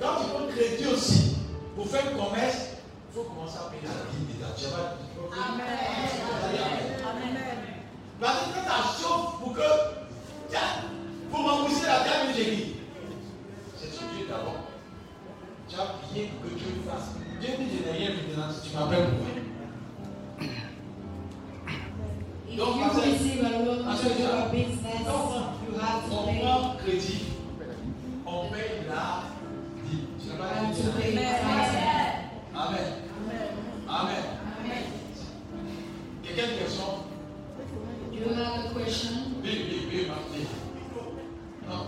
Quand 0.00 0.20
tu 0.20 0.28
prends 0.30 0.46
crédit 0.48 0.86
aussi, 0.86 1.36
pour 1.74 1.86
faire 1.88 2.04
le 2.10 2.18
commerce, 2.18 2.76
il 3.10 3.14
faut 3.14 3.22
commencer 3.24 3.58
à 3.58 3.70
payer 3.70 3.82
la 3.86 4.10
dîme. 4.10 4.26
Tu 4.56 4.64
vas 4.66 4.96
Amen. 5.48 5.66
Parce 8.20 8.38
que 8.40 8.44
quand 8.54 8.66
ça 8.66 8.78
chauffe 9.00 9.38
pour 9.42 9.52
que, 9.52 9.60
tiens, 10.48 10.88
pour 11.30 11.40
rembourser 11.40 11.86
la 11.86 11.98
dame, 12.00 12.34
j'ai 12.34 12.56
dit, 12.56 12.74
c'est 13.76 13.92
sur 13.92 14.06
Dieu 14.08 14.26
d'abord. 14.28 14.64
Tu 15.68 15.76
as 15.76 15.84
prié 15.84 16.30
pour 16.40 16.50
que 16.50 16.54
Dieu 16.56 16.66
le 16.76 16.90
fasse. 16.90 17.10
Dieu 17.40 17.50
dit, 17.58 17.76
je 17.76 17.84
n'ai 17.84 17.98
rien 17.98 18.10
vu 18.10 18.30
dedans, 18.30 18.48
tu 18.62 18.74
m'appelles 18.74 19.08
pour 19.10 19.18
moi. 19.18 19.26
Donc, 22.56 22.80
parce 22.80 22.94
que- 22.94 23.10
receive 23.10 23.44
a 23.44 24.48
business, 24.48 25.04
Donc, 25.04 25.44
you 25.68 25.78
have 25.78 26.08
to 26.08 26.86
pay. 26.86 27.35
Prend 28.36 28.48
crédit, 28.48 28.48
on 28.48 28.48
paye 28.50 28.84
la 28.88 29.22
pas 30.36 30.50
dit 30.66 30.80
tithes. 30.82 31.20
Amen. 32.54 32.88
Amen. 33.88 34.24
Quelqu'un 36.22 36.52
une 36.52 36.58
question 36.58 37.06
you 38.12 38.34
have 38.34 38.64
a 38.64 38.80
question? 38.80 39.16
Oui, 39.42 39.52
oui, 39.68 39.88
oui, 39.90 40.06
Martin. 40.08 40.44
Non, 41.68 41.82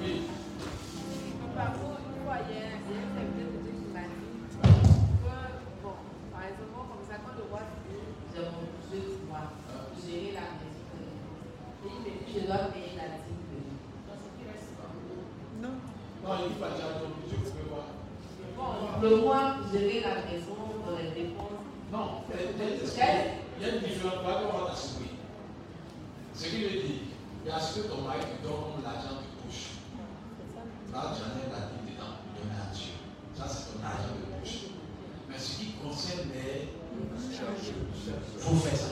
oui. 0.00 0.12
Parfois, 1.54 1.96
une 2.00 2.18
fois, 2.24 2.38
il 2.48 2.54
y 2.54 2.58
a 2.58 2.64
un 2.64 2.80
il 2.84 2.90
y 2.90 2.96
a 2.96 3.00
un 3.04 3.08
serviteur 3.14 3.48
de 3.52 3.58
Dieu 3.62 3.74
qui 3.78 3.88
m'a 3.92 4.04
dit 4.08 4.40
que, 4.58 5.34
bon, 5.82 5.96
par 6.32 6.42
exemple, 6.48 6.74
comme 6.74 7.04
ça, 7.06 7.14
quand 7.22 7.34
le 7.36 7.44
roi 7.50 7.62
dit, 7.86 8.02
mon 8.34 8.66
gérer 10.04 10.32
la 10.34 10.46
maison. 10.58 10.88
Et 11.84 11.88
il 11.92 12.00
me 12.02 12.10
dit, 12.24 12.32
je 12.34 12.40
dois 12.46 12.72
payer 12.72 12.92
la 12.96 13.08
dîme 13.22 13.44
de 13.52 13.56
lui. 13.62 13.76
Donc, 14.08 14.18
c'est 14.18 14.32
qu'il 14.34 14.48
reste 14.48 14.72
pas. 14.74 14.90
Non, 14.90 14.98
il 14.98 15.12
dit 15.14 15.24
pas 15.54 15.62
déjà, 15.62 15.72
donc 15.72 15.72
Dieu 15.72 15.72
pouvait 15.72 15.72
voir. 15.72 15.72
Bon, 15.72 16.10
le 19.02 19.16
mois 19.16 19.56
pour 19.60 19.72
gérer 19.72 20.00
la 20.00 20.14
maison, 20.24 20.56
dans 20.86 20.96
les 20.96 21.10
dépenses. 21.10 21.50
Non, 21.92 22.22
il 22.28 22.34
y 22.34 22.38
a- 22.38 22.42
il 22.56 22.58
y 22.58 22.62
a 22.64 22.74
une 22.74 22.80
différence. 22.80 23.26
Il 23.60 23.66
y 23.66 23.70
a 23.70 23.74
une 23.74 23.80
différence. 23.82 24.14
Pas 24.24 24.34
qu'on 24.42 24.58
va 24.64 24.70
t'assurer. 24.70 25.10
Ce 26.34 26.44
qu'il 26.48 26.64
veut 26.64 26.70
dire, 26.70 27.00
il 27.44 27.48
y 27.48 27.52
a 27.52 27.60
ce 27.60 27.80
que 27.80 27.88
ton 27.88 28.02
mari 28.02 28.20
te 28.20 28.42
donne 28.42 28.52
comme 28.74 28.82
l'argent 28.82 29.20
de 29.20 29.28
poche. 29.44 29.78
Là, 30.92 31.12
tu 31.14 31.20
en 31.22 31.30
as 31.34 31.50
la 31.52 31.66
vie 31.70 31.92
dedans, 31.92 32.14
donner 32.34 32.56
à 32.58 32.74
Dieu. 32.74 32.94
Ça, 33.36 33.44
c'est 33.48 33.74
ton 33.76 33.84
argent 33.84 34.14
de 34.16 34.24
poche. 34.40 34.58
Mais 35.28 35.38
ce 35.38 35.58
qui 35.58 35.66
concerne 35.82 36.28
les. 36.32 36.70
Il 36.96 38.40
faut 38.40 38.54
faire 38.56 38.76
ça. 38.76 38.86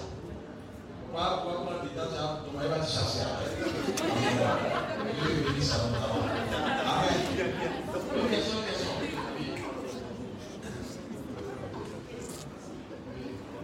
Pas 1.12 1.40
quoi 1.44 1.52
prendre 1.52 1.82
dedans, 1.82 2.08
tu 2.10 2.16
as- 2.16 2.40
ton 2.44 2.52
mari 2.56 2.68
va 2.68 2.78
te 2.78 2.90
chasser 2.90 3.20
après. 3.20 3.50
Dieu 3.54 5.44
te 5.44 5.50
bénisse 5.52 5.72
à 5.72 5.78
ton 5.78 5.90
travail. 5.92 6.22
Amen. 6.86 7.18
Une 8.16 8.28
question, 8.30 8.58
une 8.58 8.66
question. 8.72 8.92
Oui. 9.38 9.46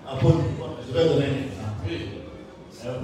Apôtre, 0.06 0.44
je 0.86 0.92
vais 0.92 1.04
donner 1.08 1.26
un 2.86 2.98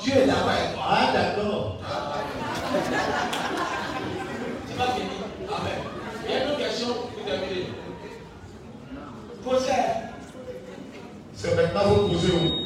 Dieu 0.00 0.12
est 0.16 0.26
d'accord. 0.26 0.50
Ah, 0.88 1.12
d'accord. 1.12 1.76
C'est 4.68 4.76
pas 4.76 4.86
fini. 4.92 5.08
Amen. 5.48 5.78
Il 6.24 6.30
y 6.30 6.34
a 6.34 6.44
une 6.44 6.50
autre 6.50 6.58
question 6.58 6.86
pour 6.86 7.24
terminer. 7.24 7.66
Posez. 9.44 9.72
C'est 11.34 11.56
maintenant 11.56 11.84
vous 11.86 12.08
posez 12.08 12.32
où 12.32 12.61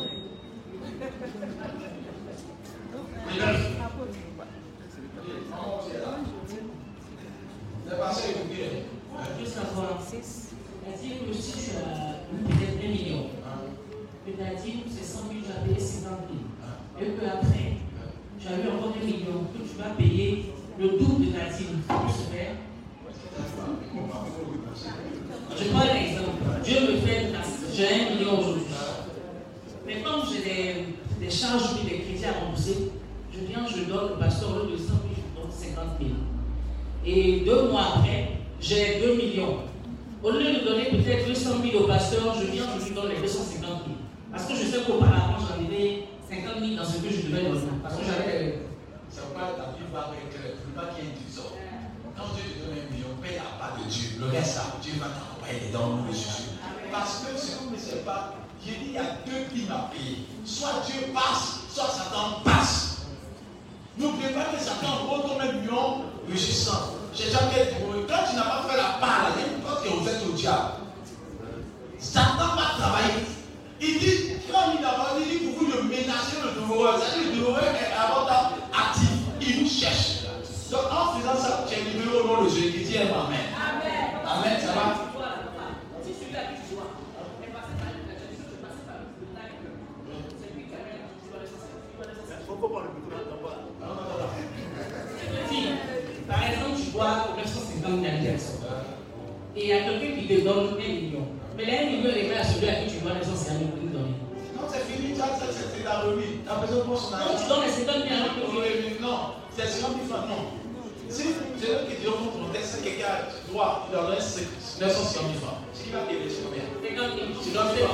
a 113.06 113.28
droit, 113.48 113.86
il 113.88 113.94
leur 113.94 114.10
000 114.10 115.32
francs. 115.40 115.62
Tu 115.72 115.90
vas 115.90 116.04
déverser 116.10 116.42
combien? 116.44 116.64
Tu 116.82 117.50
donnes 117.50 117.76
000. 117.76 117.88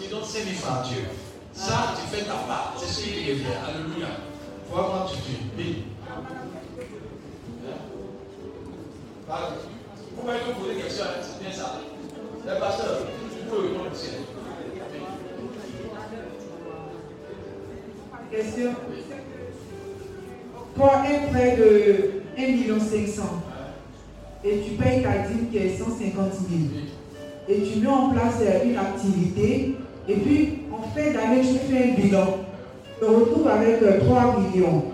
Tu 0.00 0.08
donnes 0.08 0.24
5 0.24 0.44
000 0.44 0.54
francs 0.56 0.84
à 0.84 0.88
Dieu. 0.88 1.04
Ça, 1.52 1.94
tu 1.96 2.14
fais 2.14 2.24
ta 2.24 2.34
part. 2.34 2.74
C'est 2.76 2.86
ce 2.86 3.00
qui 3.04 3.30
revient. 3.30 3.56
Alléluia. 3.66 4.08
Vraiment, 4.70 5.06
tu 5.06 5.16
dis. 5.16 5.38
Oui. 5.56 5.84
Hein? 9.30 9.34
Vous 10.14 10.22
pouvez 10.22 10.38
nous 10.46 10.54
poser 10.54 10.74
des 10.74 10.82
questions, 10.82 11.04
hein, 11.04 11.20
c'est 11.22 11.44
bien 11.44 11.52
ça. 11.52 11.80
Le 12.46 12.60
pasteur, 12.60 12.98
vous 13.00 13.56
pouvez 13.56 13.68
répondre 13.68 13.90
aussi. 13.92 14.08
Hein. 14.14 14.38
Question. 18.30 18.74
Pour 20.74 20.92
un 20.92 21.02
prêt 21.32 21.56
de 21.56 22.22
1 22.38 22.80
500 22.80 22.88
000, 22.90 23.57
et 24.48 24.58
tu 24.60 24.70
payes 24.82 25.02
ta 25.02 25.28
dîme 25.28 25.48
qui 25.50 25.58
est 25.58 25.76
150 25.76 26.14
000. 26.16 26.60
Et 27.48 27.62
tu 27.62 27.80
mets 27.80 27.88
en 27.88 28.10
place 28.10 28.42
une 28.64 28.76
activité 28.76 29.74
et 30.08 30.14
puis 30.14 30.58
en 30.72 30.82
fin 30.94 31.12
d'année, 31.12 31.42
tu 31.42 31.58
fais 31.70 31.90
un 31.90 32.00
bilan. 32.00 32.26
Tu 32.98 33.04
te 33.04 33.10
retrouves 33.10 33.48
avec 33.48 33.82
euh, 33.82 34.00
3 34.00 34.40
millions. 34.40 34.84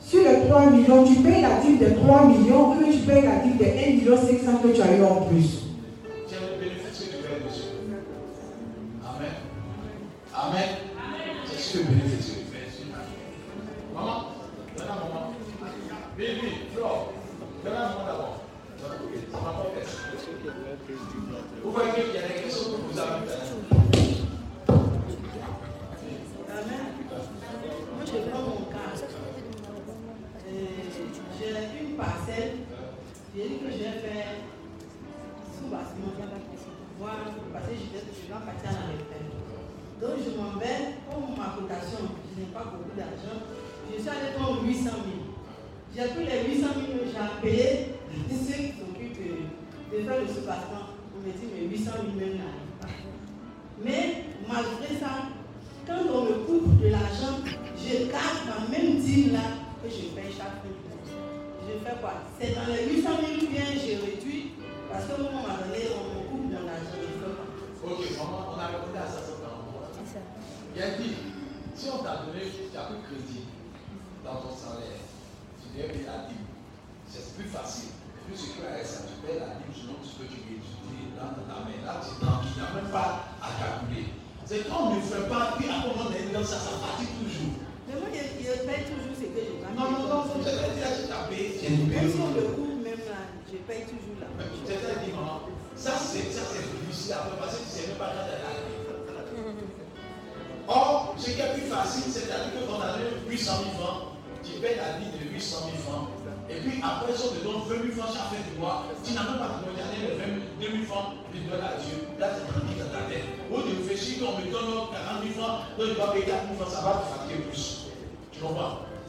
Sur 0.00 0.20
les 0.20 0.48
3 0.48 0.66
millions, 0.70 1.04
tu 1.04 1.14
payes 1.22 1.40
la 1.40 1.60
dîme 1.60 1.78
de 1.78 1.94
3 1.94 2.26
millions 2.26 2.72
ou 2.72 2.92
tu 2.92 2.98
payes 2.98 3.22
la 3.22 3.42
dîme 3.42 3.56
de 3.58 3.64
1 3.64 3.96
million 3.96 4.16
500 4.16 4.58
que 4.62 4.68
tu 4.68 4.82
as 4.82 4.96
eu 4.96 5.02
en 5.02 5.22
plus. 5.26 5.63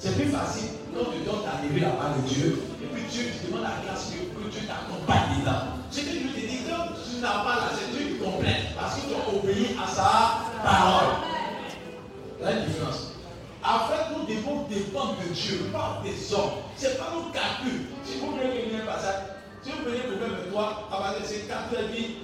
C'est 0.06 0.14
plus 0.22 0.30
facile 0.30 0.69
quand 0.94 1.10
tu 1.10 1.26
donnes 1.26 1.41
ta 1.41 1.65
vie 1.65 1.80
la 1.80 1.90
part 1.98 2.14
de 2.14 2.30
Dieu 2.30 2.61
et 2.80 2.86
puis 2.94 3.02
Dieu 3.10 3.23
te 3.41 3.48
demande 3.48 3.64
la 3.64 3.82
grâce 3.84 4.11
que, 4.11 4.52
Dieu 4.52 4.61
t'accompagne 4.68 5.41
dedans. 5.41 5.82
Ce 5.90 6.02
que 6.02 6.11
je 6.14 6.30
te 6.30 6.45
dit 6.45 6.60
quand 6.69 6.94
tu 6.94 7.22
n'as 7.22 7.41
pas 7.41 7.56
la 7.56 7.73
c'est 7.73 7.90
Dieu 7.90 8.14
qui 8.14 8.23
complète 8.23 8.77
parce 8.80 8.98
que 8.98 9.02
tu 9.10 9.15
as 9.15 9.36
obéi 9.36 9.76
à 9.82 9.88
sa 9.90 10.45
parole. 10.64 11.26
La 12.40 12.53
différence. 12.53 13.14
Après, 13.64 14.14
nous 14.14 14.27
devons 14.27 14.68
dépendre 14.69 15.15
de 15.27 15.34
Dieu, 15.34 15.72
pas 15.73 15.99
des 16.03 16.34
hommes. 16.36 16.61
Ce 16.77 16.86
n'est 16.86 16.94
pas 16.94 17.10
nos 17.11 17.32
calculs. 17.34 17.88
Si 18.06 18.19
vous 18.19 18.30
voulez 18.30 18.61
que 18.61 18.77
je 18.77 18.86
passage, 18.86 19.26
si 19.64 19.72
vous 19.72 19.77
prenez 19.82 20.06
le 20.06 20.18
problème 20.18 20.38
toi, 20.52 20.88
à 20.94 20.98
partir 20.98 21.23
de 21.23 21.26
ces 21.26 21.40
quatre 21.49 21.73
vies, 21.91 22.18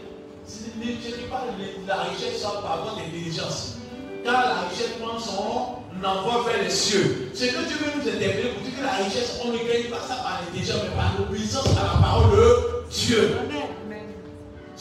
je 0.45 0.87
ne 0.87 0.93
dis 0.93 1.29
pas 1.31 1.45
la 1.87 2.03
richesse 2.03 2.41
soit 2.41 2.61
par 2.61 2.83
votre 2.83 3.01
diligence. 3.09 3.77
Car 4.23 4.33
la 4.33 4.69
richesse 4.69 5.01
prend 5.01 5.17
son 5.17 5.80
envoi 6.05 6.43
vers 6.47 6.63
les 6.63 6.69
cieux. 6.69 7.31
Ce 7.33 7.45
que 7.45 7.67
Dieu 7.67 7.77
veut 7.77 7.91
nous 7.95 8.07
interpeller 8.07 8.49
pour 8.49 8.63
dire 8.63 8.77
que 8.77 8.83
la 8.83 9.03
richesse, 9.03 9.39
on 9.43 9.49
ne 9.49 9.57
gagne 9.57 9.89
pas 9.89 10.01
ça 10.07 10.15
par 10.23 10.41
l'intelligence, 10.41 10.81
mais 10.83 10.95
par 10.95 11.13
l'obéissance 11.17 11.77
à 11.77 11.83
la 11.83 12.01
parole 12.01 12.31
de 12.31 12.91
Dieu. 12.91 13.37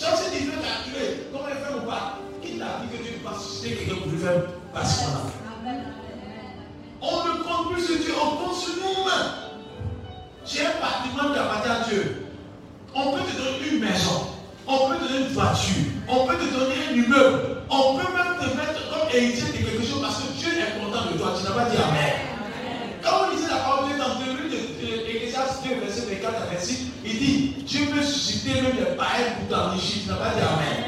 On 0.02 0.16
s'est 0.16 0.30
dit 0.30 0.47
calculer, 0.47 1.28
comment 1.32 1.44
il 1.48 1.56
fait 1.56 1.74
ou 1.74 1.86
pas? 1.86 2.18
Qui 2.42 2.59
t'a 2.59 2.80
dit 2.80 2.97
que 2.97 3.02
Dieu 3.02 3.20
va 3.22 3.38
susciter 3.38 3.76
quelqu'un 3.76 4.01
pour 4.02 4.12
lui 4.12 4.18
faire 4.18 4.42
passer 4.72 5.05
là 5.05 5.20
On 7.02 7.16
ne 7.24 7.42
compte 7.42 7.74
plus 7.74 7.84
sur 7.84 7.97
Dieu, 7.97 8.14
on 8.16 8.36
compte 8.36 8.56
sur 8.56 8.74
nous-mêmes. 8.76 9.51
J'ai 10.47 10.66
un 10.66 10.72
patrimoine 10.80 11.34
qui 11.34 11.38
appartient 11.38 11.68
à 11.68 11.88
Dieu. 11.88 12.26
On 12.94 13.12
peut 13.12 13.20
te 13.20 13.36
donner 13.36 13.72
une 13.72 13.80
maison, 13.80 14.26
on 14.66 14.88
peut 14.88 14.97
te 14.97 15.12
donner 15.12 15.26
une 15.26 15.32
voiture, 15.32 15.84
on 16.09 16.26
peut 16.26 16.36
te 16.36 16.55
donner 16.55 16.74
un 16.88 16.94
immeuble, 16.94 17.49
on 17.70 17.97
peut 17.97 18.12
même 18.12 18.36
te 18.38 18.56
mettre 18.56 18.90
comme 18.90 19.09
héritier 19.12 19.52
de 19.52 19.64
quelque 19.64 19.86
chose 19.86 20.01
parce 20.02 20.22
que 20.22 20.32
Dieu 20.32 20.48
est 20.59 20.80
content 20.80 21.10
de 21.10 21.18
toi. 21.18 21.34
Tu 21.38 21.44
n'as 21.44 21.52
pas 21.52 21.70
dit 21.70 21.76
Amen. 21.76 22.12
Quand 23.02 23.26
on 23.26 23.30
lisait 23.30 23.48
la 23.48 23.56
parole 23.56 23.88
de 23.88 23.94
Dieu 23.94 24.02
dans 24.02 24.18
le 24.18 24.48
livre 24.48 25.06
d'Ecclésiaste 25.06 25.64
2, 25.64 25.74
verset 25.80 26.14
24 26.14 26.42
à 26.42 26.47
26, 26.55 26.86
il 27.05 27.18
dit 27.18 27.55
Dieu 27.64 27.86
peut 27.94 28.02
susciter 28.02 28.60
même 28.60 28.76
les 28.76 28.97
païens 28.97 29.32
pour 29.38 29.56
t'enrichir. 29.56 30.02
Tu 30.02 30.09
n'as 30.09 30.16
pas 30.16 30.34
dit 30.34 30.40
Amen. 30.40 30.84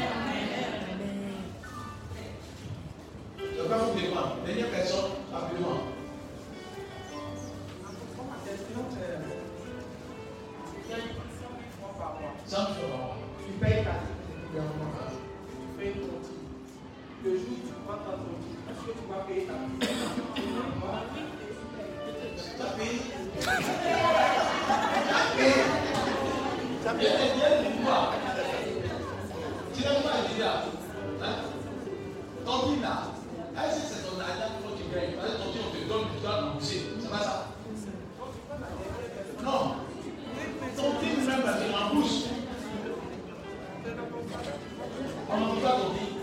Je 3.39 3.43
vais 3.45 3.63
vous 3.63 4.09
demander. 4.09 4.45
Dernière 4.45 4.69
personne, 4.69 5.11
rapidement. 5.31 5.83
Sans 12.45 12.65
Tu 12.67 13.53
payes 13.59 13.83
ta 13.83 14.13
Le 17.25 17.37
jour 17.37 17.39
où 17.39 17.55
tu 17.55 17.73
prends 17.87 17.99
ton 18.03 18.19
titre, 18.43 18.67
est-ce 18.69 18.83
que 18.83 18.91
tu 18.99 19.05
vas 19.07 19.23
payer 19.23 19.43
ta 19.45 19.55
Ça 22.57 22.65
paye. 22.75 22.99
Ça 23.39 23.47
paye. 25.37 25.53
Ça 26.83 26.91
paye. 26.93 27.07
Tu 29.73 29.79
n'as 29.83 29.93
pas? 29.93 30.19
Ton 32.43 32.57
tu 34.75 34.83
gagnes 34.93 35.15
Parce 35.15 35.31
que 35.31 35.37
ton 35.37 35.47
on 35.47 35.71
te 35.71 35.79
donne, 35.87 36.07
tu 36.13 36.19
dois. 36.21 36.37
C'est 36.59 37.09
pas 37.09 37.19
ça. 37.19 37.35
Non. 39.45 39.61
Ton 40.75 40.87
même. 40.91 41.43
On 45.29 45.55
peut 45.55 45.61
pas 45.61 45.71
ton. 45.71 46.22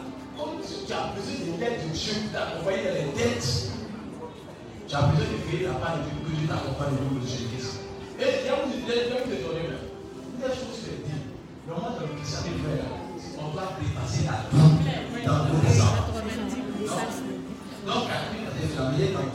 tu 0.91 0.97
as 0.97 1.15
besoin 1.15 1.39
de 1.39 1.55
l'aide 1.55 1.87
de 1.87 1.95
Dieu 1.95 2.11
pour 2.19 2.31
t'accompagner 2.35 2.83
dans 2.83 2.95
les 2.99 3.15
dettes, 3.15 3.47
tu 4.87 4.95
as 4.95 5.01
besoin 5.07 5.23
de 5.23 5.39
créer 5.47 5.63
la 5.63 5.79
part 5.79 5.95
de 5.95 6.03
Dieu 6.03 6.11
pour 6.19 6.27
que 6.27 6.35
Dieu 6.35 6.47
t'accompagne 6.51 6.99
au 6.99 7.03
niveau 7.07 7.23
de 7.23 7.27
Jésus-Christ. 7.31 7.87
Et 8.19 8.27
il 8.27 8.45
y 8.45 8.51
a 8.51 8.59
qui 8.67 8.83
te 8.83 8.91
donnent 8.91 9.31
même. 9.55 9.87
Des 10.35 10.51
choses 10.51 10.83
que 10.83 10.91
je 10.91 11.07
dis. 11.07 11.31
Moi, 11.63 11.79
dans 11.79 12.03
le 12.03 12.11
christianisme, 12.19 12.75
on 13.39 13.55
doit 13.55 13.71
dépasser 13.79 14.27
la 14.27 14.43
vie 14.51 15.23
dans 15.23 15.47
nos 15.47 15.63
ans. 15.79 16.11
Donc, 17.87 18.05
à 18.11 18.27
lui, 18.27 18.43
dans 18.43 18.55
les 18.59 18.67
familles, 18.67 19.15
dans 19.15 19.31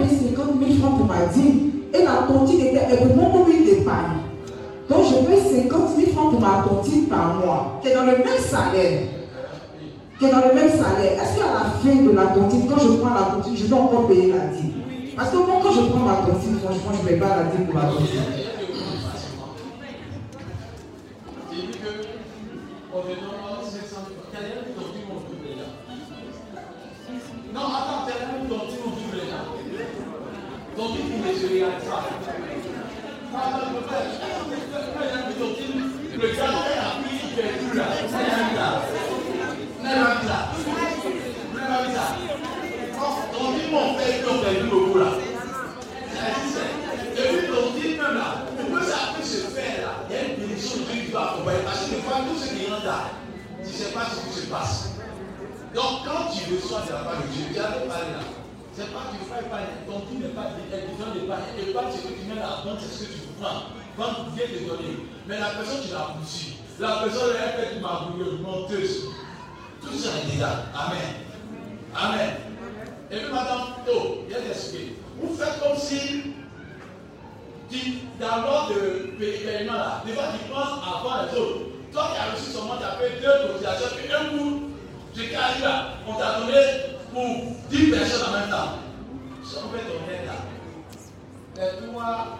payé 0.00 0.34
50 0.34 0.46
000 0.58 0.80
francs 0.80 0.98
pour 0.98 1.06
ma 1.06 1.26
dîme 1.26 1.70
et 1.92 2.02
la 2.02 2.26
tontine 2.26 2.60
était 2.60 2.96
pour 2.96 3.16
mon 3.16 3.38
mobile 3.38 3.64
d'épargne. 3.64 4.18
Donc 4.88 5.04
je 5.04 5.14
paye 5.26 5.62
50 5.62 5.96
000 5.96 6.10
francs 6.12 6.30
pour 6.32 6.40
ma 6.40 6.64
tontine 6.68 7.06
par 7.06 7.34
mois, 7.34 7.80
qui 7.82 7.88
est 7.88 7.94
dans 7.94 8.06
le 8.06 8.18
même 8.18 8.38
salaire. 8.38 9.02
Qui 10.18 10.24
est 10.24 10.30
dans 10.30 10.48
le 10.48 10.54
même 10.54 10.70
salaire. 10.70 11.12
Est-ce 11.22 11.38
qu'à 11.38 11.46
la 11.46 11.64
fin 11.80 12.02
de 12.02 12.10
la 12.10 12.26
tontine, 12.26 12.68
quand 12.68 12.80
je 12.80 12.88
prends 12.96 13.14
la 13.14 13.22
tontine, 13.34 13.56
je 13.56 13.66
dois 13.66 13.80
encore 13.80 14.08
payer 14.08 14.32
la 14.32 14.46
dîme? 14.46 14.72
Parce 15.16 15.30
que 15.30 15.36
moi, 15.36 15.60
quand 15.62 15.72
je 15.72 15.80
prends 15.90 16.00
ma 16.00 16.14
tontine, 16.16 16.58
franchement, 16.62 16.92
je 16.94 17.02
ne 17.02 17.08
paye 17.08 17.18
pas 17.18 17.36
la 17.36 17.44
dîme 17.44 17.66
pour 17.66 17.74
ma 17.74 17.82
tontine. 17.82 18.06
J'ai 21.52 21.62
dit 21.62 21.78
ton 30.80 30.94
petit, 30.94 31.02
le 31.12 31.64
a 31.64 31.70
pris, 31.70 31.92
là. 31.92 32.48
Pas 33.32 33.50
là. 33.50 33.70
N'est 36.10 36.26
pas 36.26 37.58
vu 37.60 37.78
là. 37.78 37.84
Pas. 44.94 45.20
Et 47.16 47.28
puis 47.28 47.46
ton 47.48 47.72
petit 47.72 47.88
même 47.88 48.14
là, 48.14 48.28
que 48.56 48.84
ça 48.86 48.96
puisse 49.14 49.32
se 49.32 49.48
faire 49.48 49.82
là, 49.82 49.92
il 50.08 50.14
y 50.14 50.18
a 50.18 50.22
une 50.22 50.36
bénédiction 50.36 50.76
de 50.78 50.82
Dieu 50.84 51.02
qui 51.04 51.12
va 51.12 51.32
accompagner. 51.32 51.60
Parce 51.64 51.80
que 51.80 51.90
des 51.90 52.00
fois, 52.00 52.16
tout 52.26 52.38
ce 52.38 52.46
qui 52.54 52.64
est 52.64 52.70
là, 52.70 53.10
tu 53.62 53.68
ne 53.68 53.72
sais 53.72 53.92
pas 53.92 54.04
ce 54.06 54.16
qui 54.26 54.40
se 54.40 54.46
passe. 54.46 54.90
Donc 55.74 56.04
quand 56.04 56.32
tu 56.32 56.54
reçois 56.54 56.82
de 56.86 56.92
la 56.92 56.98
part 57.00 57.18
de 57.20 57.26
Dieu, 57.32 57.44
tu 57.52 57.60
as 57.60 57.64
parlé 57.64 58.12
là. 58.12 58.29
C'est 58.72 58.92
pas 58.92 59.10
que 59.10 59.18
tu 59.18 59.24
fais 59.28 59.48
pas, 59.48 59.58
ton 59.86 60.00
tout 60.00 60.14
n'est 60.14 60.28
pas 60.28 60.50
différent 60.54 61.14
de 61.14 61.20
pas. 61.26 61.38
Et 61.58 61.72
pas 61.72 61.90
ce 61.90 62.02
que 62.02 62.14
tu 62.14 62.26
mets 62.28 62.40
là, 62.40 62.62
donc 62.64 62.78
c'est 62.80 62.92
ce 62.92 63.08
que 63.08 63.12
tu 63.12 63.20
prends. 63.40 63.62
Quand 63.96 64.30
vient 64.34 64.46
te 64.46 64.68
donner. 64.68 64.96
Mais 65.26 65.40
la 65.40 65.50
personne, 65.50 65.80
tu 65.84 65.92
l'as 65.92 66.14
poussée. 66.16 66.56
La 66.78 67.02
personne, 67.02 67.34
elle 67.36 67.68
fait 67.68 67.80
marbrure, 67.80 68.40
menteuse. 68.40 69.06
Tout 69.82 69.92
ça 69.98 70.10
est 70.22 70.32
déjà. 70.32 70.66
Amen. 70.74 71.20
Amen. 71.94 72.30
Et 73.10 73.16
puis 73.16 73.32
maintenant, 73.32 73.66
oh, 73.92 74.18
des 74.28 74.50
expliqué. 74.50 74.96
Vous 75.20 75.34
faites 75.34 75.60
comme 75.60 75.76
si 75.76 76.34
tu, 77.68 77.98
dans 78.20 78.42
l'ordre 78.42 78.74
de 78.74 79.44
paiement 79.44 79.72
là, 79.72 80.02
des 80.06 80.12
fois 80.12 80.24
tu 80.32 80.50
penses 80.50 80.78
avant 80.82 81.22
les 81.22 81.38
autres. 81.38 81.60
Toi 81.92 82.10
qui 82.12 82.18
as 82.18 82.34
reçu 82.34 82.50
seulement, 82.52 82.76
tu 82.78 82.84
as 82.84 82.92
fait 82.92 83.20
deux 83.20 83.52
cotisations, 83.52 83.96
puis 83.96 84.12
un 84.12 84.38
coup, 84.38 84.70
tu 85.12 85.34
arrives 85.34 85.62
là, 85.62 85.94
on 86.06 86.14
t'a 86.14 86.40
donné 86.40 86.52
pour 87.12 87.56
10 87.70 87.90
personnes 87.90 88.28
en 88.28 88.40
même 88.40 88.50
temps. 88.50 88.78
Si 89.42 89.56
on 89.56 89.68
fait 89.70 89.84
ton 89.84 90.00
aide 90.10 90.26
là, 90.26 90.38
les 91.56 91.86
trois, 91.86 92.38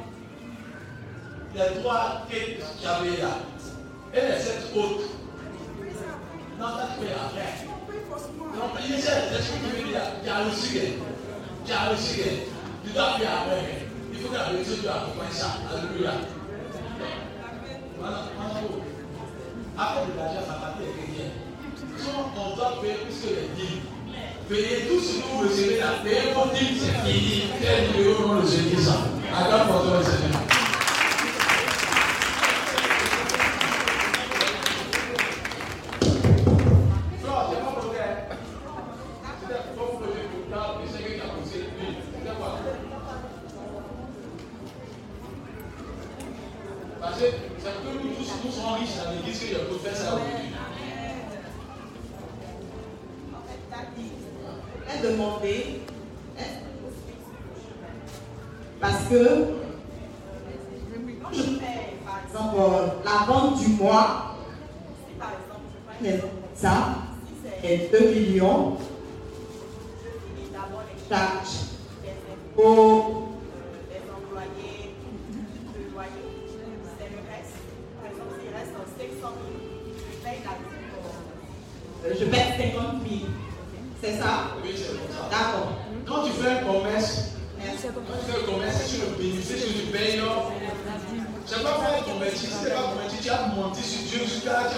les 1.55 1.81
trois 1.81 2.23
que 2.29 2.37
tu 2.37 2.87
avais 2.87 3.17
là, 3.21 3.33
et 4.15 4.21
les 4.21 4.39
sept 4.41 4.77
autres, 4.77 5.09
non, 6.59 6.67
ça 6.67 6.89
tu 6.95 7.05
payes 7.05 7.15
après. 7.15 7.51
Non, 8.55 8.67
mais 8.75 8.81
il 8.89 9.01
sait, 9.01 9.11
c'est 9.31 9.43
ce 9.43 9.53
que 9.53 9.59
tu 9.59 9.83
veux 9.83 9.89
dire, 9.89 10.03
tu 10.23 10.29
as 10.29 10.45
reçu, 10.45 10.79
tu 11.65 11.73
as 11.73 11.91
reçu, 11.91 12.21
tu 12.85 12.91
dois 12.93 13.15
payer 13.15 13.27
après. 13.27 13.87
Il 14.13 14.19
faut 14.21 14.29
que 14.29 14.35
la 14.35 14.49
bénédiction 14.51 14.83
soit 14.83 14.93
accompagne 14.93 15.33
ça. 15.33 15.47
Alléluia. 15.73 16.13
Voilà, 17.99 18.19
voilà. 18.37 18.61
Après 19.79 20.07
de 20.07 20.17
l'argent, 20.19 20.51
Payez 24.51 24.89
tout 24.89 24.98
ce 24.98 25.18
que 25.18 25.22
vous 25.28 25.48
recevez 25.48 25.78
là. 25.78 26.02
Payez 26.02 26.35
vos 26.35 26.52
dîmes, 26.52 26.77
c'est 26.77 27.09
fini. 27.09 27.44
Quel 27.62 27.97
numéro 27.97 28.35
le 28.35 28.43
dit 28.43 28.82
ça 28.82 29.06
pour 29.68 29.82
toi, 29.85 30.02
Seigneur. 30.02 30.60
C'est 84.02 84.16
ça? 84.16 84.56
Oui, 84.64 84.72
c'est 84.74 84.97
comme 84.97 85.12
ça. 85.12 85.28
D'accord. 85.28 85.77
Quand 86.09 86.24
tu 86.24 86.32
fais 86.40 86.51
un 86.56 86.64
commerce, 86.64 87.36
quand 87.60 87.68
tu 87.68 88.32
fais 88.32 88.40
un 88.40 88.47
commerce, 88.48 88.77
c'est 88.81 88.89
sur 88.97 89.05
le 89.05 89.16
bénéfice 89.20 89.60
que 89.60 89.72
tu 89.77 89.86
payes. 89.93 90.18
non? 90.18 90.56
C'est 91.44 91.62
pas 91.62 91.77
faire 91.85 92.05
convertir. 92.05 92.48
Si 92.48 92.48
tu 92.48 92.64
n'es 92.64 92.70
pas 92.70 92.89
converti, 92.89 93.16
tu 93.20 93.28
as 93.31 93.47
menti 93.52 93.82
sur 93.82 94.02
Dieu 94.09 94.20
jusqu'à. 94.24 94.70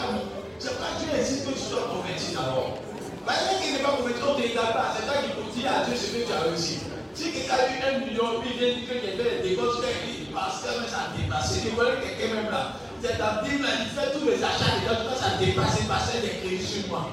C'est 0.59 0.79
pas 0.79 0.99
Dieu 0.99 1.09
insiste 1.15 1.47
que 1.47 1.53
tu 1.55 1.63
sois 1.63 1.87
converti 1.87 2.35
d'abord. 2.35 2.79
Parce 3.25 3.39
que 3.47 3.63
qui 3.63 3.73
n'est 3.73 3.85
pas 3.85 3.95
converti, 3.95 4.21
on 4.27 4.35
ne 4.35 4.43
t'aide 4.43 4.55
pas. 4.59 4.91
C'est 4.99 5.07
toi 5.07 5.23
qui 5.23 5.31
peux 5.39 5.47
dire 5.55 5.71
à 5.71 5.85
Dieu 5.87 5.95
ce 5.95 6.07
que 6.11 6.27
tu 6.27 6.33
as 6.33 6.43
réussi. 6.43 6.79
Si 7.15 7.31
quelqu'un 7.31 7.55
a 7.55 7.69
eu 7.71 7.79
un 7.79 7.99
million, 8.03 8.41
puis 8.43 8.51
il 8.51 8.59
vient 8.59 8.75
dire 8.75 8.89
que 8.89 8.95
quelqu'un 8.99 9.23
fait 9.23 9.43
des 9.47 9.55
gosses, 9.55 9.79
qu'il 9.79 10.27
dit, 10.27 10.33
pasteur, 10.35 10.83
mais 10.83 10.89
ça 10.91 11.07
a 11.07 11.15
dépassé. 11.15 11.61
Tu 11.63 11.77
connais 11.77 12.03
quelqu'un 12.03 12.35
même 12.35 12.51
là. 12.51 12.75
C'est 13.03 13.19
ta 13.19 13.43
Bible 13.43 13.63
là, 13.63 13.71
il 13.79 13.91
fait 13.95 14.19
tous 14.19 14.27
les 14.27 14.43
achats 14.43 14.83
dedans, 14.83 15.07
tout 15.07 15.19
ça 15.19 15.35
a 15.35 15.39
dépassé, 15.39 15.85
passer 15.87 16.19
des 16.23 16.41
crédits 16.41 16.67
sur 16.67 16.89
moi. 16.89 17.11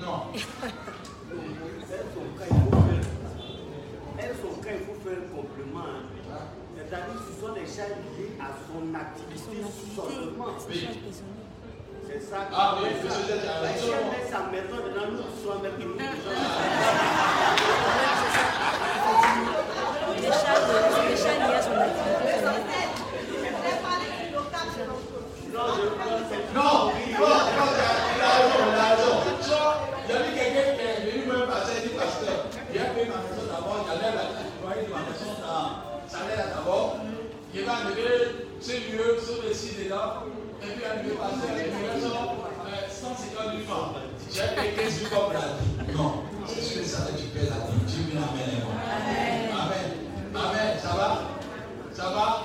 Non. 0.00 0.32
Elles 4.18 4.36
sont 4.40 4.54
quand 4.62 4.70
il 4.70 4.84
faut 4.86 4.98
faire 5.02 5.18
un 5.18 5.28
complément. 5.34 5.84
hein. 5.84 6.02
C'est-à-dire 6.76 7.14
que 7.14 7.18
ce 7.26 7.32
sont 7.40 7.52
des 7.54 7.66
charges 7.66 7.98
liées 8.16 8.34
à 8.40 8.42
son 8.66 8.82
activité 8.94 9.56
seulement. 9.94 10.54
C'est 12.06 12.20
ça. 12.22 12.36
que- 12.36 12.54
Ah 12.54 12.76
oui, 12.82 12.88
chaîne 13.02 14.06
met 14.12 14.24
sa 14.30 14.40
maison 14.52 14.78
dedans, 14.84 15.08
nous 15.10 15.28
sommes 15.42 15.64
avec 15.64 15.76
nous. 15.78 15.94
Les 20.16 20.30
charges, 20.30 20.70
les 21.08 21.16
charges 21.16 21.38
liées 21.38 21.54
à 21.54 21.62
son 21.62 21.72
activité. 21.74 22.24
Non, 25.52 25.66
non, 25.66 25.82
non, 26.54 27.83
de 34.82 34.90
ma 34.90 35.06
maison 35.06 35.38
dans 35.38 35.94
salaire 36.08 36.36
là 36.36 36.46
d'abord. 36.56 36.96
Il 37.54 37.64
va 37.64 37.72
arriver 37.72 38.50
ce 38.60 38.72
lieu, 38.72 39.18
ce 39.22 39.46
récit 39.46 39.76
dedans, 39.78 40.26
et 40.62 40.74
puis 40.74 40.84
arriver 40.84 41.14
pasteur, 41.14 41.54
il 41.54 41.70
me 41.70 41.86
reste 41.86 42.06
euh, 42.06 42.90
150 42.90 43.62
000 43.62 43.68
francs. 43.68 43.94
J'ai 44.32 44.50
payé 44.58 44.72
15 44.74 45.06
000 45.06 45.14
comme 45.14 45.32
la 45.32 45.54
vie. 45.54 45.94
Non, 45.96 46.24
c'est 46.46 46.62
sur 46.62 46.82
le 46.82 46.86
salaire 46.86 47.14
que 47.14 47.20
tu 47.20 47.28
payes 47.28 47.46
la 47.46 47.62
vie. 47.70 47.78
Tu 47.86 48.10
viens 48.10 48.26
amen. 48.26 48.58
Amen. 49.54 49.88
Amen. 50.34 50.74
Ça 50.82 50.88
va 50.98 51.22
Ça 51.92 52.10
va 52.10 52.42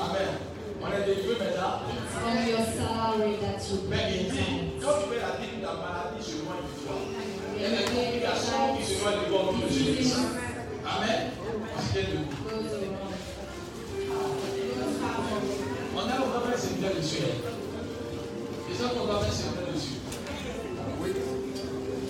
Amen. 0.00 0.40
On 0.80 0.86
est 0.88 1.04
délivré 1.04 1.36
maintenant. 1.44 1.84
Mais 3.90 4.02
il 4.10 4.30
dit, 4.32 4.38
quand 4.80 4.96
tu 5.00 5.08
fais 5.12 5.20
la 5.20 5.36
dîme, 5.36 5.60
la 5.62 5.74
maladie 5.76 6.24
se 6.24 6.36
loin 6.42 6.56
de 6.64 6.72
toi. 6.80 6.96
Il 7.56 7.62
y 7.62 7.66
a 7.66 7.68
des 7.70 7.84
complications 7.84 8.76
qui 8.78 8.84
se 8.84 9.00
loin 9.02 9.12
de 9.12 9.28
toi 9.28 9.52
de 9.60 9.72
Jésus. 9.72 10.14
Amen. 10.96 11.30
On 15.94 15.98
a 15.98 16.02
on 16.02 16.30
faire 16.40 16.54
un 16.54 16.58
séminaire 16.58 16.94
dessus. 16.96 17.22
hein. 17.22 17.50
Les 18.68 18.84
autres, 18.84 18.94
on 19.02 19.06
va 19.06 19.18
faire 19.20 19.28
un 19.28 19.32
séminaire 19.32 19.72
dessus. 19.74 19.98
Oui. 21.00 21.10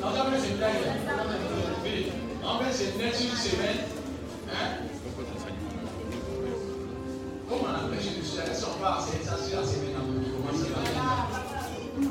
On 0.03 0.07
hein. 0.07 0.13
On 0.27 0.41
séminaire. 0.43 0.71
Oui. 1.85 2.13
On 2.43 2.47
va 2.47 2.59
faire 2.59 2.69
un 2.69 2.73
séminaire 2.73 3.15
sur 3.15 3.31
une 3.31 3.37
semaine. 3.37 3.79
Hein? 4.51 4.69
Comment 7.49 7.63
on 7.63 7.87
appelle 7.87 7.99
nous 8.05 8.53
Est-ce 8.53 8.65
qu'on 8.67 8.81
va 8.83 8.99
enseigner 8.99 9.25
ça 9.25 9.37
sur 9.37 9.61
la 9.61 9.67
semaine 9.67 9.97
On 9.97 10.47
commence 10.47 10.63
à 10.63 10.65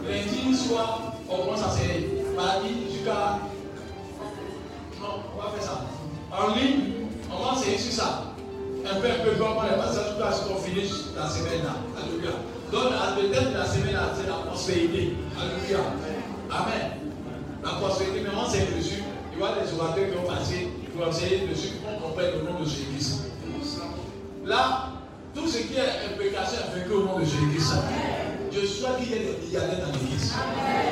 Lundi 0.10 0.56
soir, 0.56 1.14
on 1.30 1.38
commence 1.38 1.62
à 1.62 1.68
enseigner. 1.68 2.24
Mardi 2.36 2.70
jusqu'à. 2.92 3.40
Non, 5.02 5.14
on 5.36 5.42
va 5.42 5.52
faire 5.52 5.64
ça. 5.64 5.76
En 6.34 6.56
ligne, 6.56 7.06
on 7.32 7.44
va 7.44 7.52
enseigner 7.52 7.78
sur 7.78 7.94
ça. 7.94 8.34
un 8.84 9.00
peu, 9.00 9.08
un 9.08 9.24
peu, 9.24 9.32
comment 9.38 9.62
les 9.64 9.78
passages, 9.78 10.18
tout 10.18 10.24
à 10.24 10.32
ce 10.32 10.48
qu'on 10.48 10.56
finit 10.56 10.90
la 11.16 11.30
semaine 11.30 11.62
là. 11.64 11.76
Alléluia. 11.96 12.32
Donc, 12.72 12.90
à 12.90 13.14
de 13.22 13.54
la 13.56 13.66
semaine 13.66 13.94
là, 13.94 14.10
c'est 14.18 14.28
la 14.28 14.38
prospérité. 14.50 15.14
Alléluia. 15.38 15.86
Amen. 16.50 16.98
La 17.64 17.70
prospérité, 17.74 18.22
mais 18.24 18.34
on 18.36 18.50
s'est 18.50 18.68
dessus. 18.76 19.04
Il 19.32 19.40
y 19.40 19.44
a 19.44 19.62
des 19.62 19.80
orateurs 19.80 20.06
qui 20.10 20.18
ont 20.18 20.28
passé 20.28 20.70
pour 20.96 21.08
enseigner 21.08 21.48
dessus 21.48 21.78
pour 21.84 21.94
qu'on 21.94 22.08
comprenne 22.10 22.32
le 22.40 22.52
nom 22.52 22.60
de 22.60 22.66
Jésus. 22.66 23.30
Là, 24.46 24.90
tout 25.36 25.48
ce 25.48 25.58
qui 25.60 25.76
est 25.76 26.14
implication 26.14 26.60
est 26.76 26.92
au 26.92 27.04
nom 27.04 27.20
de 27.20 27.26
Jésus. 27.26 27.62
Je 28.52 28.66
souhaite 28.66 28.98
qu'il 28.98 29.12
y 29.12 29.14
ait 29.14 29.20
des 29.20 29.46
milliardaires 29.46 29.86
dans 29.86 29.94
l'église. 29.94 30.34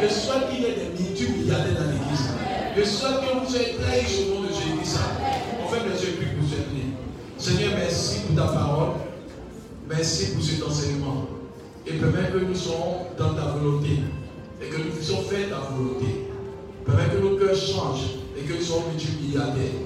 Je 0.01 0.07
souhaite 0.07 0.49
qu'il 0.49 0.61
y 0.61 0.65
ait 0.65 0.76
des 0.76 1.03
multi-milliardaires 1.03 1.81
dans 1.81 1.91
l'église. 1.91 2.51
Je 2.77 2.84
souhaite 2.85 3.19
que 3.19 3.38
vous 3.38 3.49
soyez 3.49 3.76
riches 3.84 4.27
au 4.27 4.35
nom 4.35 4.41
de 4.43 4.48
Jésus. 4.48 4.98
On 5.61 5.68
fait 5.68 5.84
des 5.84 6.06
yeux 6.06 6.18
pour 6.18 6.43
vous 6.43 6.53
aider. 6.53 6.85
Seigneur, 7.38 7.73
merci 7.77 8.22
pour 8.22 8.35
ta 8.35 8.52
parole. 8.52 8.91
Merci 9.89 10.34
pour 10.34 10.43
cet 10.43 10.64
enseignement. 10.64 11.27
Et 11.85 11.93
permets 11.93 12.30
que 12.31 12.38
nous 12.38 12.56
soyons 12.56 13.07
dans 13.18 13.34
ta 13.34 13.52
volonté. 13.57 13.99
Et 14.61 14.69
que 14.69 14.77
nous 14.77 14.91
puissions 14.91 15.22
faire 15.23 15.49
ta 15.49 15.73
volonté. 15.73 16.27
Permets 16.85 17.10
que 17.14 17.18
nos 17.18 17.38
cœurs 17.38 17.56
changent. 17.56 18.19
Et 18.38 18.43
que 18.43 18.53
nous 18.53 18.61
soyons 18.61 18.84
multi-milliardaires. 18.89 19.81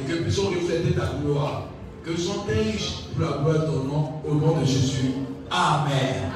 Et 0.00 0.10
que 0.10 0.16
nous 0.16 0.22
puissions 0.22 0.48
refléter 0.48 0.92
ta 0.94 1.12
gloire. 1.22 1.64
Que 2.04 2.12
nous 2.12 2.16
soyons 2.16 2.44
riches 2.48 3.04
pour 3.14 3.26
la 3.26 3.36
gloire 3.36 3.66
de 3.66 3.66
ton 3.66 3.84
nom. 3.84 4.12
Au 4.26 4.34
nom 4.34 4.58
de 4.58 4.64
Jésus. 4.64 5.12
Amen. 5.50 6.30